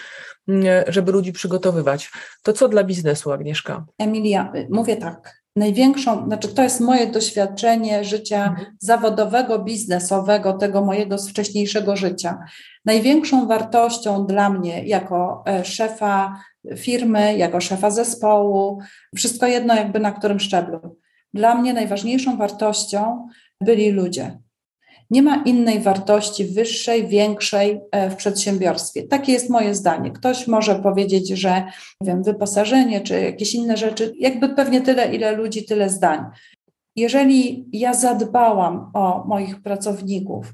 mm, 0.49 0.65
żeby 0.89 1.13
ludzi 1.13 1.33
przygotowywać. 1.33 2.11
To 2.43 2.53
co 2.53 2.69
dla 2.69 2.85
biznesu, 2.85 3.33
Agnieszka? 3.33 3.85
Emilia, 3.99 4.53
mówię 4.71 4.97
tak. 4.97 5.42
Największą, 5.57 6.27
znaczy 6.27 6.49
to 6.49 6.63
jest 6.63 6.81
moje 6.81 7.07
doświadczenie 7.07 8.05
życia 8.05 8.47
mhm. 8.49 8.77
zawodowego, 8.81 9.59
biznesowego, 9.59 10.53
tego 10.53 10.85
mojego 10.85 11.19
wcześniejszego 11.19 11.97
życia. 11.97 12.39
Największą 12.85 13.47
wartością 13.47 14.27
dla 14.27 14.51
mnie 14.51 14.85
jako 14.85 15.43
e, 15.47 15.65
szefa 15.65 16.37
firmy, 16.77 17.37
jako 17.37 17.61
szefa 17.61 17.91
zespołu, 17.91 18.79
wszystko 19.17 19.47
jedno 19.47 19.75
jakby 19.75 20.01
na 20.01 20.13
którym 20.13 20.41
szczeblu, 20.41 20.99
dla 21.35 21.55
mnie 21.55 21.73
najważniejszą 21.73 22.37
wartością 22.37 23.29
byli 23.61 23.91
ludzie. 23.91 24.39
Nie 25.13 25.23
ma 25.23 25.43
innej 25.45 25.81
wartości 25.81 26.45
wyższej, 26.45 27.09
większej 27.09 27.81
e, 27.91 28.11
w 28.11 28.17
przedsiębiorstwie. 28.17 29.03
Takie 29.03 29.33
jest 29.33 29.51
moje 29.51 29.75
zdanie. 29.75 30.11
Ktoś 30.11 30.47
może 30.47 30.75
powiedzieć, 30.75 31.29
że 31.29 31.65
nie 32.01 32.07
wiem, 32.07 32.23
wyposażenie 32.23 33.01
czy 33.01 33.21
jakieś 33.21 33.55
inne 33.55 33.77
rzeczy, 33.77 34.13
jakby 34.19 34.49
pewnie 34.49 34.81
tyle, 34.81 35.15
ile 35.15 35.33
ludzi, 35.33 35.65
tyle 35.65 35.89
zdań. 35.89 36.21
Jeżeli 36.97 37.69
ja 37.73 37.95
zadbałam 37.95 38.91
o 38.95 39.25
moich 39.27 39.63
pracowników 39.63 40.47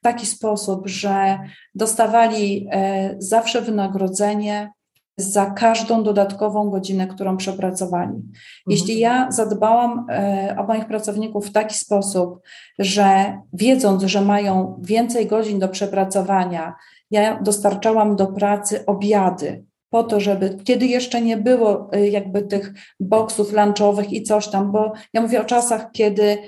w 0.00 0.02
taki 0.02 0.26
sposób, 0.26 0.88
że 0.88 1.38
dostawali 1.74 2.68
e, 2.70 3.16
zawsze 3.18 3.62
wynagrodzenie, 3.62 4.70
za 5.18 5.46
każdą 5.46 6.02
dodatkową 6.02 6.70
godzinę, 6.70 7.06
którą 7.06 7.36
przepracowali. 7.36 8.10
Mhm. 8.10 8.32
Jeśli 8.66 8.98
ja 8.98 9.32
zadbałam 9.32 10.06
e, 10.10 10.56
o 10.58 10.64
moich 10.64 10.86
pracowników 10.86 11.46
w 11.46 11.52
taki 11.52 11.74
sposób, 11.74 12.40
że 12.78 13.38
wiedząc, 13.52 14.02
że 14.02 14.20
mają 14.20 14.80
więcej 14.82 15.26
godzin 15.26 15.58
do 15.58 15.68
przepracowania, 15.68 16.74
ja 17.10 17.40
dostarczałam 17.42 18.16
do 18.16 18.26
pracy 18.26 18.86
obiady, 18.86 19.64
po 19.90 20.04
to, 20.04 20.20
żeby 20.20 20.56
kiedy 20.64 20.86
jeszcze 20.86 21.20
nie 21.20 21.36
było 21.36 21.90
y, 21.94 22.08
jakby 22.08 22.42
tych 22.42 22.72
boksów 23.00 23.52
lunchowych 23.52 24.12
i 24.12 24.22
coś 24.22 24.48
tam, 24.48 24.72
bo 24.72 24.92
ja 25.12 25.20
mówię 25.20 25.40
o 25.40 25.44
czasach, 25.44 25.92
kiedy 25.92 26.22
e, 26.22 26.38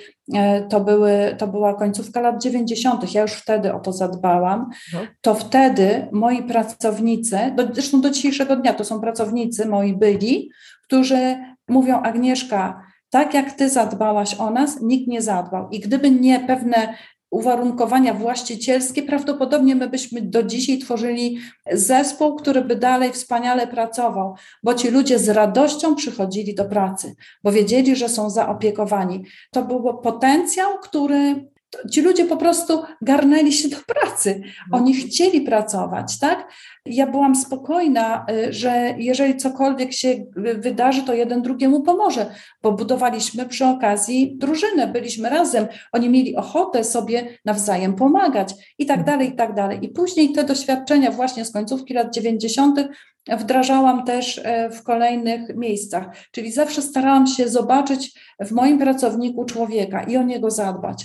to, 0.69 0.81
były, 0.81 1.35
to 1.39 1.47
była 1.47 1.75
końcówka 1.75 2.21
lat 2.21 2.43
90., 2.43 3.15
ja 3.15 3.23
już 3.23 3.33
wtedy 3.33 3.75
o 3.75 3.81
to 3.81 3.93
zadbałam, 3.93 4.71
no. 4.93 5.01
to 5.21 5.35
wtedy 5.35 6.09
moi 6.13 6.43
pracownicy, 6.43 7.39
do, 7.57 7.69
zresztą 7.73 8.01
do 8.01 8.11
dzisiejszego 8.11 8.57
dnia 8.57 8.75
to 8.75 8.85
są 8.85 9.01
pracownicy 9.01 9.67
moi 9.67 9.97
byli, 9.97 10.51
którzy 10.87 11.37
mówią 11.69 12.03
Agnieszka, 12.03 12.83
tak 13.11 13.35
jak 13.35 13.53
ty 13.53 13.71
zadbałaś 13.71 14.35
o 14.35 14.51
nas, 14.51 14.81
nikt 14.83 15.09
nie 15.09 15.23
zadbał. 15.23 15.69
I 15.71 15.81
gdyby 15.81 16.11
nie 16.11 16.41
pewne 16.41 16.95
uwarunkowania 17.31 18.15
właścicielskie, 18.15 19.03
prawdopodobnie 19.03 19.77
my 19.77 19.89
byśmy 19.89 20.23
do 20.23 20.43
dzisiaj 20.43 20.79
tworzyli 20.79 21.39
zespół, 21.73 22.37
który 22.37 22.65
by 22.65 22.77
dalej 22.77 23.13
wspaniale 23.13 23.67
pracował, 23.67 24.35
bo 24.63 24.75
ci 24.75 24.91
ludzie 24.91 25.19
z 25.19 25.29
radością 25.29 25.95
przychodzili 25.95 26.55
do 26.55 26.65
pracy, 26.65 27.15
bo 27.45 27.53
wiedzieli, 27.53 27.97
że 27.97 28.09
są 28.09 28.31
zaopiekowani. 28.31 29.25
To 29.51 29.63
był 29.63 29.99
potencjał, 29.99 30.79
który 30.79 31.51
ci 31.91 32.03
ludzie 32.03 32.25
po 32.25 32.37
prostu 32.37 32.83
garnęli 33.03 33.53
się 33.53 33.69
do 33.69 33.77
pracy. 33.87 34.43
Oni 34.73 34.93
mhm. 34.93 35.09
chcieli 35.09 35.41
pracować, 35.41 36.19
tak? 36.19 36.53
Ja 36.87 37.07
byłam 37.07 37.37
spokojna, 37.37 38.27
y, 38.31 38.53
że 38.53 38.95
jeżeli 38.99 39.37
cokolwiek 39.37 39.93
się 39.93 40.27
wydarzy, 40.37 41.03
to 41.03 41.15
jeden 41.15 41.43
drugiemu 41.43 41.83
pomoże, 41.83 42.27
bo 42.63 42.73
budowaliśmy 42.73 43.47
przy 43.47 43.67
okazji 43.67 44.37
drużynę, 44.39 44.87
byliśmy 44.87 45.29
razem. 45.31 45.67
Oni 45.93 46.09
mieli 46.09 46.37
ochotę 46.37 46.85
sobie 46.85 47.39
nawzajem 47.45 47.95
pomagać 47.95 48.55
i 48.79 48.87
tak 48.87 49.05
dalej, 49.05 49.29
i 49.29 49.37
tak 49.37 49.55
dalej. 49.55 49.79
I 49.83 49.89
później 49.89 50.33
te 50.33 50.45
doświadczenia 50.45 51.11
właśnie 51.11 51.45
z 51.45 51.53
końcówki 51.53 51.95
lat 51.95 52.15
90. 52.15 52.81
wdrażałam 53.29 54.05
też 54.05 54.41
e, 54.45 54.71
w 54.71 54.83
kolejnych 54.83 55.57
miejscach. 55.57 56.07
Czyli 56.31 56.53
zawsze 56.53 56.83
starałam 56.83 57.27
się 57.27 57.49
zobaczyć 57.49 58.21
w 58.41 58.53
moim 58.53 58.79
pracowniku 58.79 59.45
człowieka 59.45 60.03
i 60.03 60.17
o 60.17 60.23
niego 60.23 60.51
zadbać 60.51 61.05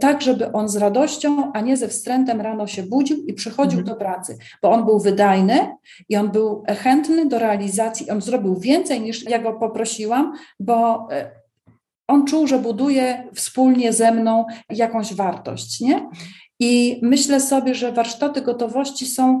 tak 0.00 0.22
żeby 0.22 0.52
on 0.52 0.68
z 0.68 0.76
radością, 0.76 1.52
a 1.52 1.60
nie 1.60 1.76
ze 1.76 1.88
wstrętem 1.88 2.40
rano 2.40 2.66
się 2.66 2.82
budził 2.82 3.16
i 3.26 3.34
przychodził 3.34 3.78
mhm. 3.78 3.86
do 3.86 4.04
pracy, 4.04 4.38
bo 4.62 4.70
on 4.70 4.84
był 4.84 5.00
wydajny 5.00 5.76
i 6.08 6.16
on 6.16 6.30
był 6.30 6.64
chętny 6.68 7.26
do 7.26 7.38
realizacji, 7.38 8.10
on 8.10 8.20
zrobił 8.20 8.60
więcej 8.60 9.00
niż 9.00 9.30
ja 9.30 9.38
go 9.38 9.52
poprosiłam, 9.52 10.32
bo 10.60 11.08
e, 11.12 11.30
on 12.08 12.26
czuł, 12.26 12.46
że 12.46 12.58
buduje 12.58 13.28
wspólnie 13.34 13.92
ze 13.92 14.12
mną 14.12 14.44
jakąś 14.70 15.14
wartość, 15.14 15.80
nie? 15.80 16.08
I 16.60 17.00
myślę 17.02 17.40
sobie, 17.40 17.74
że 17.74 17.92
warsztaty 17.92 18.42
gotowości 18.42 19.06
są 19.06 19.40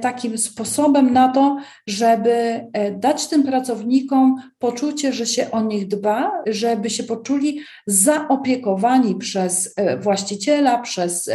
takim 0.00 0.38
sposobem 0.38 1.12
na 1.12 1.28
to, 1.28 1.56
żeby 1.86 2.30
e, 2.30 2.90
dać 2.90 3.26
tym 3.26 3.42
pracownikom 3.42 4.36
poczucie, 4.58 5.12
że 5.12 5.26
się 5.26 5.50
o 5.50 5.60
nich 5.60 5.88
dba, 5.88 6.32
żeby 6.46 6.90
się 6.90 7.02
poczuli 7.02 7.60
zaopiekowani 7.86 9.14
przez 9.14 9.74
e, 9.76 9.96
właściciela, 9.96 10.78
przez 10.78 11.30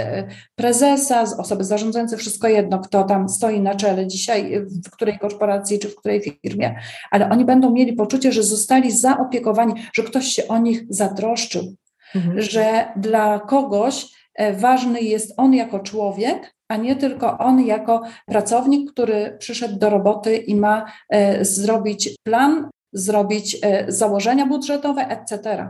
prezesa, 0.56 1.24
osoby 1.38 1.64
zarządzające, 1.64 2.18
wszystko 2.18 2.48
jedno, 2.48 2.80
kto 2.80 3.04
tam 3.04 3.30
stoi 3.30 3.62
na 3.62 3.76
czele 3.76 4.08
dzisiaj, 4.08 4.66
w 4.86 4.90
której 4.90 5.20
korporacji 5.20 5.80
czy 5.80 5.90
w 5.90 5.96
której 5.96 6.22
firmie, 6.42 6.76
ale 7.12 7.30
oni 7.30 7.46
będą 7.46 7.72
mieli 7.72 7.94
poczucie, 7.94 8.32
że 8.32 8.44
zostali 8.44 8.92
zaopiekowani, 8.92 9.74
że 9.94 10.04
ktoś 10.04 10.26
się 10.26 10.48
o 10.48 10.58
nich 10.58 10.84
zatroszczył, 10.90 11.76
mhm. 12.16 12.42
że 12.42 12.86
dla 12.96 13.40
kogoś 13.40 14.06
ważny 14.54 15.02
jest 15.02 15.34
on 15.38 15.54
jako 15.54 15.80
człowiek, 15.80 16.55
a 16.68 16.78
nie 16.78 16.96
tylko 16.96 17.38
on 17.38 17.66
jako 17.66 18.02
pracownik, 18.26 18.92
który 18.92 19.38
przyszedł 19.40 19.80
do 19.80 19.90
roboty 19.90 20.38
i 20.38 20.56
ma 20.56 20.86
e, 21.10 21.46
zrobić 21.46 22.10
plan, 22.24 22.70
zrobić 22.94 23.58
e, 23.62 23.86
założenia 23.92 24.46
budżetowe, 24.46 25.08
etc. 25.08 25.68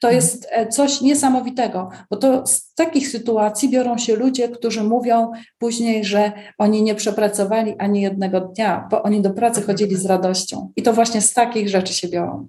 To 0.00 0.08
mhm. 0.08 0.14
jest 0.14 0.48
e, 0.50 0.68
coś 0.68 1.00
niesamowitego, 1.00 1.90
bo 2.10 2.16
to 2.16 2.46
z 2.46 2.74
takich 2.74 3.08
sytuacji 3.08 3.68
biorą 3.68 3.98
się 3.98 4.16
ludzie, 4.16 4.48
którzy 4.48 4.84
mówią 4.84 5.32
później, 5.58 6.04
że 6.04 6.32
oni 6.58 6.82
nie 6.82 6.94
przepracowali 6.94 7.74
ani 7.78 8.00
jednego 8.00 8.40
dnia, 8.40 8.88
bo 8.90 9.02
oni 9.02 9.22
do 9.22 9.30
pracy 9.30 9.62
chodzili 9.62 9.96
z 9.96 10.06
radością. 10.06 10.72
I 10.76 10.82
to 10.82 10.92
właśnie 10.92 11.20
z 11.20 11.32
takich 11.32 11.68
rzeczy 11.68 11.94
się 11.94 12.08
biorą. 12.08 12.48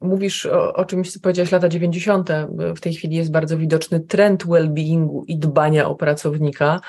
Mówisz 0.00 0.46
o, 0.46 0.74
o 0.74 0.84
czymś, 0.84 1.12
co 1.12 1.20
powiedziałaś 1.20 1.52
lata 1.52 1.68
90. 1.68 2.30
W 2.76 2.80
tej 2.80 2.94
chwili 2.94 3.16
jest 3.16 3.30
bardzo 3.30 3.58
widoczny 3.58 4.00
trend 4.00 4.44
well-beingu 4.44 5.22
i 5.26 5.38
dbania 5.38 5.88
o 5.88 5.94
pracownika, 5.94 6.80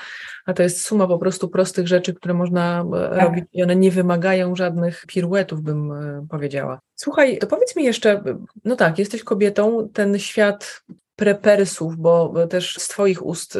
a 0.46 0.52
to 0.52 0.62
jest 0.62 0.84
suma 0.84 1.06
po 1.06 1.18
prostu 1.18 1.48
prostych 1.48 1.88
rzeczy, 1.88 2.14
które 2.14 2.34
można 2.34 2.84
e, 2.94 3.10
tak. 3.10 3.22
robić 3.22 3.44
i 3.52 3.62
one 3.62 3.76
nie 3.76 3.90
wymagają 3.90 4.56
żadnych 4.56 5.04
piruetów, 5.06 5.62
bym 5.62 5.92
e, 5.92 6.26
powiedziała. 6.30 6.80
Słuchaj, 6.94 7.38
to 7.38 7.46
powiedz 7.46 7.76
mi 7.76 7.84
jeszcze, 7.84 8.22
no 8.64 8.76
tak, 8.76 8.98
jesteś 8.98 9.24
kobietą, 9.24 9.88
ten 9.92 10.18
świat 10.18 10.82
prepersów, 11.16 11.96
bo 11.96 12.34
też 12.46 12.76
z 12.78 12.88
Twoich 12.88 13.26
ust 13.26 13.58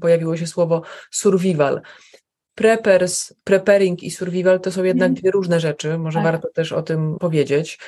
pojawiło 0.00 0.36
się 0.36 0.46
słowo 0.46 0.82
survival. 1.10 1.80
preppers, 2.54 3.34
preparing 3.44 4.02
i 4.02 4.10
survival 4.10 4.60
to 4.60 4.72
są 4.72 4.84
jednak 4.84 5.12
dwie 5.12 5.30
różne 5.30 5.60
rzeczy. 5.60 5.98
Może 5.98 6.16
tak. 6.18 6.24
warto 6.24 6.48
też 6.54 6.72
o 6.72 6.82
tym 6.82 7.16
powiedzieć. 7.20 7.78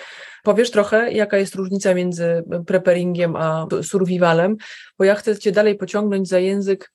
Powiesz 0.42 0.70
trochę, 0.70 1.12
jaka 1.12 1.36
jest 1.36 1.54
różnica 1.54 1.94
między 1.94 2.44
preparingiem 2.66 3.36
a 3.36 3.66
survivalem, 3.82 4.56
bo 4.98 5.04
ja 5.04 5.14
chcę 5.14 5.38
Cię 5.38 5.52
dalej 5.52 5.74
pociągnąć 5.74 6.28
za 6.28 6.38
język, 6.38 6.90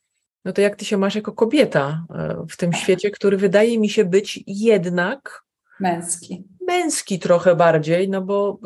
no 0.46 0.54
to 0.54 0.62
jak 0.62 0.76
Ty 0.76 0.86
się 0.86 0.98
masz 0.98 1.16
jako 1.16 1.32
kobieta 1.32 2.06
e, 2.16 2.46
w 2.50 2.58
tym 2.58 2.74
świecie, 2.74 3.12
który 3.12 3.38
wydaje 3.38 3.80
mi 3.80 3.90
się 3.90 4.06
być 4.06 4.44
jednak 4.48 5.44
męski 5.80 6.44
męski 6.70 7.20
trochę 7.20 7.56
bardziej, 7.56 8.10
no 8.10 8.22
bo 8.22 8.60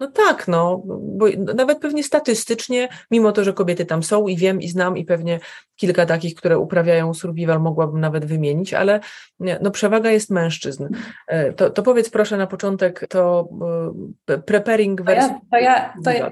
no 0.00 0.06
tak, 0.06 0.48
no, 0.48 0.82
bo 1.02 1.26
nawet 1.54 1.78
pewnie 1.78 2.04
statystycznie, 2.04 2.88
mimo 3.10 3.32
to, 3.32 3.44
że 3.44 3.52
kobiety 3.52 3.86
tam 3.86 4.02
są 4.02 4.28
i 4.28 4.36
wiem 4.36 4.60
i 4.60 4.68
znam 4.68 4.96
i 4.96 5.04
pewnie 5.04 5.40
kilka 5.76 6.06
takich, 6.06 6.34
które 6.34 6.58
uprawiają 6.58 7.14
survival 7.14 7.60
mogłabym 7.60 8.00
nawet 8.00 8.24
wymienić, 8.24 8.74
ale 8.74 9.00
no 9.62 9.70
przewaga 9.70 10.10
jest 10.10 10.30
mężczyzn. 10.30 10.88
E, 11.26 11.52
to, 11.52 11.70
to 11.70 11.82
powiedz 11.82 12.10
proszę 12.10 12.36
na 12.36 12.46
początek 12.46 13.06
to 13.08 13.48
e, 14.28 14.38
preparing 14.38 15.02
versus... 15.02 15.32
To 15.50 15.58
ja, 15.58 15.94
to 16.04 16.10
ja, 16.10 16.30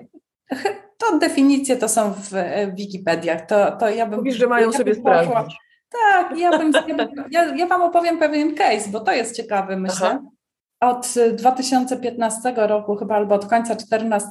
to 0.52 0.58
ja, 0.58 0.78
to 0.98 1.18
definicje 1.18 1.76
to 1.76 1.88
są 1.88 2.12
w 2.12 2.32
Wikipediach, 2.74 3.46
to, 3.46 3.76
to 3.76 3.88
ja 3.88 4.06
bym... 4.06 4.18
Mówisz, 4.18 4.36
że 4.36 4.46
mają 4.46 4.70
ja 4.70 4.78
sobie 4.78 4.94
sprawdzić. 4.94 5.56
Tak, 5.88 6.38
ja, 6.38 6.58
bym, 6.58 6.72
ja, 7.30 7.56
ja 7.56 7.66
Wam 7.66 7.82
opowiem 7.82 8.18
pewien 8.18 8.54
case, 8.54 8.90
bo 8.90 9.00
to 9.00 9.12
jest 9.12 9.36
ciekawy, 9.36 9.76
myślę. 9.76 10.06
Aha. 10.08 10.20
Od 10.80 11.14
2015 11.32 12.54
roku, 12.56 12.96
chyba 12.96 13.16
albo 13.16 13.34
od 13.34 13.46
końca 13.46 13.74
2014, 13.74 14.28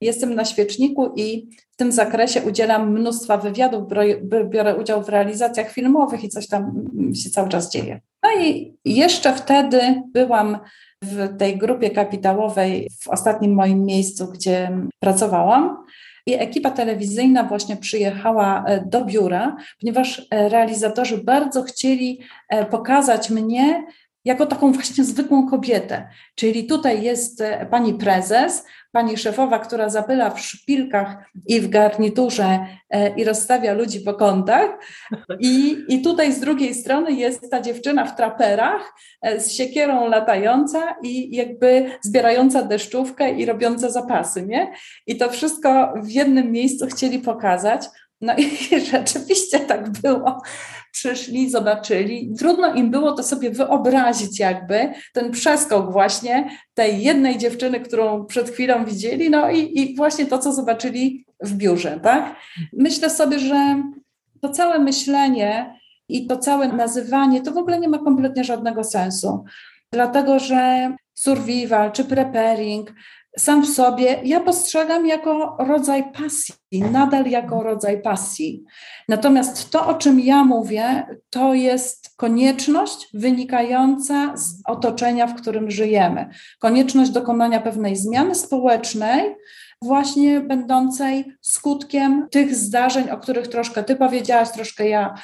jestem 0.00 0.34
na 0.34 0.44
świeczniku 0.44 1.12
i 1.16 1.48
w 1.70 1.76
tym 1.76 1.92
zakresie 1.92 2.42
udzielam 2.42 2.92
mnóstwa 2.92 3.36
wywiadów, 3.36 3.84
biorę 4.44 4.76
udział 4.76 5.02
w 5.02 5.08
realizacjach 5.08 5.70
filmowych 5.70 6.24
i 6.24 6.28
coś 6.28 6.48
tam 6.48 6.72
się 7.14 7.30
cały 7.30 7.48
czas 7.48 7.70
dzieje. 7.70 8.00
No 8.22 8.30
i 8.40 8.76
jeszcze 8.84 9.32
wtedy 9.32 10.02
byłam 10.12 10.58
w 11.04 11.36
tej 11.38 11.58
grupie 11.58 11.90
kapitałowej 11.90 12.90
w 13.00 13.08
ostatnim 13.08 13.54
moim 13.54 13.84
miejscu, 13.84 14.26
gdzie 14.26 14.78
pracowałam. 15.00 15.84
I 16.26 16.34
ekipa 16.34 16.70
telewizyjna 16.70 17.44
właśnie 17.44 17.76
przyjechała 17.76 18.64
e, 18.66 18.86
do 18.86 19.04
biura, 19.04 19.56
ponieważ 19.80 20.26
e, 20.30 20.48
realizatorzy 20.48 21.18
bardzo 21.18 21.62
chcieli 21.62 22.20
e, 22.48 22.64
pokazać 22.64 23.30
mnie 23.30 23.84
jako 24.24 24.46
taką 24.46 24.72
właśnie 24.72 25.04
zwykłą 25.04 25.48
kobietę. 25.50 26.08
Czyli 26.34 26.66
tutaj 26.66 27.02
jest 27.02 27.40
e, 27.40 27.66
pani 27.70 27.94
prezes, 27.94 28.64
pani 28.92 29.16
szefowa, 29.16 29.58
która 29.58 29.88
zapyla 29.88 30.30
w 30.30 30.40
szpilkach 30.40 31.16
i 31.46 31.60
w 31.60 31.68
garniturze 31.68 32.66
e, 32.90 33.08
i 33.16 33.24
rozstawia 33.24 33.72
ludzi 33.72 34.00
po 34.00 34.14
kątach. 34.14 34.70
I, 35.40 35.76
I 35.88 36.02
tutaj 36.02 36.32
z 36.32 36.40
drugiej 36.40 36.74
strony 36.74 37.12
jest 37.12 37.50
ta 37.50 37.60
dziewczyna 37.60 38.04
w 38.04 38.16
traperach 38.16 38.94
e, 39.22 39.40
z 39.40 39.52
siekierą 39.52 40.08
latająca 40.08 40.96
i 41.02 41.36
jakby 41.36 41.90
zbierająca 42.02 42.62
deszczówkę 42.62 43.30
i 43.30 43.46
robiąca 43.46 43.90
zapasy, 43.90 44.46
nie? 44.46 44.72
I 45.06 45.16
to 45.16 45.30
wszystko 45.30 45.94
w 46.02 46.10
jednym 46.10 46.52
miejscu 46.52 46.86
chcieli 46.86 47.18
pokazać. 47.18 47.86
No 48.20 48.34
i 48.36 48.50
rzeczywiście 48.92 49.60
tak 49.60 49.90
było. 49.90 50.42
Przyszli, 50.94 51.50
zobaczyli. 51.50 52.34
Trudno 52.38 52.74
im 52.74 52.90
było 52.90 53.12
to 53.12 53.22
sobie 53.22 53.50
wyobrazić, 53.50 54.40
jakby 54.40 54.92
ten 55.12 55.30
przeskok 55.30 55.92
właśnie 55.92 56.48
tej 56.74 57.02
jednej 57.02 57.38
dziewczyny, 57.38 57.80
którą 57.80 58.26
przed 58.26 58.50
chwilą 58.50 58.84
widzieli, 58.84 59.30
no 59.30 59.50
i, 59.50 59.80
i 59.80 59.96
właśnie 59.96 60.26
to, 60.26 60.38
co 60.38 60.52
zobaczyli 60.52 61.24
w 61.40 61.54
biurze, 61.54 62.00
tak? 62.02 62.36
Myślę 62.72 63.10
sobie, 63.10 63.38
że 63.38 63.82
to 64.40 64.48
całe 64.48 64.78
myślenie 64.78 65.78
i 66.08 66.26
to 66.26 66.36
całe 66.36 66.68
nazywanie 66.68 67.42
to 67.42 67.52
w 67.52 67.58
ogóle 67.58 67.78
nie 67.78 67.88
ma 67.88 67.98
kompletnie 67.98 68.44
żadnego 68.44 68.84
sensu. 68.84 69.44
Dlatego, 69.92 70.38
że 70.38 70.92
survival 71.14 71.92
czy 71.92 72.04
preparing 72.04 72.92
sam 73.38 73.62
w 73.62 73.68
sobie 73.68 74.20
ja 74.24 74.40
postrzegam 74.40 75.06
jako 75.06 75.56
rodzaj 75.58 76.12
pasji, 76.12 76.54
nadal 76.72 77.26
jako 77.26 77.62
rodzaj 77.62 78.02
pasji. 78.02 78.64
Natomiast 79.08 79.70
to, 79.70 79.86
o 79.86 79.94
czym 79.94 80.20
ja 80.20 80.44
mówię, 80.44 81.06
to 81.30 81.54
jest 81.54 82.14
konieczność 82.16 83.08
wynikająca 83.14 84.36
z 84.36 84.62
otoczenia, 84.66 85.26
w 85.26 85.34
którym 85.34 85.70
żyjemy. 85.70 86.28
Konieczność 86.58 87.10
dokonania 87.10 87.60
pewnej 87.60 87.96
zmiany 87.96 88.34
społecznej, 88.34 89.34
właśnie 89.84 90.40
będącej 90.40 91.24
skutkiem 91.40 92.28
tych 92.30 92.54
zdarzeń, 92.54 93.10
o 93.10 93.16
których 93.16 93.48
troszkę 93.48 93.84
Ty 93.84 93.96
powiedziałaś, 93.96 94.50
troszkę 94.50 94.88
ja. 94.88 95.14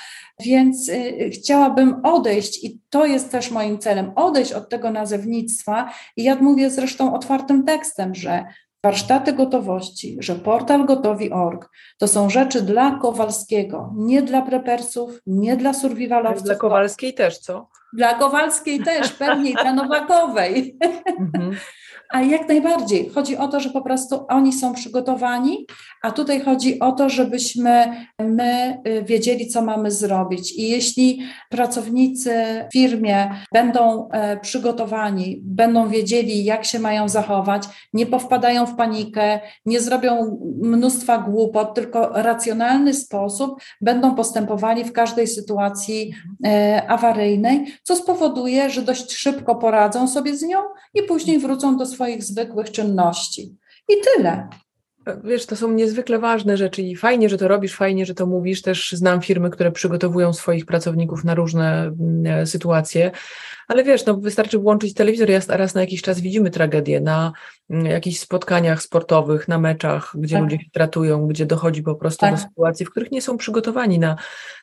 Więc 0.41 0.89
y, 0.89 1.31
chciałabym 1.33 2.01
odejść, 2.03 2.65
i 2.65 2.81
to 2.91 3.07
jest 3.07 3.31
też 3.31 3.51
moim 3.51 3.79
celem, 3.79 4.13
odejść 4.17 4.53
od 4.53 4.69
tego 4.69 4.91
nazewnictwa. 4.91 5.93
I 6.17 6.23
ja 6.23 6.35
mówię 6.35 6.71
zresztą 6.71 7.15
otwartym 7.15 7.65
tekstem, 7.65 8.15
że 8.15 8.45
warsztaty 8.85 9.33
gotowości, 9.33 10.17
że 10.21 10.35
portal 10.35 10.85
gotowi.org 10.85 11.71
to 11.99 12.09
są 12.09 12.31
rzeczy 12.31 12.63
dla 12.63 12.99
Kowalskiego, 12.99 13.93
nie 13.97 14.23
dla 14.23 14.43
prepersów, 14.43 15.21
nie 15.27 15.57
dla 15.57 15.73
survivalowców. 15.73 16.45
Dla 16.45 16.55
Kowalskiej 16.55 17.15
też, 17.15 17.39
co? 17.39 17.69
Dla 17.93 18.15
Kowalskiej 18.15 18.81
też, 18.81 19.13
pewnie 19.13 19.51
i 19.51 19.55
dla 19.55 19.73
Nowakowej. 19.73 20.79
A 22.13 22.23
jak 22.23 22.49
najbardziej. 22.49 23.09
Chodzi 23.09 23.37
o 23.37 23.49
to, 23.49 23.61
że 23.61 23.71
po 23.71 23.83
prostu 23.83 24.27
oni 24.29 24.53
są 24.53 24.75
przygotowani, 24.75 25.67
a 26.03 26.11
tutaj 26.11 26.41
chodzi 26.41 26.81
o 26.81 26.93
to, 26.93 27.09
żebyśmy 27.09 27.97
my 28.19 28.79
y, 28.87 29.03
wiedzieli, 29.03 29.49
co 29.49 29.63
mamy 29.63 29.91
zrobić. 29.91 30.53
I 30.53 30.69
jeśli 30.69 31.23
pracownicy 31.51 32.31
w 32.71 32.73
firmie 32.73 33.31
będą 33.55 34.09
e, 34.09 34.37
przygotowani, 34.37 35.41
będą 35.43 35.89
wiedzieli, 35.89 36.45
jak 36.45 36.65
się 36.65 36.79
mają 36.79 37.09
zachować, 37.09 37.63
nie 37.93 38.07
powpadają 38.07 38.67
w 38.67 38.77
panikę, 38.77 39.41
nie 39.67 39.81
zrobią 39.81 40.41
mnóstwa 40.63 41.19
głupot, 41.19 41.75
tylko 41.75 42.11
racjonalny 42.15 42.95
sposób 42.95 43.61
będą 43.81 44.15
postępowali 44.15 44.85
w 44.85 44.93
każdej 44.93 45.27
sytuacji 45.27 46.13
e, 46.47 46.83
awaryjnej, 46.89 47.67
co 47.83 47.97
spowoduje, 47.97 48.71
że 48.71 48.83
dość 48.83 49.13
szybko 49.13 49.55
poradzą 49.55 50.09
sobie 50.09 50.37
z 50.37 50.43
nią 50.43 50.59
i 50.95 51.03
później 51.03 51.39
wrócą 51.39 51.77
do 51.77 51.87
swoich 52.01 52.25
zwykłych 52.25 52.71
czynności. 52.71 53.57
I 53.89 53.93
tyle. 54.17 54.49
Wiesz, 55.25 55.47
to 55.47 55.57
są 55.57 55.73
niezwykle 55.73 56.19
ważne 56.19 56.57
rzeczy 56.57 56.83
i 56.83 56.97
fajnie, 56.97 57.29
że 57.29 57.39
to 57.39 57.49
robisz, 57.49 57.75
fajnie, 57.75 58.07
że 58.07 58.15
to 58.15 58.27
mówisz. 58.27 58.63
Też 58.63 58.93
znam 58.93 59.21
firmy, 59.21 59.51
które 59.51 59.73
przygotowują 59.73 60.33
swoich 60.33 60.67
pracowników 60.67 61.25
na 61.25 61.35
różne 61.35 61.83
mm, 61.83 62.27
e, 62.27 62.47
sytuacje, 62.47 63.11
ale 63.71 63.85
wiesz, 63.85 64.07
no 64.07 64.17
wystarczy 64.17 64.59
włączyć 64.59 64.95
telewizor, 64.95 65.29
raz 65.49 65.75
na 65.75 65.81
jakiś 65.81 66.03
czas 66.03 66.21
widzimy 66.21 66.51
tragedię 66.51 67.01
na 67.01 67.33
mm, 67.71 67.87
jakichś 67.87 68.19
spotkaniach 68.19 68.83
sportowych, 68.83 69.49
na 69.49 69.59
meczach, 69.59 70.13
gdzie 70.15 70.37
tak. 70.37 70.43
ludzie 70.43 70.57
się 70.57 70.71
tratują, 70.73 71.27
gdzie 71.27 71.47
dochodzi 71.47 71.83
po 71.83 71.95
prostu 71.95 72.21
tak. 72.21 72.35
do 72.35 72.41
sytuacji, 72.41 72.87
w 72.87 72.91
których 72.91 73.11
nie 73.11 73.23
są 73.23 73.37
przygotowani 73.37 73.99
na, 73.99 74.17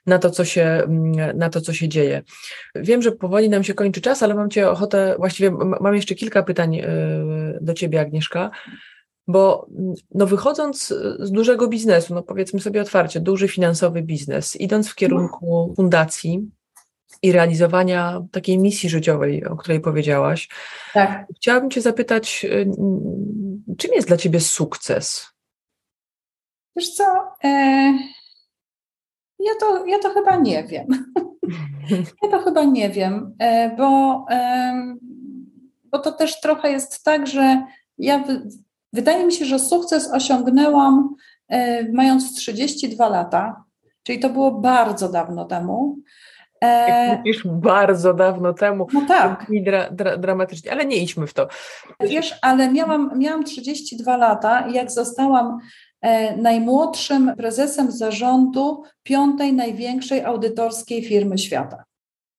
na, 0.06 0.20
to, 0.20 0.30
co 0.30 0.46
się, 0.46 0.62
mm, 0.62 1.38
na 1.38 1.50
to, 1.50 1.62
co 1.62 1.74
się 1.74 1.90
dzieje. 1.90 2.24
Wiem, 2.76 3.02
że 3.02 3.12
powoli 3.12 3.50
nam 3.50 3.64
się 3.64 3.74
kończy 3.74 4.02
czas, 4.02 4.24
ale 4.24 4.36
mam 4.36 4.50
Cię 4.50 4.70
ochotę, 4.70 5.16
właściwie 5.18 5.52
mam 5.82 5.96
jeszcze 5.96 6.16
kilka 6.16 6.44
pytań 6.44 6.76
e, 6.76 6.88
do 7.62 7.74
Ciebie, 7.74 8.02
Agnieszka. 8.02 8.52
Bo 9.28 9.68
no 10.16 10.26
wychodząc 10.26 10.94
z 11.20 11.32
dużego 11.32 11.68
biznesu, 11.68 12.14
no 12.14 12.24
powiedzmy 12.24 12.60
sobie 12.60 12.82
otwarcie, 12.82 13.20
duży 13.20 13.48
finansowy 13.48 14.02
biznes, 14.02 14.56
idąc 14.56 14.90
w 14.90 14.96
kierunku 14.96 15.74
fundacji 15.76 16.57
i 17.22 17.32
realizowania 17.32 18.22
takiej 18.32 18.58
misji 18.58 18.90
życiowej, 18.90 19.46
o 19.46 19.56
której 19.56 19.80
powiedziałaś, 19.80 20.50
tak. 20.94 21.28
chciałabym 21.36 21.70
Cię 21.70 21.82
zapytać, 21.82 22.46
y, 22.50 22.72
czym 23.78 23.94
jest 23.94 24.08
dla 24.08 24.18
Ciebie 24.18 24.40
sukces? 24.40 25.28
Wiesz 26.76 26.90
co, 26.90 27.04
e, 27.44 27.50
ja, 29.40 29.52
to, 29.60 29.86
ja 29.86 30.00
to 30.00 30.10
chyba 30.10 30.36
nie 30.36 30.64
wiem. 30.64 30.88
ja 32.24 32.30
to 32.30 32.40
chyba 32.40 32.64
nie 32.64 32.90
wiem, 32.90 33.36
e, 33.40 33.76
bo, 33.78 34.26
e, 34.30 34.96
bo 35.84 36.00
to 36.00 36.12
też 36.12 36.42
trochę 36.42 36.72
jest 36.72 37.04
tak, 37.04 37.28
że 37.28 37.64
ja 37.98 38.24
Wydaje 38.94 39.26
mi 39.26 39.34
się, 39.34 39.46
że 39.46 39.60
sukces 39.60 40.12
osiągnęłam 40.12 41.16
mając 41.94 42.36
32 42.36 43.10
lata, 43.10 43.64
czyli 44.04 44.20
to 44.20 44.30
było 44.30 44.52
bardzo 44.52 45.10
dawno 45.10 45.46
temu. 45.46 45.98
E, 46.62 46.90
Jak 46.90 47.18
mówisz 47.18 47.48
bardzo 47.48 48.14
dawno 48.14 48.54
temu, 48.54 48.88
no 48.94 49.02
tak. 49.08 49.46
Dra, 49.64 49.90
dra, 49.92 50.18
dramatycznie, 50.18 50.72
ale 50.72 50.86
nie 50.86 50.98
idźmy 50.98 51.28
w 51.28 51.34
to. 51.34 51.48
Wiesz, 52.00 52.36
ale 52.42 52.72
miałam, 52.72 53.12
miałam 53.18 53.44
32 53.44 54.18
lata 54.18 54.68
i 54.68 54.74
jak 54.74 54.92
zostałam 54.92 55.58
e, 56.02 56.38
najmłodszym 56.38 57.34
prezesem 57.38 57.92
zarządu 57.92 58.84
piątej 59.04 59.54
największej 59.54 60.24
audytorskiej 60.24 61.04
firmy 61.04 61.38
świata. 61.38 61.84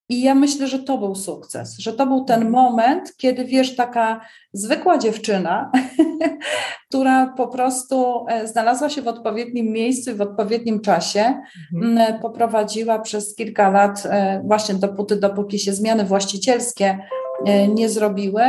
I 0.09 0.23
ja 0.23 0.35
myślę, 0.35 0.67
że 0.67 0.79
to 0.79 0.99
był 0.99 1.15
sukces, 1.15 1.79
że 1.79 1.93
to 1.93 2.07
był 2.07 2.25
ten 2.25 2.51
moment, 2.51 3.17
kiedy 3.17 3.45
wiesz, 3.45 3.77
taka 3.77 4.21
zwykła 4.53 4.99
dziewczyna, 4.99 5.71
która 6.89 7.27
po 7.27 7.49
prostu 7.49 8.27
e, 8.29 8.47
znalazła 8.47 8.89
się 8.89 9.03
w 9.03 9.09
odpowiednim 9.09 9.73
miejscu 9.73 10.11
i 10.11 10.15
w 10.15 10.21
odpowiednim 10.21 10.81
czasie, 10.81 11.41
mhm. 11.75 12.21
poprowadziła 12.21 12.99
przez 12.99 13.35
kilka 13.35 13.71
lat, 13.71 14.07
e, 14.07 14.43
właśnie 14.45 14.75
dopóty, 14.75 15.17
dopóki 15.17 15.59
się 15.59 15.73
zmiany 15.73 16.05
właścicielskie 16.05 16.99
e, 17.47 17.69
nie 17.69 17.89
zrobiły, 17.89 18.43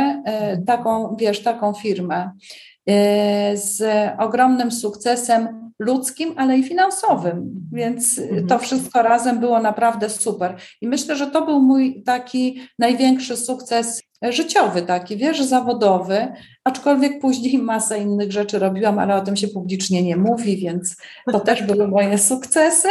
taką, 0.66 1.16
wiesz, 1.18 1.42
taką 1.42 1.74
firmę 1.74 2.30
z 3.54 3.82
ogromnym 4.18 4.70
sukcesem 4.72 5.69
ludzkim, 5.80 6.34
ale 6.36 6.58
i 6.58 6.62
finansowym. 6.62 7.68
Więc 7.72 8.18
mhm. 8.18 8.46
to 8.46 8.58
wszystko 8.58 9.02
razem 9.02 9.40
było 9.40 9.60
naprawdę 9.60 10.10
super. 10.10 10.56
I 10.80 10.88
myślę, 10.88 11.16
że 11.16 11.26
to 11.26 11.46
był 11.46 11.60
mój 11.60 12.02
taki 12.02 12.60
największy 12.78 13.36
sukces 13.36 14.02
życiowy, 14.22 14.82
taki, 14.82 15.16
wiesz, 15.16 15.42
zawodowy, 15.42 16.28
aczkolwiek 16.64 17.20
później 17.20 17.58
masę 17.58 17.98
innych 17.98 18.32
rzeczy 18.32 18.58
robiłam, 18.58 18.98
ale 18.98 19.16
o 19.16 19.20
tym 19.20 19.36
się 19.36 19.48
publicznie 19.48 20.02
nie 20.02 20.16
mówi, 20.16 20.56
więc 20.56 20.96
to 21.32 21.40
też 21.50 21.62
były 21.62 21.88
moje 21.88 22.18
sukcesy. 22.18 22.88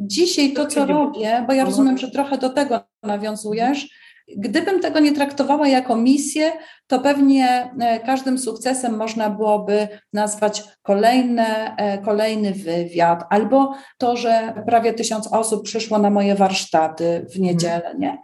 Dzisiaj 0.00 0.52
to, 0.52 0.66
co 0.66 0.86
robię, 0.86 1.44
bo 1.46 1.52
ja 1.52 1.64
rozumiem, 1.64 1.98
że 1.98 2.10
trochę 2.10 2.38
do 2.38 2.50
tego 2.50 2.80
nawiązujesz, 3.02 3.88
Gdybym 4.36 4.80
tego 4.80 5.00
nie 5.00 5.12
traktowała 5.12 5.68
jako 5.68 5.96
misję, 5.96 6.52
to 6.86 7.00
pewnie 7.00 7.70
e, 7.80 8.00
każdym 8.00 8.38
sukcesem 8.38 8.96
można 8.96 9.30
byłoby 9.30 9.88
nazwać 10.12 10.64
kolejne, 10.82 11.76
e, 11.76 11.98
kolejny 11.98 12.52
wywiad, 12.52 13.24
albo 13.30 13.74
to, 13.98 14.16
że 14.16 14.62
prawie 14.66 14.92
tysiąc 14.92 15.32
osób 15.32 15.64
przyszło 15.64 15.98
na 15.98 16.10
moje 16.10 16.34
warsztaty 16.34 17.26
w 17.34 17.40
niedzielę, 17.40 17.94
nie? 17.98 18.18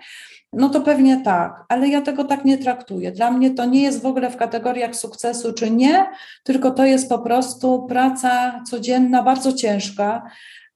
No 0.53 0.69
to 0.69 0.81
pewnie 0.81 1.21
tak, 1.21 1.65
ale 1.69 1.89
ja 1.89 2.01
tego 2.01 2.25
tak 2.25 2.45
nie 2.45 2.59
traktuję. 2.59 3.13
Dla 3.13 3.31
mnie 3.31 3.51
to 3.51 3.65
nie 3.65 3.83
jest 3.83 4.03
w 4.03 4.07
ogóle 4.07 4.31
w 4.31 4.37
kategoriach 4.37 4.97
sukcesu 4.97 5.53
czy 5.53 5.71
nie, 5.71 6.07
tylko 6.43 6.71
to 6.71 6.85
jest 6.85 7.09
po 7.09 7.19
prostu 7.19 7.87
praca 7.89 8.63
codzienna, 8.71 9.23
bardzo 9.23 9.53
ciężka 9.53 10.23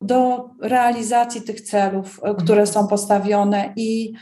do 0.01 0.51
realizacji 0.63 1.43
tych 1.43 1.61
celów, 1.61 2.21
e, 2.23 2.35
które 2.35 2.67
są 2.67 2.87
postawione 2.87 3.73
i 3.77 4.13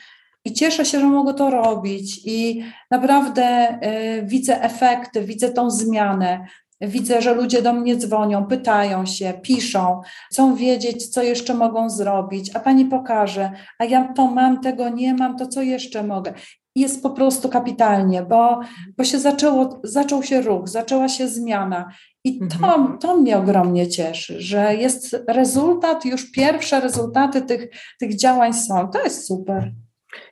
i 0.47 0.53
cieszę 0.53 0.85
się, 0.85 1.01
że 1.01 1.07
mogę 1.07 1.35
to 1.35 1.51
robić 1.51 2.21
i 2.25 2.63
naprawdę 2.91 3.79
y, 4.19 4.27
widzę 4.27 4.63
efekty, 4.63 5.25
widzę 5.25 5.51
tą 5.51 5.71
zmianę. 5.71 6.47
Widzę, 6.81 7.23
że 7.23 7.35
ludzie 7.35 7.63
do 7.63 7.73
mnie 7.73 7.97
dzwonią, 7.97 8.45
pytają 8.45 9.07
się, 9.07 9.35
piszą, 9.43 10.01
chcą 10.31 10.55
wiedzieć, 10.57 11.07
co 11.07 11.23
jeszcze 11.23 11.55
mogą 11.55 11.91
zrobić, 11.91 12.57
a 12.57 12.61
pani 12.61 12.85
pokaże, 12.85 13.51
a 13.79 13.85
ja 13.85 14.13
to 14.13 14.27
mam, 14.27 14.61
tego 14.61 14.89
nie 14.89 15.15
mam, 15.15 15.37
to 15.39 15.47
co 15.47 15.63
jeszcze 15.63 16.03
mogę. 16.03 16.35
Jest 16.75 17.03
po 17.03 17.11
prostu 17.11 17.49
kapitalnie, 17.49 18.23
bo, 18.23 18.61
bo 18.97 19.05
się 19.05 19.19
zaczęło, 19.19 19.81
zaczął 19.85 20.23
się 20.23 20.43
ruch, 20.43 20.69
zaczęła 20.69 21.09
się 21.09 21.29
zmiana. 21.29 21.91
I 22.25 22.39
to, 22.39 22.45
mhm. 22.55 22.99
to 22.99 23.17
mnie 23.17 23.39
ogromnie 23.39 23.89
cieszy, 23.89 24.41
że 24.41 24.75
jest 24.75 25.17
rezultat, 25.29 26.05
już 26.05 26.31
pierwsze 26.31 26.81
rezultaty 26.81 27.43
tych, 27.43 27.69
tych 28.01 28.17
działań 28.17 28.53
są. 28.53 28.89
To 28.89 29.05
jest 29.05 29.27
super. 29.27 29.73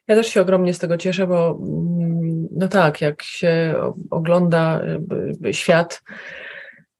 Ja 0.08 0.16
też 0.16 0.26
się 0.26 0.40
ogromnie 0.40 0.74
z 0.74 0.78
tego 0.78 0.96
cieszę, 0.98 1.26
bo 1.26 1.58
mm, 1.60 2.48
no 2.50 2.68
tak, 2.68 3.00
jak 3.00 3.22
się 3.22 3.74
ogląda 4.10 4.80
świat 5.52 6.02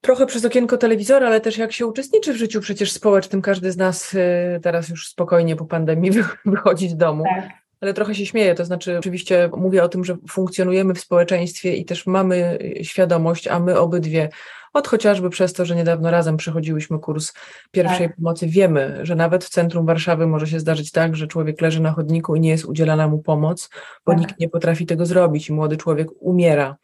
trochę 0.05 0.25
przez 0.25 0.45
okienko 0.45 0.77
telewizora, 0.77 1.27
ale 1.27 1.41
też 1.41 1.57
jak 1.57 1.71
się 1.71 1.87
uczestniczy 1.87 2.33
w 2.33 2.37
życiu 2.37 2.61
przecież 2.61 2.91
społecznym, 2.91 3.41
każdy 3.41 3.71
z 3.71 3.77
nas 3.77 4.13
y, 4.13 4.59
teraz 4.63 4.89
już 4.89 5.07
spokojnie 5.07 5.55
po 5.55 5.65
pandemii 5.65 6.11
wychodzi 6.45 6.89
z 6.89 6.97
domu. 6.97 7.23
Tak. 7.23 7.49
Ale 7.81 7.93
trochę 7.93 8.15
się 8.15 8.25
śmieję, 8.25 8.55
to 8.55 8.65
znaczy 8.65 8.97
oczywiście 8.97 9.49
mówię 9.57 9.83
o 9.83 9.89
tym, 9.89 10.03
że 10.03 10.17
funkcjonujemy 10.29 10.93
w 10.93 10.99
społeczeństwie 10.99 11.75
i 11.75 11.85
też 11.85 12.07
mamy 12.07 12.57
świadomość, 12.81 13.47
a 13.47 13.59
my 13.59 13.79
obydwie 13.79 14.29
od 14.75 14.87
chociażby 14.87 15.29
przez 15.29 15.53
to, 15.53 15.65
że 15.65 15.75
niedawno 15.75 16.11
razem 16.11 16.37
przechodziłyśmy 16.37 16.99
kurs 16.99 17.33
pierwszej 17.71 18.07
tak. 18.07 18.15
pomocy, 18.15 18.47
wiemy, 18.47 18.99
że 19.03 19.15
nawet 19.15 19.43
w 19.43 19.49
centrum 19.49 19.85
Warszawy 19.85 20.27
może 20.27 20.47
się 20.47 20.59
zdarzyć 20.59 20.91
tak, 20.91 21.15
że 21.15 21.27
człowiek 21.27 21.61
leży 21.61 21.81
na 21.81 21.91
chodniku 21.91 22.35
i 22.35 22.39
nie 22.39 22.49
jest 22.49 22.65
udzielana 22.65 23.07
mu 23.07 23.19
pomoc, 23.19 23.69
bo 24.05 24.11
tak. 24.11 24.21
nikt 24.21 24.39
nie 24.39 24.49
potrafi 24.49 24.85
tego 24.85 25.05
zrobić 25.05 25.49
i 25.49 25.53
młody 25.53 25.77
człowiek 25.77 26.07
umiera. 26.19 26.75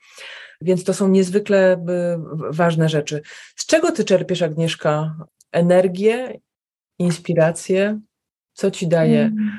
Więc 0.61 0.83
to 0.83 0.93
są 0.93 1.07
niezwykle 1.07 1.85
ważne 2.49 2.89
rzeczy. 2.89 3.21
Z 3.55 3.65
czego 3.65 3.91
ty 3.91 4.03
czerpiesz, 4.03 4.41
Agnieszka, 4.41 5.15
energię, 5.51 6.39
inspirację? 6.99 7.99
Co 8.53 8.71
ci 8.71 8.87
daje, 8.87 9.21
mm. 9.21 9.51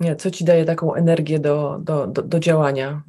nie, 0.00 0.16
co 0.16 0.30
ci 0.30 0.44
daje 0.44 0.64
taką 0.64 0.94
energię 0.94 1.38
do, 1.38 1.78
do, 1.82 2.06
do, 2.06 2.22
do 2.22 2.40
działania? 2.40 3.02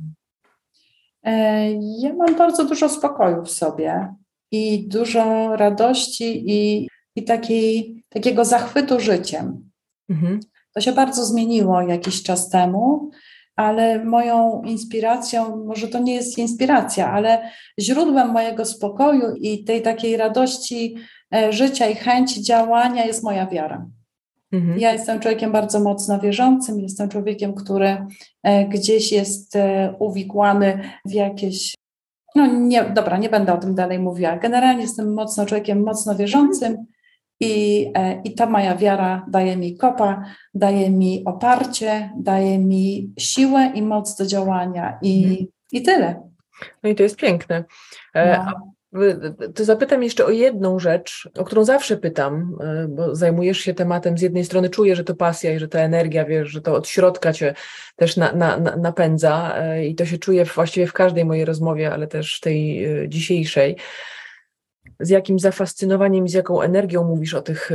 E, 1.23 1.71
ja 1.99 2.13
mam 2.13 2.35
bardzo 2.37 2.65
dużo 2.65 2.89
spokoju 2.89 3.43
w 3.43 3.51
sobie 3.51 4.20
i 4.51 4.87
dużo 4.87 5.55
radości 5.55 6.43
i, 6.51 6.89
i 7.15 7.23
takiej, 7.23 8.03
takiego 8.09 8.45
zachwytu 8.45 8.99
życiem. 8.99 9.69
Mhm. 10.09 10.39
To 10.73 10.81
się 10.81 10.91
bardzo 10.91 11.25
zmieniło 11.25 11.81
jakiś 11.81 12.23
czas 12.23 12.49
temu, 12.49 13.11
ale 13.55 14.05
moją 14.05 14.61
inspiracją, 14.65 15.65
może 15.65 15.87
to 15.87 15.99
nie 15.99 16.15
jest 16.15 16.37
inspiracja, 16.37 17.11
ale 17.11 17.51
źródłem 17.79 18.29
mojego 18.29 18.65
spokoju 18.65 19.35
i 19.35 19.63
tej 19.63 19.81
takiej 19.81 20.17
radości 20.17 20.95
e, 21.35 21.53
życia 21.53 21.87
i 21.87 21.95
chęci 21.95 22.43
działania 22.43 23.05
jest 23.05 23.23
moja 23.23 23.47
wiara. 23.47 23.85
Mhm. 24.51 24.79
Ja 24.79 24.93
jestem 24.93 25.19
człowiekiem 25.19 25.51
bardzo 25.51 25.79
mocno 25.79 26.19
wierzącym, 26.19 26.79
jestem 26.79 27.09
człowiekiem, 27.09 27.53
który 27.53 28.05
e, 28.43 28.65
gdzieś 28.65 29.11
jest 29.11 29.55
e, 29.55 29.95
uwikłany 29.99 30.79
w 31.05 31.11
jakieś 31.11 31.73
no 32.35 32.45
nie, 32.47 32.83
dobra, 32.83 33.17
nie 33.17 33.29
będę 33.29 33.53
o 33.53 33.57
tym 33.57 33.75
dalej 33.75 33.99
mówiła. 33.99 34.37
Generalnie 34.37 34.81
jestem 34.81 35.13
mocno 35.13 35.45
człowiekiem, 35.45 35.83
mocno 35.83 36.15
wierzącym 36.15 36.85
i, 37.39 37.85
e, 37.95 38.21
i 38.21 38.35
ta 38.35 38.45
moja 38.45 38.75
wiara 38.75 39.25
daje 39.27 39.57
mi 39.57 39.77
kopa, 39.77 40.23
daje 40.53 40.89
mi 40.89 41.23
oparcie, 41.25 42.09
daje 42.17 42.59
mi 42.59 43.13
siłę 43.17 43.71
i 43.75 43.81
moc 43.81 44.15
do 44.15 44.25
działania 44.25 44.97
i, 45.01 45.23
mhm. 45.23 45.47
i 45.71 45.81
tyle. 45.81 46.31
No 46.83 46.89
i 46.89 46.95
to 46.95 47.03
jest 47.03 47.15
piękne. 47.15 47.63
E, 48.13 48.37
no. 48.37 48.70
To 49.55 49.65
zapytam 49.65 50.03
jeszcze 50.03 50.25
o 50.25 50.29
jedną 50.29 50.79
rzecz, 50.79 51.29
o 51.37 51.43
którą 51.43 51.63
zawsze 51.63 51.97
pytam, 51.97 52.57
e, 52.61 52.87
bo 52.87 53.15
zajmujesz 53.15 53.57
się 53.57 53.73
tematem, 53.73 54.17
z 54.17 54.21
jednej 54.21 54.45
strony 54.45 54.69
czuję, 54.69 54.95
że 54.95 55.03
to 55.03 55.15
pasja 55.15 55.53
i 55.53 55.59
że 55.59 55.67
ta 55.67 55.79
energia, 55.79 56.25
wiesz, 56.25 56.49
że 56.49 56.61
to 56.61 56.75
od 56.75 56.87
środka 56.87 57.33
cię 57.33 57.53
też 57.95 58.17
na, 58.17 58.31
na, 58.31 58.57
na, 58.57 58.75
napędza 58.75 59.55
e, 59.57 59.85
i 59.87 59.95
to 59.95 60.05
się 60.05 60.17
czuje 60.17 60.45
właściwie 60.45 60.87
w 60.87 60.93
każdej 60.93 61.25
mojej 61.25 61.45
rozmowie, 61.45 61.93
ale 61.93 62.07
też 62.07 62.39
tej 62.39 62.85
e, 62.85 63.09
dzisiejszej. 63.09 63.75
Z 64.99 65.09
jakim 65.09 65.39
zafascynowaniem, 65.39 66.27
z 66.27 66.33
jaką 66.33 66.61
energią 66.61 67.03
mówisz 67.03 67.33
o 67.33 67.41
tych 67.41 67.71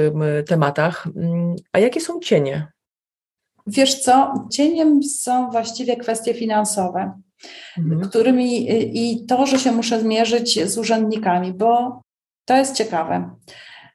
tematach. 0.46 1.06
Mm, 1.16 1.56
a 1.72 1.78
jakie 1.78 2.00
są 2.00 2.20
cienie? 2.20 2.68
Wiesz 3.66 3.94
co, 3.94 4.46
cieniem 4.52 5.02
są 5.02 5.50
właściwie 5.50 5.96
kwestie 5.96 6.34
finansowe 6.34 7.12
mhm. 7.78 8.00
którymi 8.00 8.66
i 8.98 9.26
to, 9.26 9.46
że 9.46 9.58
się 9.58 9.72
muszę 9.72 10.00
zmierzyć 10.00 10.68
z 10.70 10.78
urzędnikami, 10.78 11.52
bo 11.52 12.02
to 12.44 12.56
jest 12.56 12.76
ciekawe. 12.76 13.30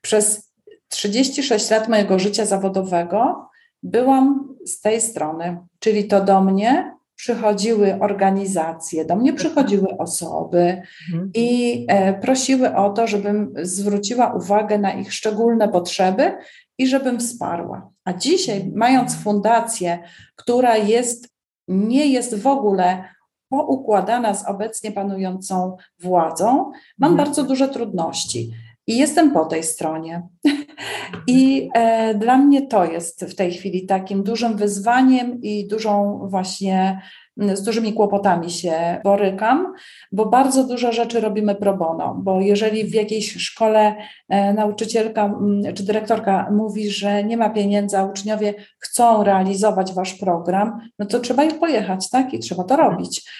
Przez 0.02 0.52
36 0.90 1.70
lat 1.70 1.90
mojego 1.90 2.20
życia 2.20 2.46
zawodowego 2.46 3.50
byłam 3.84 4.56
z 4.66 4.82
tej 4.82 5.02
strony, 5.02 5.58
czyli 5.80 6.08
to 6.08 6.24
do 6.24 6.42
mnie 6.42 6.96
przychodziły 7.16 8.00
organizacje, 8.00 9.06
do 9.06 9.16
mnie 9.16 9.34
przychodziły 9.34 9.98
osoby 9.98 10.82
mhm. 11.14 11.32
i 11.34 11.86
e, 11.88 12.14
prosiły 12.14 12.76
o 12.76 12.90
to, 12.90 13.08
żebym 13.08 13.54
zwróciła 13.62 14.34
uwagę 14.34 14.78
na 14.78 14.94
ich 14.94 15.14
szczególne 15.14 15.70
potrzeby 15.70 16.38
i 16.78 16.88
żebym 16.88 17.20
wsparła. 17.20 17.90
A 18.06 18.14
dzisiaj, 18.14 18.72
mając 18.76 19.16
fundację, 19.16 20.00
która 20.36 20.78
jest, 20.78 21.30
nie 21.68 22.06
jest 22.06 22.36
w 22.36 22.48
ogóle 22.48 23.04
poukładana 23.52 24.34
z 24.34 24.48
obecnie 24.48 24.92
panującą 24.92 25.78
władzą, 26.00 26.72
mam 26.98 27.12
mhm. 27.12 27.18
bardzo 27.18 27.44
duże 27.44 27.70
trudności. 27.70 28.52
I 28.88 28.98
jestem 28.98 29.32
po 29.32 29.46
tej 29.46 29.64
stronie. 29.64 30.28
I 31.28 31.70
e, 31.74 32.16
dla 32.16 32.38
mnie 32.38 32.68
to 32.68 32.86
jest 32.86 33.26
w 33.26 33.36
tej 33.36 33.52
chwili 33.52 33.86
takim 33.86 34.24
dużym 34.24 34.58
wyzwaniem 34.58 35.42
i 35.42 35.68
dużą 35.68 36.22
właśnie 36.30 37.02
z 37.38 37.64
dużymi 37.64 37.94
kłopotami 37.94 38.50
się 38.50 39.02
borykam, 39.04 39.74
bo 40.12 40.26
bardzo 40.26 40.64
dużo 40.64 40.92
rzeczy 40.92 41.20
robimy 41.20 41.56
pro 41.56 41.78
bono, 41.78 42.16
bo 42.24 42.42
jeżeli 42.42 42.84
w 42.84 42.94
jakiejś 42.94 43.34
szkole 43.34 43.96
e, 44.30 44.54
nauczycielka 44.54 45.40
czy 45.76 45.84
dyrektorka 45.84 46.48
mówi, 46.52 46.90
że 46.90 47.24
nie 47.24 47.38
ma 47.38 47.50
pieniędzy, 47.50 47.98
a 47.98 48.04
uczniowie 48.04 48.54
chcą 48.80 49.24
realizować 49.24 49.94
wasz 49.94 50.14
program, 50.14 50.80
no 51.00 51.06
to 51.06 51.20
trzeba 51.20 51.44
ich 51.44 51.60
pojechać, 51.60 52.10
tak? 52.10 52.34
I 52.34 52.40
trzeba 52.40 52.64
to 52.64 52.76
robić. 52.76 53.32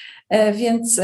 Więc 0.54 1.02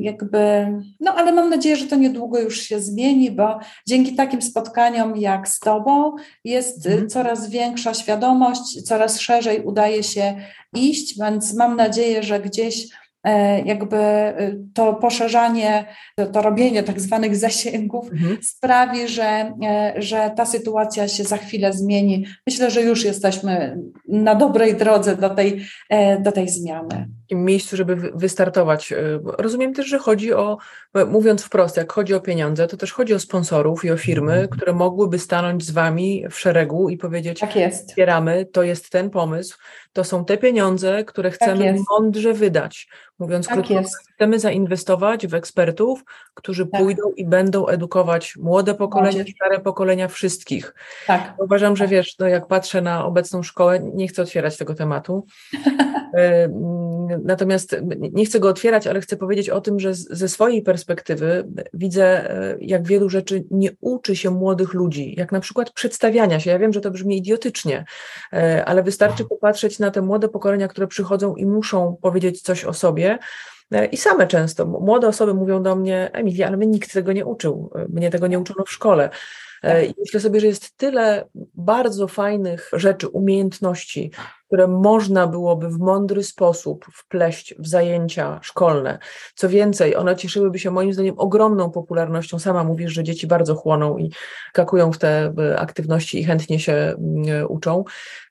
jakby, 0.00 0.66
no 1.00 1.14
ale 1.14 1.32
mam 1.32 1.50
nadzieję, 1.50 1.76
że 1.76 1.86
to 1.86 1.96
niedługo 1.96 2.40
już 2.40 2.60
się 2.60 2.80
zmieni, 2.80 3.30
bo 3.30 3.58
dzięki 3.86 4.14
takim 4.14 4.42
spotkaniom 4.42 5.16
jak 5.16 5.48
z 5.48 5.58
Tobą 5.58 6.16
jest 6.44 6.86
mhm. 6.86 7.08
coraz 7.08 7.50
większa 7.50 7.94
świadomość, 7.94 8.82
coraz 8.82 9.20
szerzej 9.20 9.60
udaje 9.60 10.02
się 10.02 10.36
iść, 10.74 11.18
więc 11.18 11.54
mam 11.54 11.76
nadzieję, 11.76 12.22
że 12.22 12.40
gdzieś 12.40 12.88
E, 12.88 13.03
jakby 13.64 13.96
e, 13.96 14.56
to 14.74 14.94
poszerzanie, 14.94 15.86
to, 16.16 16.26
to 16.26 16.42
robienie 16.42 16.82
tak 16.82 17.00
zwanych 17.00 17.36
zasięgów 17.36 18.12
mhm. 18.12 18.38
sprawi, 18.42 19.08
że, 19.08 19.52
e, 19.64 19.94
że 19.96 20.30
ta 20.36 20.46
sytuacja 20.46 21.08
się 21.08 21.24
za 21.24 21.36
chwilę 21.36 21.72
zmieni. 21.72 22.26
Myślę, 22.46 22.70
że 22.70 22.82
już 22.82 23.04
jesteśmy 23.04 23.78
na 24.08 24.34
dobrej 24.34 24.76
drodze 24.76 25.16
do 25.16 25.30
tej, 25.30 25.66
do 26.20 26.32
tej 26.32 26.48
zmiany. 26.48 27.08
miejscu, 27.32 27.76
żeby 27.76 27.96
wystartować. 27.96 28.92
Rozumiem 29.38 29.74
też, 29.74 29.86
że 29.86 29.98
chodzi 29.98 30.32
o, 30.32 30.58
mówiąc 31.06 31.42
wprost, 31.42 31.76
jak 31.76 31.92
chodzi 31.92 32.14
o 32.14 32.20
pieniądze, 32.20 32.66
to 32.66 32.76
też 32.76 32.92
chodzi 32.92 33.14
o 33.14 33.18
sponsorów 33.18 33.84
i 33.84 33.90
o 33.90 33.96
firmy, 33.96 34.32
mhm. 34.32 34.48
które 34.48 34.72
mogłyby 34.72 35.18
stanąć 35.18 35.64
z 35.64 35.70
Wami 35.70 36.24
w 36.30 36.38
szeregu 36.38 36.88
i 36.88 36.96
powiedzieć, 36.96 37.40
tak 37.40 37.56
jest. 37.56 37.88
wspieramy, 37.88 38.46
to 38.52 38.62
jest 38.62 38.90
ten 38.90 39.10
pomysł, 39.10 39.58
to 39.94 40.04
są 40.04 40.24
te 40.24 40.38
pieniądze, 40.38 41.04
które 41.04 41.30
tak 41.30 41.38
chcemy 41.38 41.74
tak 41.74 41.82
mądrze 41.90 42.32
wydać. 42.32 42.88
Mówiąc 43.18 43.46
tak 43.46 43.54
krótko, 43.54 43.74
jest. 43.74 43.96
chcemy 44.14 44.38
zainwestować 44.38 45.26
w 45.26 45.34
ekspertów, 45.34 46.04
którzy 46.34 46.66
tak. 46.66 46.80
pójdą 46.80 47.02
i 47.16 47.26
będą 47.26 47.66
edukować 47.66 48.36
młode 48.36 48.74
pokolenia, 48.74 49.24
stare 49.36 49.60
pokolenia, 49.60 50.08
wszystkich. 50.08 50.74
Tak. 51.06 51.34
Uważam, 51.38 51.76
że 51.76 51.88
wiesz, 51.88 52.18
no 52.18 52.28
jak 52.28 52.46
patrzę 52.46 52.80
na 52.80 53.04
obecną 53.04 53.42
szkołę, 53.42 53.80
nie 53.94 54.08
chcę 54.08 54.22
otwierać 54.22 54.56
tego 54.56 54.74
tematu. 54.74 55.26
E, 57.10 57.20
natomiast 57.24 57.76
nie 58.12 58.26
chcę 58.26 58.40
go 58.40 58.48
otwierać, 58.48 58.86
ale 58.86 59.00
chcę 59.00 59.16
powiedzieć 59.16 59.50
o 59.50 59.60
tym, 59.60 59.80
że 59.80 59.94
ze 59.94 60.28
swojej 60.28 60.62
perspektywy 60.62 61.48
widzę, 61.74 62.30
e, 62.30 62.56
jak 62.60 62.86
wielu 62.86 63.08
rzeczy 63.08 63.44
nie 63.50 63.70
uczy 63.80 64.16
się 64.16 64.30
młodych 64.30 64.74
ludzi, 64.74 65.14
jak 65.18 65.32
na 65.32 65.40
przykład 65.40 65.70
przedstawiania 65.70 66.40
się. 66.40 66.50
Ja 66.50 66.58
wiem, 66.58 66.72
że 66.72 66.80
to 66.80 66.90
brzmi 66.90 67.18
idiotycznie, 67.18 67.84
e, 68.32 68.64
ale 68.64 68.82
wystarczy 68.82 69.24
popatrzeć 69.24 69.78
na 69.78 69.90
te 69.90 70.02
młode 70.02 70.28
pokolenia, 70.28 70.68
które 70.68 70.86
przychodzą 70.86 71.34
i 71.34 71.46
muszą 71.46 71.96
powiedzieć 72.02 72.42
coś 72.42 72.64
o 72.64 72.72
sobie. 72.72 73.18
I 73.92 73.96
same 73.96 74.26
często, 74.26 74.66
młode 74.66 75.08
osoby 75.08 75.34
mówią 75.34 75.62
do 75.62 75.76
mnie, 75.76 76.10
Emilia, 76.12 76.46
ale 76.46 76.56
mnie 76.56 76.66
nikt 76.66 76.92
tego 76.92 77.12
nie 77.12 77.26
uczył, 77.26 77.70
mnie 77.88 78.10
tego 78.10 78.26
nie 78.26 78.38
uczono 78.38 78.64
w 78.64 78.70
szkole. 78.70 79.10
Tak. 79.62 79.88
I 79.88 79.94
myślę 79.98 80.20
sobie, 80.20 80.40
że 80.40 80.46
jest 80.46 80.76
tyle 80.76 81.28
bardzo 81.54 82.08
fajnych 82.08 82.70
rzeczy, 82.72 83.08
umiejętności, 83.08 84.10
które 84.54 84.68
można 84.68 85.26
byłoby 85.26 85.68
w 85.68 85.78
mądry 85.78 86.22
sposób 86.22 86.84
wpleść 86.92 87.54
w 87.58 87.68
zajęcia 87.68 88.40
szkolne. 88.42 88.98
Co 89.34 89.48
więcej, 89.48 89.96
one 89.96 90.16
cieszyłyby 90.16 90.58
się 90.58 90.70
moim 90.70 90.92
zdaniem 90.92 91.14
ogromną 91.18 91.70
popularnością. 91.70 92.38
Sama 92.38 92.64
mówisz, 92.64 92.92
że 92.92 93.04
dzieci 93.04 93.26
bardzo 93.26 93.54
chłoną 93.54 93.98
i 93.98 94.12
kakują 94.52 94.92
w 94.92 94.98
te 94.98 95.32
e, 95.38 95.58
aktywności 95.58 96.20
i 96.20 96.24
chętnie 96.24 96.58
się 96.60 96.72
mm, 96.72 97.46
uczą. 97.48 97.84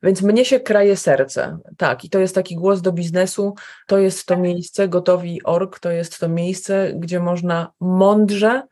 Więc 0.04 0.22
mnie 0.22 0.46
się 0.46 0.60
kraje 0.60 0.98
serce. 0.98 1.58
Tak, 1.78 2.06
i 2.06 2.10
to 2.10 2.20
jest 2.20 2.36
taki 2.36 2.56
głos 2.56 2.82
do 2.82 2.92
biznesu. 2.92 3.54
To 3.88 3.98
jest 3.98 4.26
to 4.26 4.38
miejsce, 4.38 4.88
gotowi 4.88 5.44
org, 5.44 5.80
to 5.80 5.92
jest 5.92 6.20
to 6.20 6.30
miejsce, 6.30 6.94
gdzie 6.96 7.20
można 7.20 7.72
mądrze 7.80 8.64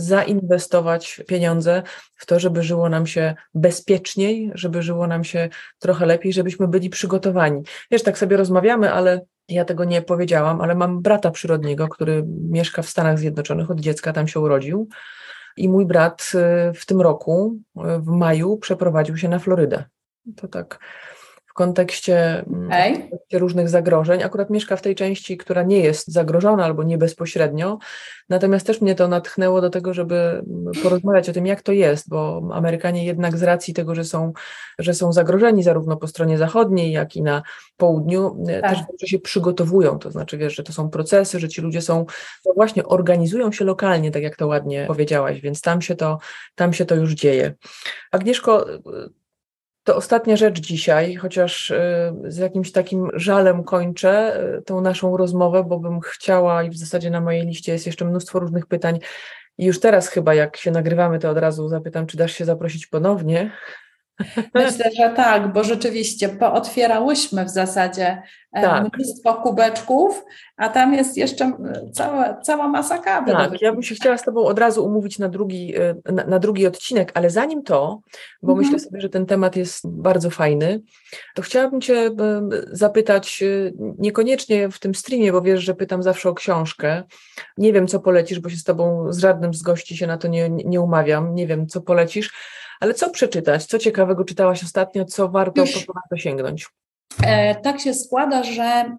zainwestować 0.00 1.22
pieniądze 1.26 1.82
w 2.16 2.26
to, 2.26 2.40
żeby 2.40 2.62
żyło 2.62 2.88
nam 2.88 3.06
się 3.06 3.34
bezpieczniej, 3.54 4.50
żeby 4.54 4.82
żyło 4.82 5.06
nam 5.06 5.24
się 5.24 5.48
trochę 5.78 6.06
lepiej, 6.06 6.32
żebyśmy 6.32 6.68
byli 6.68 6.90
przygotowani. 6.90 7.62
Wiesz, 7.90 8.02
tak 8.02 8.18
sobie 8.18 8.36
rozmawiamy, 8.36 8.92
ale 8.92 9.20
ja 9.48 9.64
tego 9.64 9.84
nie 9.84 10.02
powiedziałam, 10.02 10.60
ale 10.60 10.74
mam 10.74 11.02
brata 11.02 11.30
przyrodniego, 11.30 11.88
który 11.88 12.24
mieszka 12.50 12.82
w 12.82 12.88
Stanach 12.88 13.18
Zjednoczonych, 13.18 13.70
od 13.70 13.80
dziecka 13.80 14.12
tam 14.12 14.28
się 14.28 14.40
urodził. 14.40 14.88
I 15.56 15.68
mój 15.68 15.86
brat 15.86 16.32
y, 16.34 16.72
w 16.74 16.86
tym 16.86 17.00
roku, 17.00 17.58
y, 17.76 17.80
w 17.98 18.06
maju, 18.06 18.56
przeprowadził 18.56 19.16
się 19.16 19.28
na 19.28 19.38
Florydę. 19.38 19.84
To 20.36 20.48
tak 20.48 20.78
kontekście, 21.58 22.44
mm, 22.46 22.68
w 22.68 23.00
kontekście 23.00 23.38
różnych 23.38 23.68
zagrożeń. 23.68 24.22
Akurat 24.22 24.50
mieszka 24.50 24.76
w 24.76 24.82
tej 24.82 24.94
części, 24.94 25.36
która 25.36 25.62
nie 25.62 25.80
jest 25.80 26.08
zagrożona 26.08 26.64
albo 26.64 26.82
nie 26.82 26.98
bezpośrednio. 26.98 27.78
Natomiast 28.28 28.66
też 28.66 28.80
mnie 28.80 28.94
to 28.94 29.08
natchnęło 29.08 29.60
do 29.60 29.70
tego, 29.70 29.94
żeby 29.94 30.14
mm, 30.14 30.72
porozmawiać 30.82 31.28
o 31.28 31.32
tym, 31.32 31.46
jak 31.46 31.62
to 31.62 31.72
jest, 31.72 32.08
bo 32.08 32.42
Amerykanie 32.52 33.04
jednak 33.04 33.38
z 33.38 33.42
racji 33.42 33.74
tego, 33.74 33.94
że 33.94 34.04
są, 34.04 34.32
że 34.78 34.94
są 34.94 35.12
zagrożeni 35.12 35.62
zarówno 35.62 35.96
po 35.96 36.06
stronie 36.06 36.38
zachodniej, 36.38 36.92
jak 36.92 37.16
i 37.16 37.22
na 37.22 37.42
południu, 37.76 38.44
e, 38.48 38.60
tak. 38.60 38.72
też 39.00 39.10
się 39.10 39.18
przygotowują. 39.18 39.98
To 39.98 40.10
znaczy, 40.10 40.38
wiesz, 40.38 40.54
że 40.54 40.62
to 40.62 40.72
są 40.72 40.90
procesy, 40.90 41.40
że 41.40 41.48
ci 41.48 41.60
ludzie 41.60 41.82
są, 41.82 42.06
no 42.46 42.52
właśnie, 42.54 42.84
organizują 42.84 43.52
się 43.52 43.64
lokalnie, 43.64 44.10
tak 44.10 44.22
jak 44.22 44.36
to 44.36 44.46
ładnie 44.46 44.84
powiedziałaś, 44.86 45.40
więc 45.40 45.60
tam 45.60 45.82
się 45.82 45.94
to, 45.94 46.18
tam 46.54 46.72
się 46.72 46.84
to 46.84 46.94
już 46.94 47.14
dzieje. 47.14 47.54
Agnieszko, 48.12 48.66
to 49.88 49.96
ostatnia 49.96 50.36
rzecz 50.36 50.60
dzisiaj, 50.60 51.14
chociaż 51.14 51.70
y, 51.70 51.76
z 52.24 52.36
jakimś 52.36 52.72
takim 52.72 53.10
żalem 53.14 53.64
kończę 53.64 54.40
y, 54.58 54.62
tą 54.62 54.80
naszą 54.80 55.16
rozmowę, 55.16 55.64
bo 55.64 55.78
bym 55.78 56.00
chciała 56.00 56.62
i 56.62 56.70
w 56.70 56.76
zasadzie 56.76 57.10
na 57.10 57.20
mojej 57.20 57.46
liście 57.46 57.72
jest 57.72 57.86
jeszcze 57.86 58.04
mnóstwo 58.04 58.38
różnych 58.38 58.66
pytań. 58.66 58.98
I 59.58 59.64
już 59.64 59.80
teraz 59.80 60.08
chyba, 60.08 60.34
jak 60.34 60.56
się 60.56 60.70
nagrywamy, 60.70 61.18
to 61.18 61.30
od 61.30 61.38
razu 61.38 61.68
zapytam, 61.68 62.06
czy 62.06 62.16
dasz 62.16 62.32
się 62.32 62.44
zaprosić 62.44 62.86
ponownie, 62.86 63.50
Myślę, 64.54 64.90
że 64.96 65.12
tak, 65.16 65.52
bo 65.52 65.64
rzeczywiście 65.64 66.28
pootwierałyśmy 66.28 67.44
w 67.44 67.50
zasadzie 67.50 68.22
e, 68.52 68.62
tak. 68.62 68.94
mnóstwo 68.94 69.34
kubeczków, 69.34 70.24
a 70.56 70.68
tam 70.68 70.94
jest 70.94 71.16
jeszcze 71.16 71.52
cała, 71.92 72.34
cała 72.34 72.68
masa 72.68 72.98
kawy. 72.98 73.32
Tak, 73.32 73.62
ja 73.62 73.72
bym 73.72 73.82
się 73.82 73.94
chciała 73.94 74.18
z 74.18 74.22
Tobą 74.22 74.44
od 74.44 74.58
razu 74.58 74.84
umówić 74.84 75.18
na 75.18 75.28
drugi, 75.28 75.74
e, 75.76 76.12
na, 76.12 76.24
na 76.24 76.38
drugi 76.38 76.66
odcinek, 76.66 77.12
ale 77.14 77.30
zanim 77.30 77.62
to, 77.62 78.00
bo 78.42 78.52
mhm. 78.52 78.58
myślę 78.58 78.88
sobie, 78.88 79.00
że 79.00 79.08
ten 79.08 79.26
temat 79.26 79.56
jest 79.56 79.88
bardzo 79.88 80.30
fajny, 80.30 80.82
to 81.34 81.42
chciałabym 81.42 81.80
Cię 81.80 81.94
e, 81.94 82.12
zapytać, 82.72 83.44
niekoniecznie 83.98 84.68
w 84.68 84.78
tym 84.78 84.94
streamie, 84.94 85.32
bo 85.32 85.42
wiesz, 85.42 85.60
że 85.60 85.74
pytam 85.74 86.02
zawsze 86.02 86.28
o 86.28 86.34
książkę. 86.34 87.02
Nie 87.58 87.72
wiem, 87.72 87.86
co 87.86 88.00
polecisz, 88.00 88.40
bo 88.40 88.48
się 88.48 88.56
z 88.56 88.64
Tobą, 88.64 89.12
z 89.12 89.18
żadnym 89.18 89.54
z 89.54 89.62
gości 89.62 89.96
się 89.96 90.06
na 90.06 90.18
to 90.18 90.28
nie, 90.28 90.48
nie 90.48 90.80
umawiam. 90.80 91.34
Nie 91.34 91.46
wiem, 91.46 91.66
co 91.66 91.80
polecisz 91.80 92.30
ale 92.80 92.94
co 92.94 93.10
przeczytać? 93.10 93.66
Co 93.66 93.78
ciekawego 93.78 94.24
czytałaś 94.24 94.64
ostatnio? 94.64 95.04
Co 95.04 95.28
warto, 95.28 95.64
po 95.86 95.92
warto 95.92 96.16
sięgnąć? 96.16 96.68
E, 97.22 97.54
tak 97.54 97.80
się 97.80 97.94
składa, 97.94 98.42
że 98.42 98.62
e, 98.62 98.94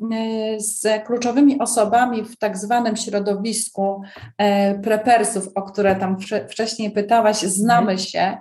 z 0.59 1.05
kluczowymi 1.05 1.59
osobami 1.59 2.23
w 2.23 2.37
tak 2.37 2.57
zwanym 2.57 2.95
środowisku 2.95 4.01
e, 4.37 4.79
prepersów, 4.79 5.49
o 5.55 5.61
które 5.61 5.95
tam 5.95 6.17
wcześniej 6.49 6.91
pytałaś, 6.91 7.37
znamy 7.37 7.91
mhm. 7.91 7.99
się. 7.99 8.37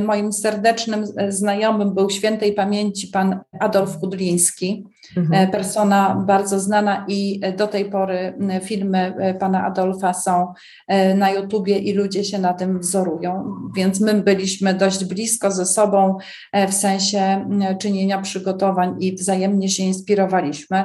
Moim 0.00 0.32
serdecznym 0.32 1.04
znajomym 1.28 1.94
był 1.94 2.10
świętej 2.10 2.52
pamięci 2.52 3.08
pan 3.08 3.40
Adolf 3.60 3.98
Kudliński, 3.98 4.84
mhm. 5.16 5.50
persona 5.50 6.24
bardzo 6.26 6.60
znana 6.60 7.04
i 7.08 7.40
do 7.56 7.66
tej 7.66 7.84
pory 7.90 8.34
filmy 8.62 9.14
pana 9.40 9.64
Adolfa 9.64 10.14
są 10.14 10.52
na 11.14 11.30
YouTubie 11.30 11.78
i 11.78 11.92
ludzie 11.92 12.24
się 12.24 12.38
na 12.38 12.54
tym 12.54 12.80
wzorują, 12.80 13.54
więc 13.76 14.00
my 14.00 14.14
byliśmy 14.14 14.74
dość 14.74 15.04
blisko 15.04 15.50
ze 15.50 15.66
sobą 15.66 16.18
w 16.68 16.74
sensie 16.74 17.48
czynienia 17.80 18.20
przygotowań 18.20 18.94
i 19.00 19.16
wzajemnie 19.16 19.68
się 19.68 19.82
inspirowaliśmy. 19.82 20.84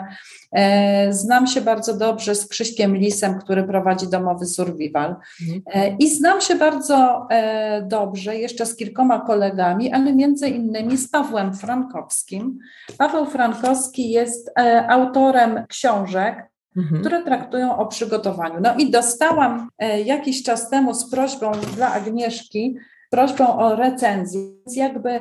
E, 0.51 1.13
znam 1.13 1.47
się 1.47 1.61
bardzo 1.61 1.97
dobrze 1.97 2.35
z 2.35 2.47
Krzyśkiem 2.47 2.97
Lisem, 2.97 3.39
który 3.39 3.63
prowadzi 3.63 4.07
domowy 4.07 4.45
survival. 4.45 5.15
Mhm. 5.41 5.61
E, 5.73 5.95
I 5.99 6.09
znam 6.09 6.41
się 6.41 6.55
bardzo 6.55 7.27
e, 7.29 7.81
dobrze 7.81 8.35
jeszcze 8.35 8.65
z 8.65 8.75
kilkoma 8.75 9.19
kolegami, 9.19 9.93
ale 9.93 10.13
między 10.13 10.49
innymi 10.49 10.97
z 10.97 11.09
Pawłem 11.09 11.53
Frankowskim. 11.53 12.59
Paweł 12.97 13.25
Frankowski 13.25 14.09
jest 14.09 14.51
autorem 14.87 15.65
książek 15.67 16.51
Mhm. 16.77 17.01
które 17.01 17.23
traktują 17.23 17.77
o 17.77 17.85
przygotowaniu. 17.85 18.55
No 18.61 18.75
i 18.75 18.91
dostałam 18.91 19.69
jakiś 20.05 20.43
czas 20.43 20.69
temu 20.69 20.93
z 20.93 21.11
prośbą 21.11 21.51
dla 21.75 21.93
Agnieszki, 21.93 22.77
prośbą 23.09 23.57
o 23.57 23.75
recenzję, 23.75 24.41
jakby 24.75 25.19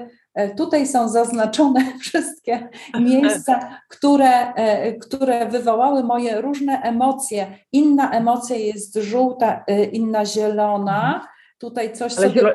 tutaj 0.57 0.87
są 0.87 1.09
zaznaczone 1.09 1.93
wszystkie 2.03 2.69
miejsca, 3.01 3.81
które, 3.89 4.55
e, 4.55 4.93
które 4.93 5.49
wywołały 5.49 6.05
moje 6.05 6.41
różne 6.41 6.81
emocje. 6.83 7.59
Inna 7.73 8.11
emocja 8.11 8.57
jest 8.57 8.95
żółta, 8.95 9.65
e, 9.67 9.85
inna 9.85 10.27
zielona. 10.27 11.07
Mhm. 11.07 11.23
Tutaj 11.59 11.93
coś 11.93 12.19
Ale 12.19 12.29
sobie. 12.29 12.53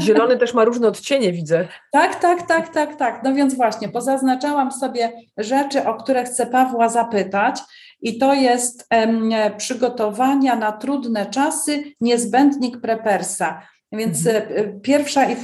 Zielony 0.00 0.36
też 0.36 0.54
ma 0.54 0.64
różne 0.64 0.88
odcienie, 0.88 1.32
widzę. 1.32 1.68
Tak, 1.92 2.20
tak, 2.20 2.46
tak, 2.46 2.68
tak, 2.68 2.96
tak. 2.96 3.20
No 3.24 3.34
więc 3.34 3.54
właśnie, 3.54 3.88
pozaznaczałam 3.88 4.72
sobie 4.72 5.12
rzeczy, 5.36 5.86
o 5.86 5.94
które 5.94 6.24
chcę 6.24 6.46
Pawła 6.46 6.88
zapytać, 6.88 7.60
i 8.00 8.18
to 8.18 8.34
jest 8.34 8.86
em, 8.90 9.30
przygotowania 9.56 10.56
na 10.56 10.72
trudne 10.72 11.26
czasy, 11.26 11.84
niezbędnik 12.00 12.80
prepersa. 12.80 13.62
Więc 13.94 14.26
mhm. 14.26 14.80
pierwsza 14.80 15.24
i 15.24 15.36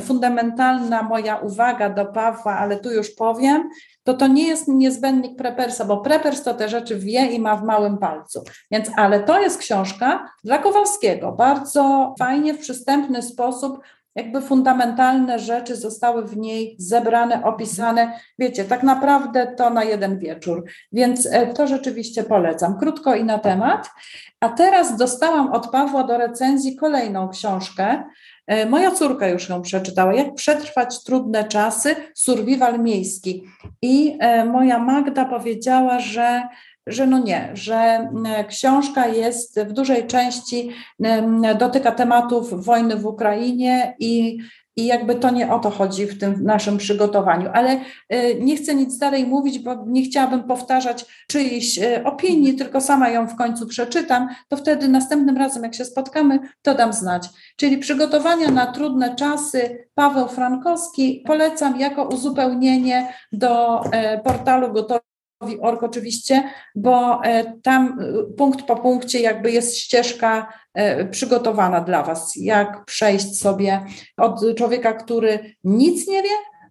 fundamentalna 0.00 1.02
moja 1.02 1.36
uwaga 1.36 1.90
do 1.90 2.06
Pawła, 2.06 2.58
ale 2.58 2.76
tu 2.76 2.90
już 2.90 3.10
powiem, 3.10 3.68
to 4.04 4.14
to 4.14 4.26
nie 4.26 4.48
jest 4.48 4.68
niezbędnik 4.68 5.36
prepersa, 5.36 5.84
bo 5.84 5.96
prepers 5.96 6.42
to 6.42 6.54
te 6.54 6.68
rzeczy 6.68 6.98
wie 6.98 7.26
i 7.26 7.40
ma 7.40 7.56
w 7.56 7.64
małym 7.64 7.98
palcu. 7.98 8.44
Więc, 8.70 8.90
ale 8.96 9.20
to 9.20 9.40
jest 9.40 9.58
książka 9.58 10.28
dla 10.44 10.58
Kowalskiego, 10.58 11.32
bardzo 11.32 12.14
fajnie, 12.18 12.54
w 12.54 12.58
przystępny 12.58 13.22
sposób 13.22 13.78
jakby 14.14 14.40
fundamentalne 14.40 15.38
rzeczy 15.38 15.76
zostały 15.76 16.24
w 16.24 16.36
niej 16.36 16.76
zebrane, 16.78 17.44
opisane. 17.44 18.18
Wiecie, 18.38 18.64
tak 18.64 18.82
naprawdę 18.82 19.54
to 19.56 19.70
na 19.70 19.84
jeden 19.84 20.18
wieczór, 20.18 20.64
więc 20.92 21.28
e, 21.32 21.46
to 21.46 21.66
rzeczywiście 21.66 22.24
polecam. 22.24 22.78
Krótko 22.78 23.14
i 23.14 23.24
na 23.24 23.38
temat. 23.38 23.90
A 24.40 24.48
teraz 24.48 24.96
dostałam 24.96 25.52
od 25.52 25.70
Pawła 25.70 26.04
do 26.04 26.18
recenzji 26.18 26.76
kolejną 26.76 27.28
książkę. 27.28 28.04
E, 28.46 28.66
moja 28.66 28.90
córka 28.90 29.28
już 29.28 29.48
ją 29.48 29.62
przeczytała. 29.62 30.14
Jak 30.14 30.34
przetrwać 30.34 31.04
trudne 31.04 31.44
czasy? 31.44 31.96
Survival 32.14 32.80
miejski. 32.80 33.44
I 33.82 34.16
e, 34.20 34.44
moja 34.44 34.78
Magda 34.78 35.24
powiedziała, 35.24 35.98
że 35.98 36.42
że 36.86 37.06
no 37.06 37.18
nie, 37.18 37.50
że 37.54 38.08
książka 38.48 39.06
jest 39.06 39.60
w 39.60 39.72
dużej 39.72 40.06
części 40.06 40.70
dotyka 41.58 41.92
tematów 41.92 42.64
wojny 42.64 42.96
w 42.96 43.06
Ukrainie 43.06 43.96
i 43.98 44.38
i 44.76 44.86
jakby 44.86 45.14
to 45.14 45.30
nie 45.30 45.52
o 45.52 45.58
to 45.58 45.70
chodzi 45.70 46.06
w 46.06 46.18
tym 46.18 46.44
naszym 46.44 46.78
przygotowaniu. 46.78 47.50
Ale 47.52 47.80
e, 48.08 48.34
nie 48.34 48.56
chcę 48.56 48.74
nic 48.74 48.98
dalej 48.98 49.26
mówić, 49.26 49.58
bo 49.58 49.84
nie 49.86 50.02
chciałabym 50.02 50.44
powtarzać 50.44 51.26
czyichś 51.28 51.78
e, 51.78 52.04
opinii, 52.04 52.54
tylko 52.54 52.80
sama 52.80 53.08
ją 53.08 53.26
w 53.28 53.36
końcu 53.36 53.66
przeczytam, 53.66 54.28
to 54.48 54.56
wtedy 54.56 54.88
następnym 54.88 55.36
razem, 55.36 55.62
jak 55.62 55.74
się 55.74 55.84
spotkamy, 55.84 56.38
to 56.62 56.74
dam 56.74 56.92
znać. 56.92 57.28
Czyli 57.56 57.78
przygotowania 57.78 58.50
na 58.50 58.66
trudne 58.66 59.14
czasy 59.16 59.86
Paweł 59.94 60.28
Frankowski 60.28 61.22
polecam 61.26 61.80
jako 61.80 62.04
uzupełnienie 62.08 63.14
do 63.32 63.84
e, 63.84 64.20
portalu 64.20 64.72
gotowy 64.72 65.11
org 65.60 65.82
oczywiście, 65.82 66.42
bo 66.74 67.24
e, 67.24 67.60
tam 67.62 67.98
e, 68.00 68.34
punkt 68.36 68.62
po 68.62 68.76
punkcie 68.76 69.20
jakby 69.20 69.50
jest 69.50 69.76
ścieżka 69.76 70.52
e, 70.74 71.04
przygotowana 71.04 71.80
dla 71.80 72.02
Was, 72.02 72.32
jak 72.36 72.84
przejść 72.84 73.38
sobie 73.38 73.80
od 74.16 74.56
człowieka, 74.56 74.92
który 74.92 75.54
nic 75.64 76.08
nie 76.08 76.22
wie, 76.22 76.28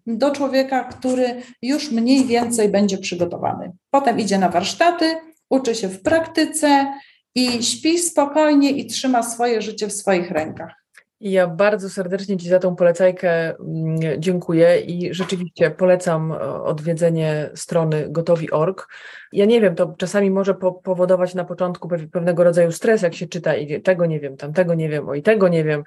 do 0.08 0.32
człowieka, 0.32 0.84
który 0.84 1.42
już 1.62 1.92
mniej 1.92 2.26
więcej 2.26 2.70
będzie 2.70 2.98
przygotowany. 2.98 3.72
Potem 3.90 4.20
idzie 4.20 4.38
na 4.38 4.50
warsztaty, 4.50 5.16
uczy 5.50 5.76
się 5.76 5.88
w 5.88 6.02
praktyce 6.02 6.94
i 7.36 7.64
śpi 7.64 8.00
spokojnie 8.00 8.72
i 8.72 8.88
trzyma 8.88 9.24
swoje 9.24 9.62
życie 9.62 9.88
w 9.88 9.94
swoich 9.94 10.32
rękach. 10.32 10.81
Ja 11.24 11.48
bardzo 11.48 11.90
serdecznie 11.90 12.38
Ci 12.38 12.50
za 12.50 12.60
tą 12.60 12.76
polecajkę 12.76 13.56
mm, 13.60 14.00
dziękuję 14.18 14.80
i 14.80 15.14
rzeczywiście 15.14 15.72
polecam 15.72 16.32
odwiedzenie 16.64 17.50
strony 17.56 18.06
gotowi.org. 18.10 18.88
Ja 19.34 19.46
nie 19.46 19.62
wiem, 19.62 19.76
to 19.76 19.94
czasami 19.98 20.32
może 20.32 20.54
powodować 20.84 21.36
na 21.36 21.46
początku 21.46 21.90
pewnego 22.12 22.44
rodzaju 22.44 22.72
stres, 22.72 23.02
jak 23.02 23.16
się 23.16 23.28
czyta 23.28 23.56
i 23.56 23.82
tego 23.82 24.06
nie 24.06 24.20
wiem, 24.20 24.38
tamtego 24.38 24.74
nie 24.74 24.90
wiem, 24.90 25.10
o 25.10 25.16
i 25.16 25.22
tego 25.22 25.48
nie 25.48 25.64
wiem. 25.64 25.84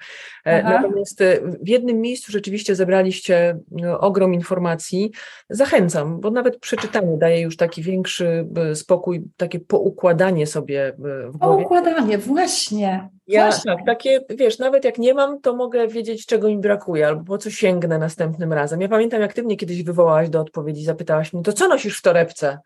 E, 0.47 0.63
Aha. 0.65 0.81
Natomiast 0.81 1.21
e, 1.21 1.39
w 1.61 1.67
jednym 1.67 2.01
miejscu 2.01 2.31
rzeczywiście 2.31 2.75
zebraliście 2.75 3.57
no, 3.71 3.99
ogrom 3.99 4.33
informacji. 4.33 5.11
Zachęcam, 5.49 6.19
bo 6.19 6.31
nawet 6.31 6.59
przeczytanie 6.59 7.17
daje 7.17 7.41
już 7.41 7.57
taki 7.57 7.81
większy 7.81 8.47
e, 8.55 8.75
spokój, 8.75 9.23
takie 9.37 9.59
poukładanie 9.59 10.47
sobie 10.47 10.93
w 10.97 11.37
głowie. 11.37 11.63
Poukładanie, 11.63 12.17
właśnie. 12.17 13.09
Ja 13.27 13.51
tak, 13.65 13.77
takie, 13.85 14.19
wiesz, 14.29 14.59
nawet 14.59 14.85
jak 14.85 14.97
nie 14.97 15.13
mam, 15.13 15.41
to 15.41 15.55
mogę 15.55 15.87
wiedzieć, 15.87 16.25
czego 16.25 16.47
mi 16.47 16.57
brakuje, 16.57 17.07
albo 17.07 17.23
po 17.23 17.37
co 17.37 17.49
sięgnę 17.49 17.97
następnym 17.97 18.53
razem. 18.53 18.81
Ja 18.81 18.89
pamiętam, 18.89 19.21
jak 19.21 19.33
ty 19.33 19.43
mnie 19.43 19.57
kiedyś 19.57 19.83
wywołałaś 19.83 20.29
do 20.29 20.41
odpowiedzi, 20.41 20.83
zapytałaś 20.83 21.33
mnie, 21.33 21.43
to 21.43 21.53
co 21.53 21.67
nosisz 21.67 21.99
w 21.99 22.01
torebce? 22.01 22.59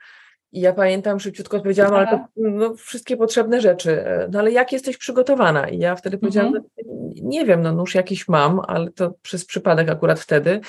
I 0.51 0.61
ja 0.61 0.73
pamiętam, 0.73 1.19
szybciutko 1.19 1.57
odpowiedziałam, 1.57 1.93
ale 1.93 2.07
to 2.07 2.25
no, 2.37 2.75
wszystkie 2.75 3.17
potrzebne 3.17 3.61
rzeczy. 3.61 4.05
E, 4.05 4.27
no 4.31 4.39
ale 4.39 4.51
jak 4.51 4.71
jesteś 4.71 4.97
przygotowana? 4.97 5.69
I 5.69 5.77
ja 5.77 5.95
wtedy 5.95 6.17
powiedziałam, 6.17 6.55
mhm. 6.55 6.65
nie 7.21 7.45
wiem, 7.45 7.61
no 7.61 7.71
nóż 7.71 7.95
jakiś 7.95 8.27
mam, 8.27 8.61
ale 8.67 8.91
to 8.91 9.13
przez 9.21 9.45
przypadek 9.45 9.89
akurat 9.89 10.19
wtedy. 10.19 10.61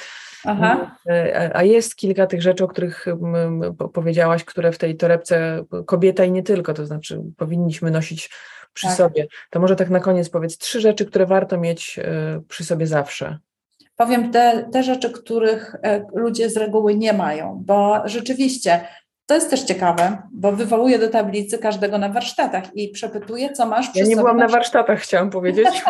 Aha. 0.44 0.96
E, 1.06 1.50
a 1.54 1.62
jest 1.62 1.96
kilka 1.96 2.26
tych 2.26 2.42
rzeczy, 2.42 2.64
o 2.64 2.68
których 2.68 3.06
powiedziałaś, 3.92 4.44
które 4.44 4.72
w 4.72 4.78
tej 4.78 4.96
torebce 4.96 5.64
kobieta 5.86 6.24
i 6.24 6.32
nie 6.32 6.42
tylko, 6.42 6.74
to 6.74 6.86
znaczy 6.86 7.22
powinniśmy 7.36 7.90
nosić 7.90 8.30
przy 8.72 8.86
tak. 8.86 8.96
sobie. 8.96 9.26
To 9.50 9.60
może 9.60 9.76
tak 9.76 9.90
na 9.90 10.00
koniec 10.00 10.28
powiedz 10.28 10.58
trzy 10.58 10.80
rzeczy, 10.80 11.06
które 11.06 11.26
warto 11.26 11.58
mieć 11.58 11.98
e, 11.98 12.40
przy 12.48 12.64
sobie 12.64 12.86
zawsze. 12.86 13.38
Powiem 13.96 14.30
te, 14.30 14.68
te 14.72 14.82
rzeczy, 14.82 15.10
których 15.10 15.76
ludzie 16.14 16.50
z 16.50 16.56
reguły 16.56 16.94
nie 16.94 17.12
mają, 17.12 17.62
bo 17.66 18.02
rzeczywiście 18.04 18.80
to 19.30 19.34
jest 19.34 19.50
też 19.50 19.62
ciekawe, 19.62 20.22
bo 20.32 20.52
wywołuję 20.52 20.98
do 20.98 21.08
tablicy 21.08 21.58
każdego 21.58 21.98
na 21.98 22.08
warsztatach 22.08 22.76
i 22.76 22.88
przepytuję, 22.88 23.52
co 23.52 23.66
masz 23.66 23.88
przy 23.88 23.98
Ja 23.98 24.04
nie 24.04 24.16
byłam 24.16 24.36
na 24.36 24.48
warsztatach, 24.48 25.00
chciałam 25.00 25.30
powiedzieć. 25.30 25.68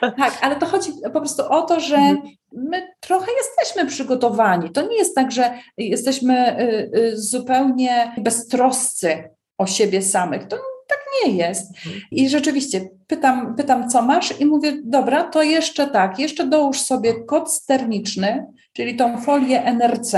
tak, 0.00 0.38
ale 0.40 0.56
to 0.56 0.66
chodzi 0.66 0.92
po 1.02 1.20
prostu 1.20 1.42
o 1.48 1.62
to, 1.62 1.80
że 1.80 1.96
mhm. 1.96 2.18
my 2.52 2.88
trochę 3.00 3.26
jesteśmy 3.36 3.86
przygotowani. 3.86 4.70
To 4.70 4.82
nie 4.82 4.96
jest 4.96 5.14
tak, 5.14 5.32
że 5.32 5.52
jesteśmy 5.76 6.60
y, 6.60 6.90
y, 6.98 7.16
zupełnie 7.16 8.14
beztroscy 8.18 9.30
o 9.58 9.66
siebie 9.66 10.02
samych. 10.02 10.48
To 10.48 10.56
tak 10.88 10.98
nie 11.24 11.32
jest. 11.32 11.76
Mhm. 11.76 12.02
I 12.10 12.28
rzeczywiście 12.28 12.88
pytam, 13.06 13.56
pytam, 13.56 13.90
co 13.90 14.02
masz, 14.02 14.40
i 14.40 14.46
mówię, 14.46 14.72
dobra, 14.84 15.24
to 15.24 15.42
jeszcze 15.42 15.86
tak, 15.86 16.18
jeszcze 16.18 16.46
dołóż 16.46 16.80
sobie 16.80 17.24
kod 17.24 17.52
sterniczny, 17.52 18.46
czyli 18.72 18.96
tą 18.96 19.20
folię 19.20 19.64
NRC, 19.64 20.14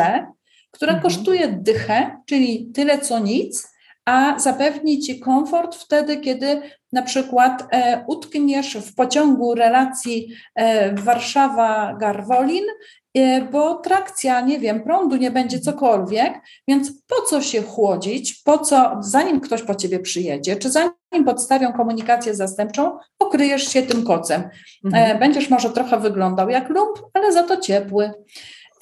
która 0.73 0.93
mhm. 0.93 1.03
kosztuje 1.03 1.49
dychę, 1.49 2.17
czyli 2.27 2.71
tyle 2.75 2.99
co 2.99 3.19
nic, 3.19 3.73
a 4.05 4.39
zapewni 4.39 5.01
ci 5.01 5.21
komfort 5.21 5.77
wtedy, 5.77 6.17
kiedy 6.17 6.63
na 6.93 7.03
przykład 7.03 7.69
e, 7.71 8.05
utkniesz 8.07 8.77
w 8.77 8.95
pociągu 8.95 9.55
relacji 9.55 10.29
e, 10.55 10.95
Warszawa-Garwolin, 10.95 12.65
e, 13.15 13.43
bo 13.43 13.75
trakcja, 13.75 14.41
nie 14.41 14.59
wiem, 14.59 14.83
prądu 14.83 15.17
nie 15.17 15.31
będzie 15.31 15.61
cokolwiek, 15.61 16.35
więc 16.69 16.93
po 17.07 17.23
co 17.23 17.43
się 17.43 17.63
chłodzić, 17.63 18.43
po 18.45 18.59
co, 18.59 18.97
zanim 19.01 19.41
ktoś 19.41 19.63
po 19.63 19.75
ciebie 19.75 20.01
przyjedzie, 20.01 20.57
czy 20.57 20.71
zanim 20.71 21.25
podstawią 21.25 21.73
komunikację 21.73 22.35
zastępczą, 22.35 22.99
okryjesz 23.19 23.69
się 23.69 23.83
tym 23.83 24.05
kocem. 24.05 24.43
Mhm. 24.85 25.19
Będziesz 25.19 25.51
może 25.51 25.71
trochę 25.71 26.01
wyglądał 26.01 26.51
jak 26.51 26.69
lump, 26.69 26.99
ale 27.15 27.33
za 27.33 27.43
to 27.43 27.57
ciepły. 27.57 28.13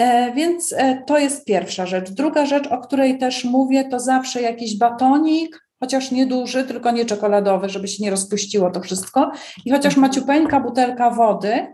E, 0.01 0.33
więc 0.33 0.75
e, 0.77 1.03
to 1.07 1.19
jest 1.19 1.45
pierwsza 1.45 1.87
rzecz. 1.87 2.11
Druga 2.11 2.47
rzecz, 2.47 2.67
o 2.67 2.79
której 2.79 3.19
też 3.19 3.45
mówię, 3.45 3.85
to 3.85 4.01
zawsze 4.01 4.43
jakiś 4.43 4.79
batonik, 4.79 5.67
chociaż 5.81 6.11
nieduży, 6.11 6.65
tylko 6.65 6.91
nie 6.91 7.05
czekoladowy, 7.05 7.69
żeby 7.69 7.89
się 7.89 8.03
nie 8.03 8.11
rozpuściło 8.11 8.71
to 8.71 8.81
wszystko. 8.81 9.33
I 9.65 9.71
chociaż 9.71 9.95
mhm. 9.95 10.01
maciupeńka 10.01 10.61
butelka 10.61 11.11
wody, 11.11 11.67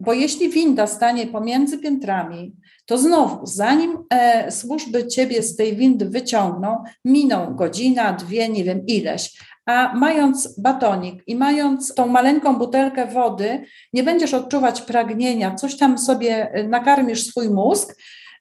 bo 0.00 0.12
jeśli 0.12 0.48
winda 0.48 0.86
stanie 0.86 1.26
pomiędzy 1.26 1.78
piętrami, 1.78 2.56
to 2.86 2.98
znowu, 2.98 3.46
zanim 3.46 3.98
e, 4.10 4.50
służby 4.50 5.06
ciebie 5.06 5.42
z 5.42 5.56
tej 5.56 5.76
windy 5.76 6.08
wyciągną, 6.08 6.84
miną 7.04 7.54
godzina, 7.54 8.12
dwie, 8.12 8.48
nie 8.48 8.64
wiem 8.64 8.86
ileś, 8.86 9.38
a 9.66 9.94
mając 9.94 10.60
batonik 10.60 11.22
i 11.26 11.36
mając 11.36 11.94
tą 11.94 12.06
maleńką 12.06 12.56
butelkę 12.56 13.06
wody, 13.06 13.64
nie 13.92 14.02
będziesz 14.02 14.34
odczuwać 14.34 14.82
pragnienia, 14.82 15.54
coś 15.54 15.76
tam 15.76 15.98
sobie 15.98 16.58
y, 16.58 16.68
nakarmisz 16.68 17.26
swój 17.26 17.50
mózg, 17.50 17.96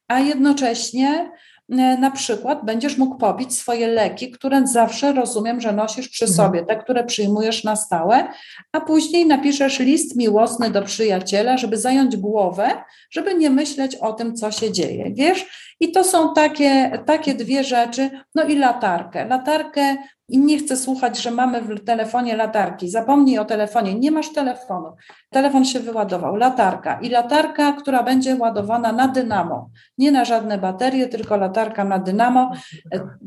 a 0.07 0.19
jednocześnie 0.19 1.31
y, 1.71 1.75
na 1.75 2.11
przykład 2.11 2.65
będziesz 2.65 2.97
mógł 2.97 3.17
popić 3.17 3.57
swoje 3.57 3.87
leki, 3.87 4.31
które 4.31 4.67
zawsze 4.67 5.13
rozumiem, 5.13 5.61
że 5.61 5.71
nosisz 5.71 6.09
przy 6.09 6.25
mhm. 6.25 6.35
sobie, 6.35 6.65
te, 6.65 6.75
które 6.75 7.03
przyjmujesz 7.03 7.63
na 7.63 7.75
stałe, 7.75 8.27
a 8.71 8.81
później 8.81 9.25
napiszesz 9.25 9.79
list 9.79 10.15
miłosny 10.15 10.69
do 10.69 10.81
przyjaciela, 10.81 11.57
żeby 11.57 11.77
zająć 11.77 12.17
głowę, 12.17 12.83
żeby 13.11 13.35
nie 13.35 13.49
myśleć 13.49 13.95
o 13.95 14.13
tym, 14.13 14.35
co 14.35 14.51
się 14.51 14.71
dzieje. 14.71 15.11
Wiesz? 15.13 15.45
I 15.79 15.91
to 15.91 16.03
są 16.03 16.33
takie, 16.33 16.99
takie 17.05 17.33
dwie 17.33 17.63
rzeczy. 17.63 18.09
No 18.35 18.43
i 18.43 18.55
latarkę. 18.55 19.25
Latarkę 19.25 19.95
i 20.29 20.39
nie 20.39 20.57
chcę 20.57 20.77
słuchać, 20.77 21.21
że 21.21 21.31
mamy 21.31 21.61
w 21.61 21.83
telefonie 21.83 22.35
latarki. 22.35 22.89
Zapomnij 22.89 23.39
o 23.39 23.45
telefonie, 23.45 23.95
nie 23.95 24.11
masz 24.11 24.33
telefonu. 24.33 24.95
Telefon 25.29 25.65
się 25.65 25.79
wyładował, 25.79 26.35
latarka 26.35 26.99
i 27.01 27.09
latarka, 27.09 27.71
która 27.71 28.03
będzie 28.03 28.35
ładowana 28.35 28.91
na 28.91 29.07
dynamo. 29.07 29.69
Nie 29.97 30.11
na 30.11 30.25
żadne 30.25 30.57
baterie, 30.57 31.07
tylko 31.07 31.37
latarka 31.37 31.83
na 31.83 31.99
dynamo. 31.99 32.51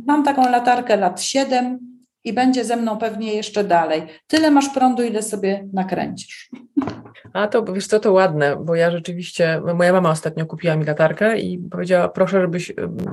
Mam 0.06 0.24
taką 0.24 0.50
latarkę 0.50 0.96
lat 0.96 1.22
7 1.22 1.97
i 2.28 2.32
będzie 2.32 2.64
ze 2.64 2.76
mną 2.76 2.98
pewnie 2.98 3.34
jeszcze 3.34 3.64
dalej. 3.64 4.02
Tyle 4.26 4.50
masz 4.50 4.68
prądu, 4.68 5.02
ile 5.02 5.22
sobie 5.22 5.68
nakręcisz. 5.72 6.50
A 7.32 7.48
to 7.48 7.64
wiesz 7.64 7.86
co, 7.86 8.00
to 8.00 8.12
ładne, 8.12 8.56
bo 8.56 8.74
ja 8.74 8.90
rzeczywiście, 8.90 9.62
moja 9.74 9.92
mama 9.92 10.10
ostatnio 10.10 10.46
kupiła 10.46 10.76
mi 10.76 10.84
latarkę 10.84 11.38
i 11.38 11.58
powiedziała, 11.58 12.08
proszę, 12.08 12.40
żebyś 12.40 12.72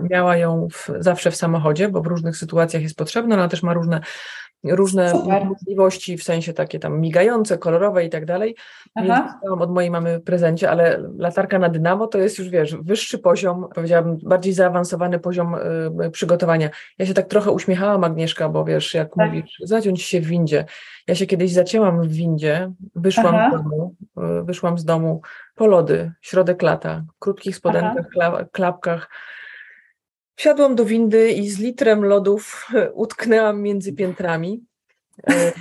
miała 0.09 0.37
ją 0.37 0.67
w, 0.71 0.89
zawsze 0.99 1.31
w 1.31 1.35
samochodzie, 1.35 1.89
bo 1.89 2.01
w 2.01 2.07
różnych 2.07 2.37
sytuacjach 2.37 2.83
jest 2.83 2.97
potrzebna, 2.97 3.35
ona 3.35 3.47
też 3.47 3.63
ma 3.63 3.73
różne 3.73 4.01
różne 4.69 5.11
Super. 5.11 5.45
możliwości, 5.45 6.17
w 6.17 6.23
sensie 6.23 6.53
takie 6.53 6.79
tam 6.79 6.99
migające, 6.99 7.57
kolorowe 7.57 8.05
i 8.05 8.09
tak 8.09 8.25
dalej. 8.25 8.55
Dostałam 8.95 9.61
od 9.61 9.71
mojej 9.71 9.91
mamy 9.91 10.19
prezencie, 10.19 10.69
ale 10.69 11.09
latarka 11.17 11.59
na 11.59 11.69
dynamo 11.69 12.07
to 12.07 12.17
jest 12.17 12.39
już, 12.39 12.49
wiesz, 12.49 12.75
wyższy 12.75 13.19
poziom, 13.19 13.67
powiedziałabym, 13.75 14.17
bardziej 14.23 14.53
zaawansowany 14.53 15.19
poziom 15.19 15.55
y, 16.05 16.11
przygotowania. 16.11 16.69
Ja 16.97 17.05
się 17.05 17.13
tak 17.13 17.27
trochę 17.27 17.51
uśmiechałam, 17.51 18.03
Agnieszka, 18.03 18.49
bo 18.49 18.65
wiesz, 18.65 18.93
jak 18.93 19.15
tak. 19.15 19.27
mówisz, 19.27 19.61
zaciąć 19.63 20.01
się 20.01 20.21
w 20.21 20.25
windzie. 20.25 20.65
Ja 21.07 21.15
się 21.15 21.25
kiedyś 21.25 21.51
zacięłam 21.53 22.01
w 22.01 22.13
windzie, 22.13 22.71
wyszłam 22.95 23.35
Aha. 23.35 23.49
z 23.49 23.63
domu, 23.63 23.95
y, 24.39 24.43
wyszłam 24.43 24.77
z 24.77 24.85
domu 24.85 25.21
po 25.55 25.67
lody, 25.67 26.11
środek 26.21 26.61
lata, 26.61 27.03
krótkich 27.19 27.55
spodenkach, 27.55 28.05
klapkach, 28.51 29.09
Wsiadłam 30.35 30.75
do 30.75 30.85
windy 30.85 31.31
i 31.31 31.49
z 31.49 31.59
litrem 31.59 32.05
lodów 32.05 32.71
utknęłam 32.93 33.61
między 33.61 33.93
piętrami. 33.93 34.63
E, 35.29 35.51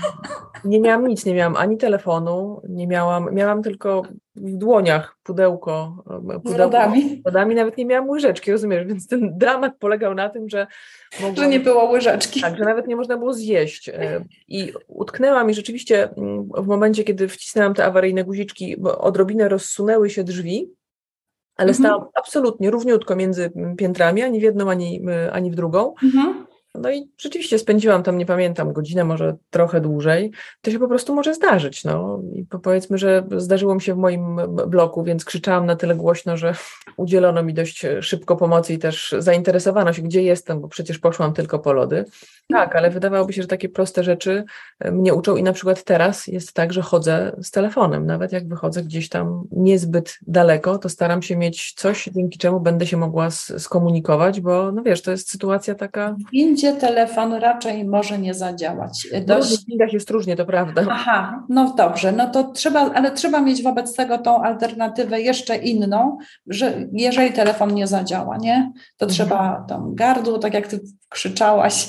nie 0.65 0.81
miałam 0.81 1.07
nic, 1.07 1.27
nie 1.27 1.35
miałam 1.35 1.57
ani 1.57 1.77
telefonu, 1.77 2.61
nie 2.69 2.87
miałam, 2.87 3.35
miałam 3.35 3.63
tylko 3.63 4.03
w 4.37 4.57
dłoniach 4.57 5.17
pudełko, 5.23 6.05
e, 6.07 6.21
pudełko 6.21 6.49
z 6.49 6.57
lodami. 6.57 7.23
lodami, 7.25 7.55
nawet 7.55 7.77
nie 7.77 7.87
miałam 7.87 8.09
łyżeczki, 8.09 8.53
rozumiesz, 8.53 8.87
więc 8.87 9.09
ten 9.09 9.39
dramat 9.39 9.73
polegał 9.79 10.15
na 10.15 10.29
tym, 10.29 10.49
że 10.49 10.67
mogłam, 11.21 11.37
że 11.37 11.49
nie 11.49 11.61
było 11.61 11.91
łyżeczki. 11.91 12.41
Tak, 12.41 12.57
że 12.57 12.65
nawet 12.65 12.87
nie 12.87 12.97
można 12.97 13.17
było 13.17 13.33
zjeść 13.33 13.89
e, 13.89 14.25
i 14.49 14.73
utknęłam 14.89 15.51
i 15.51 15.55
rzeczywiście 15.55 16.11
mm, 16.11 16.49
w 16.57 16.67
momencie, 16.67 17.05
kiedy 17.05 17.29
wcisnęłam 17.29 17.75
te 17.75 17.85
awaryjne 17.85 18.25
guziczki, 18.25 18.77
odrobinę 18.83 19.49
rozsunęły 19.49 20.11
się 20.11 20.25
drzwi, 20.25 20.71
ale 21.57 21.71
mhm. 21.71 21.75
stałam 21.75 22.09
absolutnie 22.15 22.71
równiutko 22.71 23.17
między 23.17 23.53
piętrami, 23.79 24.23
ani 24.23 24.41
w 24.41 24.43
jedną, 24.43 24.71
ani, 24.71 25.05
ani 25.33 25.51
w 25.51 25.55
drugą. 25.55 25.95
Mhm. 26.03 26.44
No 26.75 26.91
i 26.91 27.11
rzeczywiście 27.19 27.59
spędziłam 27.59 28.03
tam, 28.03 28.19
nie 28.19 28.27
pamiętam, 28.27 28.73
godzinę, 28.73 29.05
może 29.05 29.37
trochę 29.51 29.81
dłużej. 29.81 30.33
To 30.63 30.71
się 30.71 30.79
po 30.79 30.89
prostu 30.89 31.15
może 31.15 31.35
zdarzyć. 31.35 31.85
No. 31.85 32.21
I 32.35 32.45
powiedzmy, 32.63 32.99
że 32.99 33.27
zdarzyło 33.37 33.75
mi 33.75 33.81
się 33.81 33.95
w 33.95 33.99
moim 33.99 34.37
bloku, 34.67 35.03
więc 35.03 35.25
krzyczałam 35.25 35.67
na 35.67 35.77
tyle 35.77 35.95
głośno, 35.95 36.37
że 36.37 36.55
udzielono 36.97 37.43
mi 37.43 37.55
dość 37.55 37.87
szybko 38.01 38.37
pomocy 38.37 38.75
i 38.75 38.79
też 38.79 39.15
zainteresowano 39.19 39.93
się, 39.93 40.03
gdzie 40.03 40.23
jestem, 40.23 40.61
bo 40.61 40.69
przecież 40.69 40.99
poszłam 40.99 41.33
tylko 41.33 41.59
po 41.59 41.73
lody. 41.73 42.05
Tak, 42.49 42.77
ale 42.77 42.91
wydawałoby 42.91 43.33
się, 43.33 43.43
że 43.43 43.49
takie 43.49 43.69
proste 43.69 44.05
rzeczy 44.05 44.45
e, 44.81 44.91
mnie 44.91 45.15
uczą 45.15 45.37
i 45.37 45.43
na 45.43 45.53
przykład 45.53 45.85
teraz 45.85 46.27
jest 46.27 46.53
tak, 46.53 46.73
że 46.73 46.83
chodzę 46.83 47.37
z 47.43 47.51
telefonem. 47.51 48.07
Nawet 48.07 48.33
jak 48.33 48.49
wychodzę 48.49 48.83
gdzieś 48.83 49.09
tam 49.09 49.45
niezbyt 49.51 50.19
daleko, 50.27 50.79
to 50.79 50.89
staram 50.89 51.23
się 51.23 51.37
mieć 51.37 51.73
coś, 51.73 52.05
dzięki 52.15 52.39
czemu 52.39 52.61
będę 52.61 52.87
się 52.87 52.97
mogła 52.97 53.31
skomunikować, 53.31 54.41
bo 54.41 54.73
no 54.73 54.83
wiesz, 54.83 55.03
to 55.03 55.11
jest 55.11 55.31
sytuacja 55.31 55.75
taka 55.75 56.17
telefon 56.73 57.33
raczej 57.33 57.85
może 57.85 58.19
nie 58.19 58.35
zadziałać. 58.35 59.09
Dość... 59.27 59.49
W 59.49 59.69
różnych 59.69 59.93
jest 59.93 60.11
różnie, 60.11 60.37
to 60.37 60.47
prawda. 60.47 60.83
Aha, 60.91 61.45
no 61.49 61.75
dobrze, 61.77 62.13
no 62.13 62.31
to 62.31 62.45
trzeba, 62.45 62.81
ale 62.81 63.11
trzeba 63.11 63.41
mieć 63.41 63.63
wobec 63.63 63.97
tego 63.97 64.19
tą 64.19 64.43
alternatywę 64.43 65.21
jeszcze 65.21 65.57
inną, 65.57 66.19
że 66.47 66.89
jeżeli 66.93 67.33
telefon 67.33 67.75
nie 67.75 67.87
zadziała, 67.87 68.37
nie, 68.37 68.73
to 68.97 69.07
mhm. 69.07 69.11
trzeba 69.11 69.65
tam 69.69 69.95
gardło, 69.95 70.39
tak 70.39 70.55
jak 70.55 70.67
ty 70.67 70.81
krzyczałaś 71.15 71.89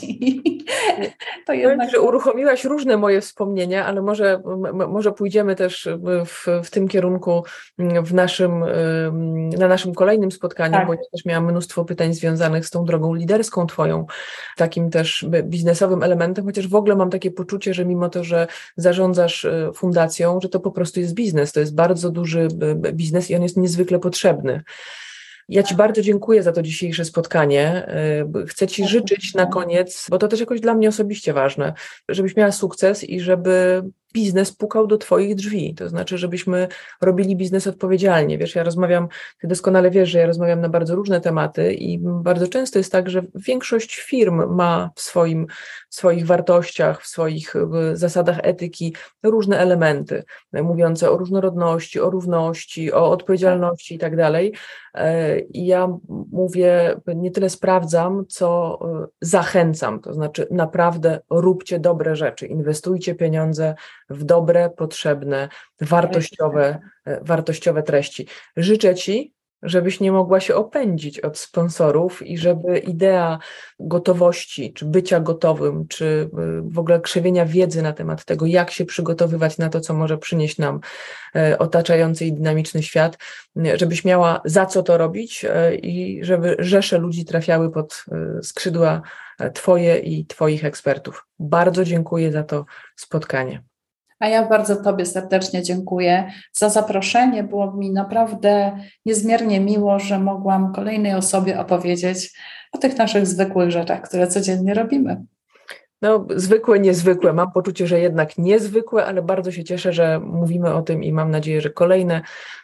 to 1.47 1.53
jednak... 1.53 1.91
że 1.91 2.01
uruchomiłaś 2.01 2.63
różne 2.63 2.97
moje 2.97 3.21
wspomnienia, 3.21 3.85
ale 3.85 4.01
może, 4.01 4.41
może 4.87 5.11
pójdziemy 5.11 5.55
też 5.55 5.89
w, 6.25 6.63
w 6.63 6.69
tym 6.69 6.87
kierunku 6.87 7.43
w 8.03 8.13
naszym, 8.13 8.59
na 9.59 9.67
naszym 9.67 9.93
kolejnym 9.93 10.31
spotkaniu, 10.31 10.73
tak. 10.73 10.87
bo 10.87 10.93
ja 10.93 10.99
też 11.11 11.25
miałam 11.25 11.45
mnóstwo 11.45 11.85
pytań 11.85 12.13
związanych 12.13 12.65
z 12.65 12.69
tą 12.69 12.85
drogą 12.85 13.13
liderską 13.13 13.67
twoją, 13.67 14.05
takim 14.65 14.89
też 14.89 15.25
biznesowym 15.43 16.03
elementem, 16.03 16.45
chociaż 16.45 16.67
w 16.67 16.75
ogóle 16.75 16.95
mam 16.95 17.09
takie 17.09 17.31
poczucie, 17.31 17.73
że 17.73 17.85
mimo 17.85 18.09
to, 18.09 18.23
że 18.23 18.47
zarządzasz 18.77 19.45
e, 19.45 19.71
fundacją, 19.73 20.39
że 20.41 20.49
to 20.49 20.59
po 20.59 20.71
prostu 20.71 20.99
jest 20.99 21.13
biznes, 21.13 21.51
to 21.51 21.59
jest 21.59 21.75
bardzo 21.75 22.09
duży 22.09 22.47
biznes 22.93 23.29
i 23.29 23.35
on 23.35 23.43
jest 23.43 23.57
niezwykle 23.57 23.99
potrzebny. 23.99 24.63
Ja 25.49 25.63
Ci 25.63 25.75
bardzo 25.75 26.01
dziękuję 26.01 26.43
za 26.43 26.51
to 26.51 26.61
dzisiejsze 26.61 27.05
spotkanie. 27.05 27.87
Chcę 28.47 28.67
Ci 28.67 28.87
życzyć 28.87 29.33
na 29.33 29.45
koniec, 29.45 30.07
bo 30.09 30.17
to 30.17 30.27
też 30.27 30.39
jakoś 30.39 30.61
dla 30.61 30.73
mnie 30.73 30.89
osobiście 30.89 31.33
ważne, 31.33 31.73
żebyś 32.09 32.35
miała 32.35 32.51
sukces 32.51 33.03
i 33.03 33.19
żeby 33.19 33.83
biznes 34.15 34.51
pukał 34.51 34.87
do 34.87 34.97
Twoich 34.97 35.35
drzwi. 35.35 35.75
To 35.75 35.89
znaczy, 35.89 36.17
żebyśmy 36.17 36.67
robili 37.01 37.35
biznes 37.35 37.67
odpowiedzialnie. 37.67 38.37
Wiesz, 38.37 38.55
ja 38.55 38.63
rozmawiam, 38.63 39.07
Ty 39.41 39.47
doskonale 39.47 39.91
wiesz, 39.91 40.09
że 40.09 40.19
ja 40.19 40.27
rozmawiam 40.27 40.61
na 40.61 40.69
bardzo 40.69 40.95
różne 40.95 41.21
tematy 41.21 41.73
i 41.73 41.99
bardzo 41.99 42.47
często 42.47 42.79
jest 42.79 42.91
tak, 42.91 43.09
że 43.09 43.23
większość 43.35 43.95
firm 43.95 44.55
ma 44.55 44.91
w, 44.95 45.01
swoim, 45.01 45.47
w 45.89 45.95
swoich 45.95 46.25
wartościach, 46.25 47.01
w 47.01 47.07
swoich 47.07 47.53
zasadach 47.93 48.39
etyki 48.43 48.95
różne 49.23 49.57
elementy, 49.57 50.23
mówiące 50.53 51.11
o 51.11 51.17
różnorodności, 51.17 51.99
o 51.99 52.09
równości, 52.09 52.93
o 52.93 53.09
odpowiedzialności 53.09 53.95
i 53.95 53.97
tak 53.97 54.15
dalej. 54.15 54.53
E, 54.95 55.39
I 55.39 55.65
ja 55.65 55.87
mówię, 56.31 56.95
nie 57.15 57.31
tyle 57.31 57.49
sprawdzam, 57.49 58.25
co 58.27 58.79
e, 58.81 59.07
zachęcam. 59.21 59.99
To 59.99 60.13
znaczy, 60.13 60.47
naprawdę 60.51 61.19
róbcie 61.29 61.79
dobre 61.79 62.15
rzeczy, 62.15 62.47
inwestujcie 62.47 63.15
pieniądze 63.15 63.75
w 64.09 64.23
dobre, 64.23 64.69
potrzebne, 64.69 65.49
wartościowe, 65.81 66.79
e, 67.05 67.23
wartościowe 67.23 67.83
treści. 67.83 68.27
Życzę 68.57 68.95
Ci, 68.95 69.35
żebyś 69.65 69.99
nie 69.99 70.11
mogła 70.11 70.39
się 70.39 70.55
opędzić 70.55 71.19
od 71.19 71.37
sponsorów 71.37 72.27
i 72.27 72.37
żeby 72.37 72.77
idea 72.77 73.39
gotowości, 73.79 74.73
czy 74.73 74.85
bycia 74.85 75.19
gotowym, 75.19 75.87
czy 75.87 76.05
y, 76.05 76.29
w 76.61 76.79
ogóle 76.79 76.99
krzewienia 77.01 77.45
wiedzy 77.45 77.81
na 77.81 77.93
temat 77.93 78.25
tego, 78.25 78.45
jak 78.45 78.71
się 78.71 78.85
przygotowywać 78.85 79.57
na 79.57 79.69
to, 79.69 79.79
co 79.79 79.93
może 79.93 80.17
przynieść 80.17 80.57
nam 80.57 80.79
e, 81.35 81.59
otaczający 81.59 82.25
i 82.25 82.33
dynamiczny 82.33 82.83
świat, 82.83 83.17
żebyś 83.75 84.05
miała 84.05 84.41
za 84.45 84.65
co 84.65 84.83
to 84.83 84.97
robić 84.97 85.45
e, 85.49 85.75
i 85.75 86.23
żeby 86.23 86.55
rzesze 86.59 86.97
ludzi 86.97 87.25
trafiały 87.25 87.71
pod 87.71 88.05
skrzydła 88.41 89.01
Twoje 89.53 89.97
i 89.97 90.25
Twoich 90.25 90.65
ekspertów. 90.65 91.27
Bardzo 91.39 91.83
dziękuję 91.83 92.31
za 92.31 92.43
to 92.43 92.65
spotkanie. 92.95 93.63
A 94.19 94.27
ja 94.27 94.47
bardzo 94.47 94.75
Tobie 94.75 95.05
serdecznie 95.05 95.63
dziękuję 95.63 96.31
za 96.53 96.69
zaproszenie. 96.69 97.43
Było 97.43 97.73
mi 97.73 97.91
naprawdę 97.91 98.79
niezmiernie 99.05 99.59
miło, 99.59 99.99
że 99.99 100.19
mogłam 100.19 100.73
kolejnej 100.73 101.13
osobie 101.13 101.59
opowiedzieć 101.59 102.37
o 102.71 102.77
tych 102.77 102.97
naszych 102.97 103.27
zwykłych 103.27 103.71
rzeczach, 103.71 104.01
które 104.01 104.27
codziennie 104.27 104.73
robimy. 104.73 105.25
No, 106.01 106.27
zwykłe, 106.35 106.79
niezwykłe. 106.79 107.33
Mam 107.33 107.51
poczucie, 107.51 107.87
że 107.87 107.99
jednak 107.99 108.37
niezwykłe, 108.37 109.05
ale 109.05 109.21
bardzo 109.21 109.51
się 109.51 109.63
cieszę, 109.63 109.93
że 109.93 110.19
mówimy 110.19 110.73
o 110.73 110.81
tym 110.81 111.03
i 111.03 111.11
mam 111.11 111.31
nadzieję, 111.31 111.61
że 111.61 111.69
kolejne 111.69 112.21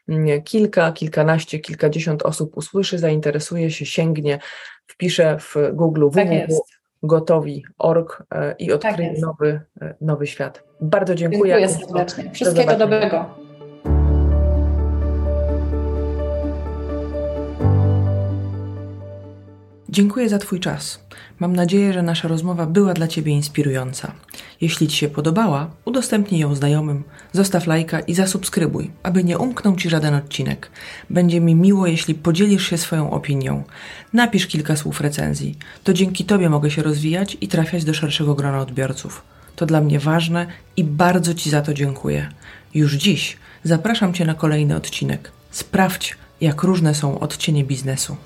mm, 0.09 0.43
kilka, 0.43 0.91
kilkanaście, 0.91 1.59
kilkadziesiąt 1.59 2.23
osób 2.23 2.57
usłyszy, 2.57 2.99
zainteresuje 2.99 3.71
się, 3.71 3.85
sięgnie, 3.85 4.39
wpisze 4.87 5.37
w 5.39 5.55
Google 5.73 6.09
tak 6.13 6.27
gotowi.org 7.03 8.23
e, 8.31 8.55
i 8.59 8.71
odkryje 8.71 9.09
tak 9.09 9.21
nowy, 9.21 9.61
e, 9.81 9.95
nowy 10.01 10.27
świat. 10.27 10.63
Bardzo 10.81 11.15
dziękuję. 11.15 11.59
Dziękuję 11.59 11.85
serdecznie. 11.85 12.31
Wszystkiego 12.31 12.75
dobrego. 12.75 13.25
Dziękuję 19.91 20.29
za 20.29 20.37
Twój 20.37 20.59
czas. 20.59 20.99
Mam 21.39 21.55
nadzieję, 21.55 21.93
że 21.93 22.01
nasza 22.03 22.27
rozmowa 22.27 22.65
była 22.65 22.93
dla 22.93 23.07
Ciebie 23.07 23.31
inspirująca. 23.31 24.11
Jeśli 24.61 24.87
Ci 24.87 24.97
się 24.97 25.07
podobała, 25.07 25.71
udostępnij 25.85 26.41
ją 26.41 26.55
znajomym, 26.55 27.03
zostaw 27.33 27.67
lajka 27.67 27.99
i 27.99 28.13
zasubskrybuj, 28.13 28.91
aby 29.03 29.23
nie 29.23 29.37
umknął 29.37 29.75
Ci 29.75 29.89
żaden 29.89 30.13
odcinek. 30.13 30.71
Będzie 31.09 31.41
mi 31.41 31.55
miło, 31.55 31.87
jeśli 31.87 32.15
podzielisz 32.15 32.69
się 32.69 32.77
swoją 32.77 33.11
opinią. 33.11 33.63
Napisz 34.13 34.47
kilka 34.47 34.75
słów 34.75 35.01
recenzji. 35.01 35.57
To 35.83 35.93
dzięki 35.93 36.25
Tobie 36.25 36.49
mogę 36.49 36.71
się 36.71 36.83
rozwijać 36.83 37.37
i 37.41 37.47
trafiać 37.47 37.85
do 37.85 37.93
szerszego 37.93 38.35
grona 38.35 38.59
odbiorców. 38.59 39.23
To 39.55 39.65
dla 39.65 39.81
mnie 39.81 39.99
ważne 39.99 40.45
i 40.77 40.83
bardzo 40.83 41.33
Ci 41.33 41.49
za 41.49 41.61
to 41.61 41.73
dziękuję. 41.73 42.29
Już 42.73 42.93
dziś 42.93 43.37
zapraszam 43.63 44.13
Cię 44.13 44.25
na 44.25 44.33
kolejny 44.33 44.75
odcinek. 44.75 45.31
Sprawdź, 45.51 46.17
jak 46.41 46.63
różne 46.63 46.95
są 46.95 47.19
odcienie 47.19 47.63
biznesu. 47.63 48.17